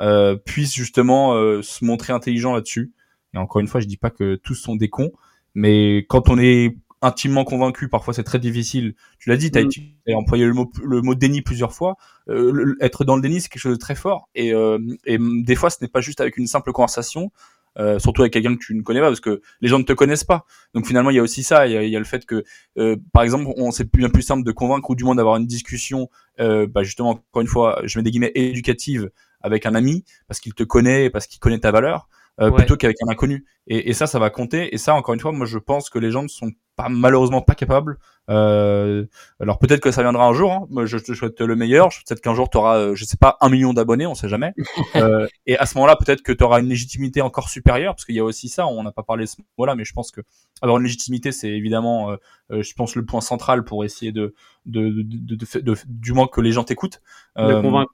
euh, 0.00 0.36
puissent 0.36 0.74
justement 0.74 1.34
euh, 1.34 1.62
se 1.62 1.84
montrer 1.84 2.12
intelligents 2.12 2.54
là-dessus. 2.54 2.92
Et 3.34 3.38
encore 3.38 3.60
une 3.60 3.68
fois, 3.68 3.80
je 3.80 3.86
dis 3.86 3.96
pas 3.96 4.10
que 4.10 4.36
tous 4.36 4.54
sont 4.54 4.76
des 4.76 4.88
cons, 4.88 5.12
mais 5.54 6.06
quand 6.08 6.28
on 6.28 6.38
est 6.38 6.76
intimement 7.04 7.44
convaincu, 7.44 7.88
parfois 7.88 8.14
c'est 8.14 8.24
très 8.24 8.38
difficile. 8.38 8.94
Tu 9.18 9.28
l'as 9.28 9.36
dit, 9.36 9.50
tu 9.50 9.58
as, 9.58 9.62
mm. 9.62 10.16
employé 10.16 10.46
le 10.46 10.54
mot, 10.54 10.70
le 10.82 11.02
mot 11.02 11.14
déni 11.14 11.42
plusieurs 11.42 11.72
fois. 11.72 11.96
Euh, 12.28 12.74
être 12.80 13.04
dans 13.04 13.16
le 13.16 13.22
déni, 13.22 13.40
c'est 13.40 13.48
quelque 13.48 13.60
chose 13.60 13.74
de 13.74 13.80
très 13.80 13.94
fort. 13.94 14.28
Et, 14.34 14.52
euh, 14.54 14.78
et 15.04 15.18
des 15.18 15.54
fois, 15.54 15.70
ce 15.70 15.76
n'est 15.82 15.88
pas 15.88 16.00
juste 16.00 16.20
avec 16.20 16.38
une 16.38 16.46
simple 16.46 16.72
conversation. 16.72 17.30
Euh, 17.78 17.98
surtout 17.98 18.22
avec 18.22 18.32
quelqu'un 18.32 18.54
que 18.54 18.64
tu 18.64 18.74
ne 18.74 18.82
connais 18.82 19.00
pas, 19.00 19.08
parce 19.08 19.20
que 19.20 19.40
les 19.60 19.68
gens 19.68 19.78
ne 19.78 19.84
te 19.84 19.92
connaissent 19.92 20.24
pas. 20.24 20.46
Donc 20.74 20.86
finalement, 20.86 21.10
il 21.10 21.16
y 21.16 21.18
a 21.18 21.22
aussi 21.22 21.42
ça. 21.42 21.66
Il 21.66 21.72
y 21.72 21.76
a, 21.76 21.82
il 21.82 21.90
y 21.90 21.96
a 21.96 21.98
le 21.98 22.04
fait 22.04 22.24
que, 22.24 22.44
euh, 22.78 22.96
par 23.12 23.22
exemple, 23.22 23.46
on 23.56 23.70
c'est 23.70 23.92
bien 23.92 24.10
plus 24.10 24.22
simple 24.22 24.44
de 24.44 24.52
convaincre 24.52 24.90
ou 24.90 24.94
du 24.94 25.04
moins 25.04 25.14
d'avoir 25.14 25.36
une 25.36 25.46
discussion, 25.46 26.08
euh, 26.40 26.66
bah 26.66 26.82
justement, 26.82 27.10
encore 27.10 27.42
une 27.42 27.48
fois, 27.48 27.80
je 27.84 27.98
mets 27.98 28.02
des 28.04 28.10
guillemets 28.10 28.32
éducative 28.34 29.10
avec 29.40 29.66
un 29.66 29.74
ami 29.74 30.04
parce 30.28 30.40
qu'il 30.40 30.54
te 30.54 30.62
connaît, 30.62 31.10
parce 31.10 31.26
qu'il 31.26 31.40
connaît 31.40 31.58
ta 31.58 31.72
valeur, 31.72 32.08
euh, 32.40 32.50
plutôt 32.50 32.76
qu'avec 32.76 32.96
un 33.06 33.10
inconnu. 33.10 33.44
Et, 33.66 33.90
et, 33.90 33.92
ça, 33.92 34.06
ça 34.06 34.18
va 34.18 34.30
compter. 34.30 34.74
Et 34.74 34.78
ça, 34.78 34.94
encore 34.94 35.14
une 35.14 35.20
fois, 35.20 35.32
moi, 35.32 35.46
je 35.46 35.58
pense 35.58 35.90
que 35.90 35.98
les 35.98 36.10
gens 36.10 36.22
ne 36.22 36.28
sont 36.28 36.52
pas 36.76 36.88
malheureusement 36.88 37.42
pas 37.42 37.54
capables. 37.54 37.98
Euh, 38.30 39.04
alors 39.38 39.58
peut-être 39.58 39.80
que 39.80 39.90
ça 39.90 40.02
viendra 40.02 40.26
un 40.26 40.32
jour. 40.32 40.52
Hein. 40.52 40.66
Moi, 40.70 40.86
je 40.86 40.98
te 40.98 41.12
souhaite 41.12 41.40
le 41.40 41.56
meilleur. 41.56 41.88
Peut-être 41.88 42.20
qu'un 42.20 42.34
jour, 42.34 42.48
tu 42.50 42.56
auras, 42.56 42.78
euh, 42.78 42.94
je 42.94 43.04
sais 43.04 43.16
pas, 43.16 43.36
un 43.40 43.48
million 43.48 43.72
d'abonnés, 43.72 44.06
on 44.06 44.14
sait 44.14 44.28
jamais. 44.28 44.52
euh, 44.96 45.26
et 45.46 45.58
à 45.58 45.66
ce 45.66 45.76
moment-là, 45.76 45.96
peut-être 45.96 46.22
que 46.22 46.32
tu 46.32 46.42
auras 46.42 46.60
une 46.60 46.68
légitimité 46.68 47.20
encore 47.20 47.48
supérieure, 47.48 47.94
parce 47.94 48.04
qu'il 48.04 48.14
y 48.14 48.20
a 48.20 48.24
aussi 48.24 48.48
ça. 48.48 48.66
On 48.66 48.82
n'a 48.82 48.92
pas 48.92 49.02
parlé 49.02 49.24
de 49.24 49.28
ce 49.28 49.36
mot-là, 49.58 49.74
mais 49.74 49.84
je 49.84 49.92
pense 49.92 50.10
que 50.10 50.22
avoir 50.62 50.78
une 50.78 50.84
légitimité, 50.84 51.32
c'est 51.32 51.50
évidemment, 51.50 52.10
euh, 52.10 52.16
euh, 52.50 52.62
je 52.62 52.74
pense, 52.74 52.96
le 52.96 53.04
point 53.04 53.20
central 53.20 53.64
pour 53.64 53.84
essayer 53.84 54.12
de, 54.12 54.34
de, 54.66 54.88
de, 54.88 55.36
de, 55.36 55.60
de 55.60 55.76
du 55.86 56.12
moins 56.12 56.26
que 56.26 56.40
les 56.40 56.52
gens 56.52 56.64
t'écoutent. 56.64 57.00
de 57.36 57.60
convaincre. 57.60 57.92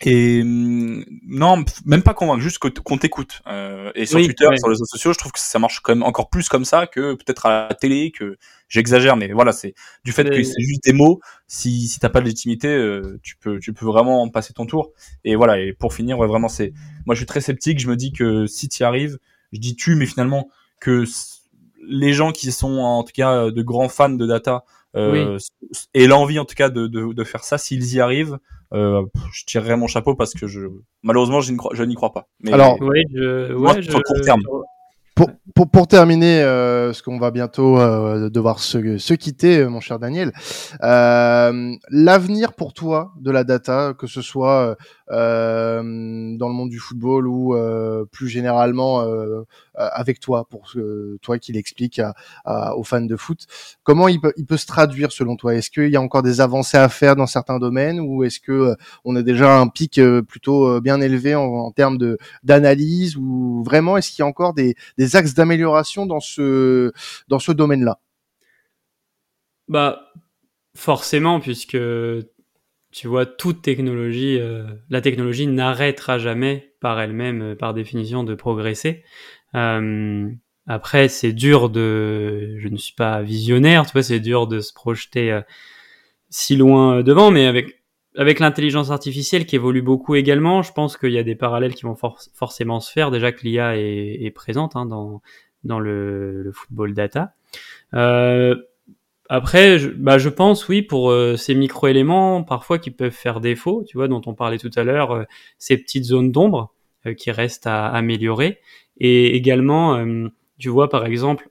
Et 0.00 0.42
mm, 0.42 1.04
non, 1.26 1.64
même 1.84 2.02
pas 2.02 2.14
convaincre, 2.14 2.40
juste 2.40 2.58
qu'on 2.58 2.98
t'écoute. 2.98 3.42
Euh, 3.46 3.92
et 3.94 4.06
sur 4.06 4.18
Twitter, 4.18 4.46
sur 4.56 4.68
les 4.68 4.74
réseaux 4.74 4.84
sociaux, 4.84 5.12
je 5.12 5.18
trouve 5.18 5.32
que 5.32 5.38
ça 5.38 5.58
marche 5.58 5.80
quand 5.80 5.94
même 5.94 6.02
encore 6.02 6.28
plus 6.28 6.48
comme 6.48 6.64
ça 6.64 6.86
que 6.86 7.14
peut-être 7.14 7.46
à 7.46 7.68
la 7.68 7.74
télé, 7.74 8.10
que 8.10 8.36
j'exagère, 8.68 9.16
mais 9.16 9.32
voilà, 9.32 9.52
c'est 9.52 9.74
du 10.04 10.12
fait 10.12 10.28
que 10.28 10.42
c'est 10.42 10.60
juste 10.60 10.84
des 10.84 10.92
mots. 10.92 11.20
Si 11.46 11.88
si 11.88 12.00
t'as 12.00 12.08
pas 12.08 12.20
de 12.20 12.24
légitimité, 12.24 12.68
euh, 12.68 13.20
tu 13.22 13.36
peux 13.36 13.58
tu 13.58 13.72
peux 13.72 13.86
vraiment 13.86 14.28
passer 14.28 14.52
ton 14.52 14.66
tour. 14.66 14.92
Et 15.24 15.36
voilà. 15.36 15.60
Et 15.60 15.72
pour 15.72 15.94
finir, 15.94 16.18
ouais, 16.18 16.26
vraiment, 16.26 16.48
c'est 16.48 16.72
moi 17.06 17.14
je 17.14 17.20
suis 17.20 17.26
très 17.26 17.40
sceptique. 17.40 17.78
Je 17.78 17.88
me 17.88 17.96
dis 17.96 18.12
que 18.12 18.46
si 18.46 18.68
tu 18.68 18.82
y 18.82 18.84
arrives, 18.84 19.18
je 19.52 19.60
dis 19.60 19.76
tu, 19.76 19.94
mais 19.94 20.06
finalement 20.06 20.48
que 20.80 21.04
les 21.86 22.12
gens 22.12 22.32
qui 22.32 22.50
sont 22.52 22.78
en 22.78 23.02
tout 23.04 23.12
cas 23.14 23.50
de 23.50 23.62
grands 23.62 23.88
fans 23.88 24.08
de 24.08 24.26
data 24.26 24.64
euh, 24.94 25.38
et 25.94 26.06
l'envie 26.06 26.38
en 26.38 26.44
tout 26.44 26.54
cas 26.54 26.68
de, 26.68 26.86
de, 26.86 27.12
de 27.12 27.24
faire 27.24 27.44
ça, 27.44 27.58
s'ils 27.58 27.94
y 27.94 28.00
arrivent, 28.00 28.38
euh, 28.72 29.02
je 29.32 29.44
tirerai 29.44 29.76
mon 29.76 29.86
chapeau 29.86 30.14
parce 30.14 30.34
que 30.34 30.46
je 30.46 30.60
malheureusement 31.02 31.40
je 31.40 31.52
n'y 31.52 31.58
crois, 31.58 31.72
je 31.74 31.82
n'y 31.82 31.94
crois 31.94 32.12
pas. 32.12 32.28
Mais 32.40 32.52
Alors, 32.52 32.80
ouais, 32.80 33.04
je, 33.14 33.54
ouais, 33.54 33.82
je... 33.82 33.90
court 33.92 34.20
terme. 34.22 34.42
Pour, 35.14 35.30
pour, 35.54 35.70
pour, 35.70 35.88
terminer, 35.88 36.40
euh, 36.40 36.94
ce 36.94 37.02
qu'on 37.02 37.18
va 37.18 37.30
bientôt 37.30 37.78
euh, 37.78 38.30
devoir 38.30 38.60
se, 38.60 38.96
se, 38.96 39.12
quitter, 39.12 39.58
euh, 39.58 39.68
mon 39.68 39.80
cher 39.80 39.98
Daniel, 39.98 40.32
euh, 40.82 41.74
l'avenir 41.90 42.54
pour 42.54 42.72
toi 42.72 43.12
de 43.20 43.30
la 43.30 43.44
data, 43.44 43.92
que 43.98 44.06
ce 44.06 44.22
soit 44.22 44.76
euh, 45.10 45.82
dans 45.82 46.48
le 46.48 46.54
monde 46.54 46.70
du 46.70 46.78
football 46.78 47.28
ou 47.28 47.54
plus 48.10 48.28
généralement 48.28 49.04
avec 49.74 50.20
toi, 50.20 50.46
pour 50.48 50.72
toi 51.20 51.38
qui 51.38 51.52
l'explique 51.52 52.00
aux 52.46 52.84
fans 52.84 53.02
de 53.02 53.16
foot, 53.16 53.46
comment 53.82 54.08
il 54.08 54.20
peut, 54.20 54.32
il 54.38 54.46
peut 54.46 54.56
se 54.56 54.66
traduire 54.66 55.12
selon 55.12 55.36
toi? 55.36 55.54
Est-ce 55.54 55.70
qu'il 55.70 55.90
y 55.90 55.96
a 55.96 56.00
encore 56.00 56.22
des 56.22 56.40
avancées 56.40 56.78
à 56.78 56.88
faire 56.88 57.16
dans 57.16 57.26
certains 57.26 57.58
domaines 57.58 58.00
ou 58.00 58.24
est-ce 58.24 58.40
que 58.40 58.74
on 59.04 59.14
a 59.16 59.22
déjà 59.22 59.58
un 59.58 59.68
pic 59.68 60.00
plutôt 60.26 60.80
bien 60.80 61.02
élevé 61.02 61.34
en, 61.34 61.42
en 61.42 61.70
termes 61.70 61.98
de 61.98 62.16
d'analyse 62.42 63.16
ou 63.16 63.62
vraiment 63.64 63.98
est-ce 63.98 64.10
qu'il 64.10 64.22
y 64.22 64.24
a 64.24 64.26
encore 64.26 64.54
des 64.54 64.74
axes 65.16 65.34
d'amélioration 65.34 66.06
dans 66.06 66.20
ce 66.20 66.92
dans 67.28 67.38
ce 67.38 67.52
domaine-là 67.52 68.00
Bah 69.68 70.12
forcément 70.74 71.40
puisque 71.40 71.76
tu 72.92 73.08
vois 73.08 73.24
toute 73.26 73.62
technologie, 73.62 74.38
euh, 74.38 74.64
la 74.90 75.00
technologie 75.00 75.46
n'arrêtera 75.46 76.18
jamais 76.18 76.74
par 76.80 77.00
elle-même, 77.00 77.42
euh, 77.42 77.54
par 77.56 77.72
définition, 77.72 78.22
de 78.22 78.34
progresser. 78.34 79.02
Euh, 79.54 80.28
après, 80.66 81.08
c'est 81.08 81.32
dur 81.32 81.70
de, 81.70 82.58
je 82.58 82.68
ne 82.68 82.76
suis 82.76 82.94
pas 82.94 83.22
visionnaire, 83.22 83.86
tu 83.86 83.92
vois, 83.92 84.02
c'est 84.02 84.20
dur 84.20 84.46
de 84.46 84.60
se 84.60 84.72
projeter 84.72 85.40
si 86.30 86.54
loin 86.54 87.02
devant, 87.02 87.30
mais 87.32 87.46
avec 87.46 87.81
avec 88.16 88.40
l'intelligence 88.40 88.90
artificielle 88.90 89.46
qui 89.46 89.56
évolue 89.56 89.82
beaucoup 89.82 90.14
également, 90.14 90.62
je 90.62 90.72
pense 90.72 90.96
qu'il 90.96 91.12
y 91.12 91.18
a 91.18 91.22
des 91.22 91.34
parallèles 91.34 91.74
qui 91.74 91.84
vont 91.84 91.96
forcément 92.34 92.80
se 92.80 92.92
faire. 92.92 93.10
Déjà 93.10 93.32
que 93.32 93.42
l'IA 93.42 93.76
est, 93.76 94.32
présente 94.34 94.76
hein, 94.76 94.86
dans, 94.86 95.78
le, 95.80 96.50
football 96.52 96.94
data. 96.94 97.34
Euh, 97.94 98.56
après, 99.34 99.78
je, 99.78 99.88
bah, 99.88 100.18
je 100.18 100.28
pense, 100.28 100.68
oui, 100.68 100.82
pour 100.82 101.10
euh, 101.10 101.36
ces 101.36 101.54
micro-éléments, 101.54 102.42
parfois 102.42 102.78
qui 102.78 102.90
peuvent 102.90 103.12
faire 103.12 103.40
défaut, 103.40 103.82
tu 103.88 103.96
vois, 103.96 104.06
dont 104.06 104.20
on 104.26 104.34
parlait 104.34 104.58
tout 104.58 104.70
à 104.76 104.84
l'heure, 104.84 105.12
euh, 105.12 105.24
ces 105.56 105.78
petites 105.78 106.04
zones 106.04 106.32
d'ombre 106.32 106.74
euh, 107.06 107.14
qui 107.14 107.30
restent 107.30 107.66
à 107.66 107.86
améliorer. 107.88 108.60
Et 108.98 109.34
également, 109.34 110.04
tu 110.58 110.68
vois, 110.68 110.90
par 110.90 111.06
exemple, 111.06 111.48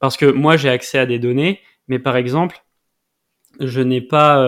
parce 0.00 0.16
que 0.16 0.26
moi, 0.26 0.56
j'ai 0.56 0.68
accès 0.68 0.98
à 0.98 1.06
des 1.06 1.20
données, 1.20 1.60
mais 1.86 2.00
par 2.00 2.16
exemple, 2.16 2.64
je 3.60 3.80
n'ai 3.80 4.00
pas 4.00 4.44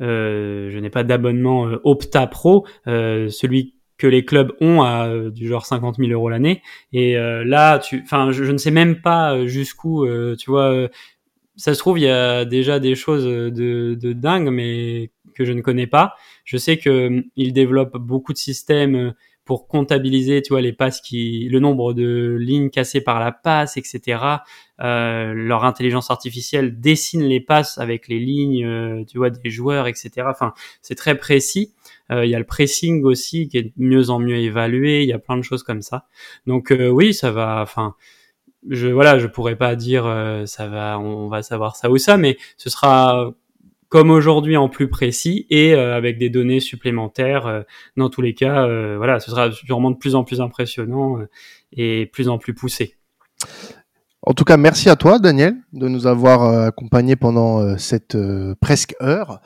je 0.00 0.78
n'ai 0.78 0.90
pas 0.90 1.04
d'abonnement 1.04 1.68
euh, 1.68 1.80
Opta 1.84 2.26
Pro, 2.26 2.66
euh, 2.86 3.28
celui 3.28 3.74
que 3.98 4.06
les 4.06 4.24
clubs 4.24 4.52
ont 4.60 4.82
à 4.82 5.08
du 5.30 5.48
genre 5.48 5.64
50 5.64 5.96
000 5.96 6.10
euros 6.10 6.28
l'année. 6.28 6.62
Et 6.92 7.14
là, 7.14 7.78
tu, 7.78 8.02
enfin, 8.02 8.30
je, 8.30 8.44
ne 8.44 8.58
sais 8.58 8.70
même 8.70 9.00
pas 9.00 9.46
jusqu'où, 9.46 10.06
tu 10.36 10.50
vois. 10.50 10.90
ça 11.56 11.72
se 11.72 11.78
trouve, 11.78 11.98
il 11.98 12.02
y 12.02 12.10
a 12.10 12.44
déjà 12.44 12.78
des 12.78 12.94
choses 12.94 13.24
de, 13.24 13.94
de 13.94 14.12
dingue, 14.12 14.50
mais 14.50 15.12
que 15.34 15.46
je 15.46 15.52
ne 15.54 15.62
connais 15.62 15.86
pas. 15.86 16.14
Je 16.44 16.58
sais 16.58 16.76
que 16.76 17.24
ils 17.36 17.54
développent 17.54 17.96
beaucoup 17.96 18.34
de 18.34 18.38
systèmes 18.38 19.14
pour 19.46 19.68
comptabiliser, 19.68 20.42
tu 20.42 20.52
vois, 20.52 20.60
les 20.60 20.72
passes 20.72 21.00
qui, 21.00 21.48
le 21.48 21.60
nombre 21.60 21.94
de 21.94 22.36
lignes 22.38 22.68
cassées 22.68 23.00
par 23.00 23.20
la 23.20 23.32
passe, 23.32 23.76
etc. 23.76 24.18
Euh, 24.82 25.32
leur 25.32 25.64
intelligence 25.64 26.10
artificielle 26.10 26.80
dessine 26.80 27.22
les 27.22 27.40
passes 27.40 27.78
avec 27.78 28.08
les 28.08 28.18
lignes, 28.18 28.66
euh, 28.66 29.04
tu 29.04 29.18
vois, 29.18 29.30
des 29.30 29.48
joueurs, 29.48 29.86
etc. 29.86 30.10
Enfin, 30.28 30.52
c'est 30.82 30.96
très 30.96 31.16
précis. 31.16 31.72
Euh, 32.10 32.24
il 32.24 32.30
y 32.30 32.34
a 32.34 32.38
le 32.38 32.44
pressing 32.44 33.04
aussi 33.04 33.48
qui 33.48 33.58
est 33.58 33.62
de 33.62 33.72
mieux 33.76 34.10
en 34.10 34.18
mieux 34.18 34.36
évalué. 34.36 35.02
Il 35.02 35.08
y 35.08 35.12
a 35.12 35.18
plein 35.18 35.36
de 35.36 35.42
choses 35.42 35.62
comme 35.62 35.80
ça. 35.80 36.06
Donc 36.46 36.72
euh, 36.72 36.88
oui, 36.88 37.14
ça 37.14 37.30
va. 37.30 37.60
Enfin, 37.62 37.94
je 38.68 38.88
voilà, 38.88 39.18
je 39.18 39.28
pourrais 39.28 39.56
pas 39.56 39.76
dire 39.76 40.06
euh, 40.06 40.46
ça 40.46 40.66
va, 40.68 40.98
on 40.98 41.28
va 41.28 41.42
savoir 41.42 41.76
ça 41.76 41.90
ou 41.90 41.98
ça, 41.98 42.16
mais 42.16 42.36
ce 42.56 42.68
sera 42.70 43.32
comme 43.88 44.10
aujourd'hui 44.10 44.56
en 44.56 44.68
plus 44.68 44.88
précis 44.88 45.46
et 45.50 45.74
euh, 45.74 45.96
avec 45.96 46.18
des 46.18 46.30
données 46.30 46.60
supplémentaires. 46.60 47.46
Euh, 47.46 47.62
dans 47.96 48.10
tous 48.10 48.22
les 48.22 48.34
cas, 48.34 48.66
euh, 48.66 48.96
voilà, 48.96 49.20
ce 49.20 49.30
sera 49.30 49.50
sûrement 49.52 49.90
de 49.90 49.96
plus 49.96 50.14
en 50.14 50.24
plus 50.24 50.40
impressionnant 50.40 51.18
et 51.72 52.06
plus 52.06 52.28
en 52.28 52.38
plus 52.38 52.54
poussé. 52.54 52.96
En 54.22 54.32
tout 54.32 54.44
cas, 54.44 54.56
merci 54.56 54.88
à 54.88 54.96
toi, 54.96 55.20
Daniel, 55.20 55.54
de 55.72 55.86
nous 55.86 56.08
avoir 56.08 56.42
accompagnés 56.66 57.14
pendant 57.14 57.78
cette 57.78 58.16
presque 58.60 58.96
heure, 59.00 59.40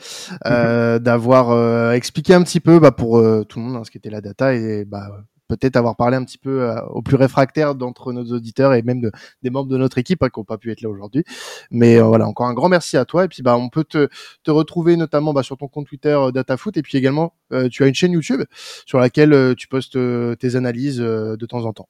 euh, 0.46 0.94
mhm. 0.94 1.02
d'avoir 1.02 1.92
expliqué 1.92 2.32
un 2.32 2.42
petit 2.42 2.60
peu 2.60 2.78
bah, 2.78 2.92
pour 2.92 3.18
tout 3.46 3.58
le 3.58 3.64
monde 3.64 3.76
hein, 3.76 3.82
ce 3.84 3.90
qu'était 3.90 4.08
la 4.08 4.22
data 4.22 4.54
et 4.54 4.86
bah, 4.86 5.10
peut-être 5.56 5.76
avoir 5.76 5.96
parlé 5.96 6.16
un 6.16 6.24
petit 6.24 6.38
peu 6.38 6.62
euh, 6.62 6.80
aux 6.86 7.02
plus 7.02 7.16
réfractaires 7.16 7.74
d'entre 7.74 8.12
nos 8.12 8.24
auditeurs 8.32 8.74
et 8.74 8.82
même 8.82 9.00
de, 9.00 9.10
des 9.42 9.50
membres 9.50 9.68
de 9.68 9.76
notre 9.76 9.98
équipe 9.98 10.22
hein, 10.22 10.28
qui 10.32 10.38
n'ont 10.38 10.44
pas 10.44 10.58
pu 10.58 10.70
être 10.70 10.80
là 10.80 10.88
aujourd'hui. 10.88 11.24
Mais 11.70 11.96
euh, 11.96 12.04
voilà, 12.04 12.26
encore 12.26 12.46
un 12.46 12.54
grand 12.54 12.68
merci 12.68 12.96
à 12.96 13.04
toi. 13.04 13.24
Et 13.24 13.28
puis 13.28 13.42
bah 13.42 13.56
on 13.56 13.68
peut 13.68 13.84
te, 13.84 14.08
te 14.44 14.50
retrouver 14.50 14.96
notamment 14.96 15.32
bah, 15.32 15.42
sur 15.42 15.56
ton 15.56 15.68
compte 15.68 15.86
Twitter 15.86 16.10
euh, 16.10 16.30
DataFoot 16.30 16.76
et 16.76 16.82
puis 16.82 16.98
également 16.98 17.34
tu 17.72 17.82
as 17.82 17.88
une 17.88 17.94
chaîne 17.94 18.12
YouTube 18.12 18.42
sur 18.86 19.00
laquelle 19.00 19.56
tu 19.56 19.66
postes 19.66 19.98
tes 20.38 20.54
analyses 20.54 20.98
de 20.98 21.46
temps 21.46 21.64
en 21.64 21.72
temps. 21.72 21.88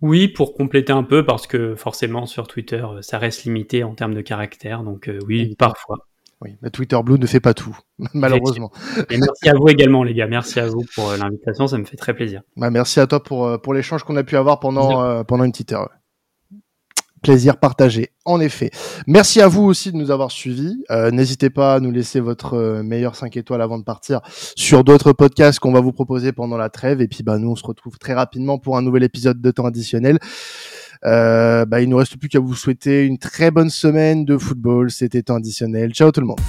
Oui, 0.00 0.28
pour 0.28 0.54
compléter 0.54 0.92
un 0.92 1.02
peu, 1.02 1.24
parce 1.24 1.48
que 1.48 1.74
forcément 1.74 2.26
sur 2.26 2.46
Twitter, 2.46 2.86
ça 3.00 3.18
reste 3.18 3.42
limité 3.42 3.82
en 3.82 3.96
termes 3.96 4.14
de 4.14 4.20
caractères, 4.20 4.84
donc 4.84 5.10
oui, 5.26 5.56
parfois. 5.58 6.06
Oui, 6.42 6.56
mais 6.60 6.70
Twitter 6.70 6.98
Blue 7.04 7.20
ne 7.20 7.26
fait 7.26 7.38
pas 7.38 7.54
tout, 7.54 7.76
malheureusement. 8.14 8.72
Et 9.10 9.16
merci 9.16 9.48
à 9.48 9.54
vous 9.54 9.68
également, 9.68 10.02
les 10.02 10.12
gars. 10.12 10.26
Merci 10.26 10.58
à 10.58 10.66
vous 10.66 10.84
pour 10.96 11.10
euh, 11.10 11.16
l'invitation, 11.16 11.68
ça 11.68 11.78
me 11.78 11.84
fait 11.84 11.96
très 11.96 12.14
plaisir. 12.14 12.42
Bah, 12.56 12.70
merci 12.70 12.98
à 12.98 13.06
toi 13.06 13.22
pour, 13.22 13.46
euh, 13.46 13.58
pour 13.58 13.74
l'échange 13.74 14.02
qu'on 14.02 14.16
a 14.16 14.24
pu 14.24 14.36
avoir 14.36 14.58
pendant, 14.58 15.04
euh, 15.04 15.22
pendant 15.22 15.44
une 15.44 15.52
petite 15.52 15.72
heure. 15.72 15.88
Plaisir 17.22 17.58
partagé, 17.58 18.10
en 18.24 18.40
effet. 18.40 18.72
Merci 19.06 19.40
à 19.40 19.46
vous 19.46 19.62
aussi 19.62 19.92
de 19.92 19.96
nous 19.96 20.10
avoir 20.10 20.32
suivis. 20.32 20.82
Euh, 20.90 21.12
N'hésitez 21.12 21.50
pas 21.50 21.74
à 21.74 21.80
nous 21.80 21.92
laisser 21.92 22.18
votre 22.18 22.82
meilleur 22.82 23.14
5 23.14 23.36
étoiles 23.36 23.62
avant 23.62 23.78
de 23.78 23.84
partir 23.84 24.20
sur 24.56 24.82
d'autres 24.82 25.12
podcasts 25.12 25.60
qu'on 25.60 25.70
va 25.70 25.80
vous 25.80 25.92
proposer 25.92 26.32
pendant 26.32 26.56
la 26.56 26.70
trêve. 26.70 27.00
Et 27.00 27.06
puis, 27.06 27.22
bah, 27.22 27.38
nous, 27.38 27.52
on 27.52 27.54
se 27.54 27.64
retrouve 27.64 27.96
très 27.98 28.14
rapidement 28.14 28.58
pour 28.58 28.76
un 28.76 28.82
nouvel 28.82 29.04
épisode 29.04 29.40
de 29.40 29.50
temps 29.52 29.66
additionnel. 29.66 30.18
Euh, 31.04 31.64
bah, 31.64 31.80
il 31.80 31.88
nous 31.88 31.96
reste 31.96 32.16
plus 32.16 32.28
qu'à 32.28 32.40
vous 32.40 32.54
souhaiter 32.54 33.04
une 33.04 33.18
très 33.18 33.50
bonne 33.50 33.70
semaine 33.70 34.24
de 34.24 34.38
football. 34.38 34.90
C'était 34.90 35.22
temps 35.22 35.36
additionnel. 35.36 35.92
Ciao 35.92 36.12
tout 36.12 36.20
le 36.20 36.26
monde. 36.26 36.40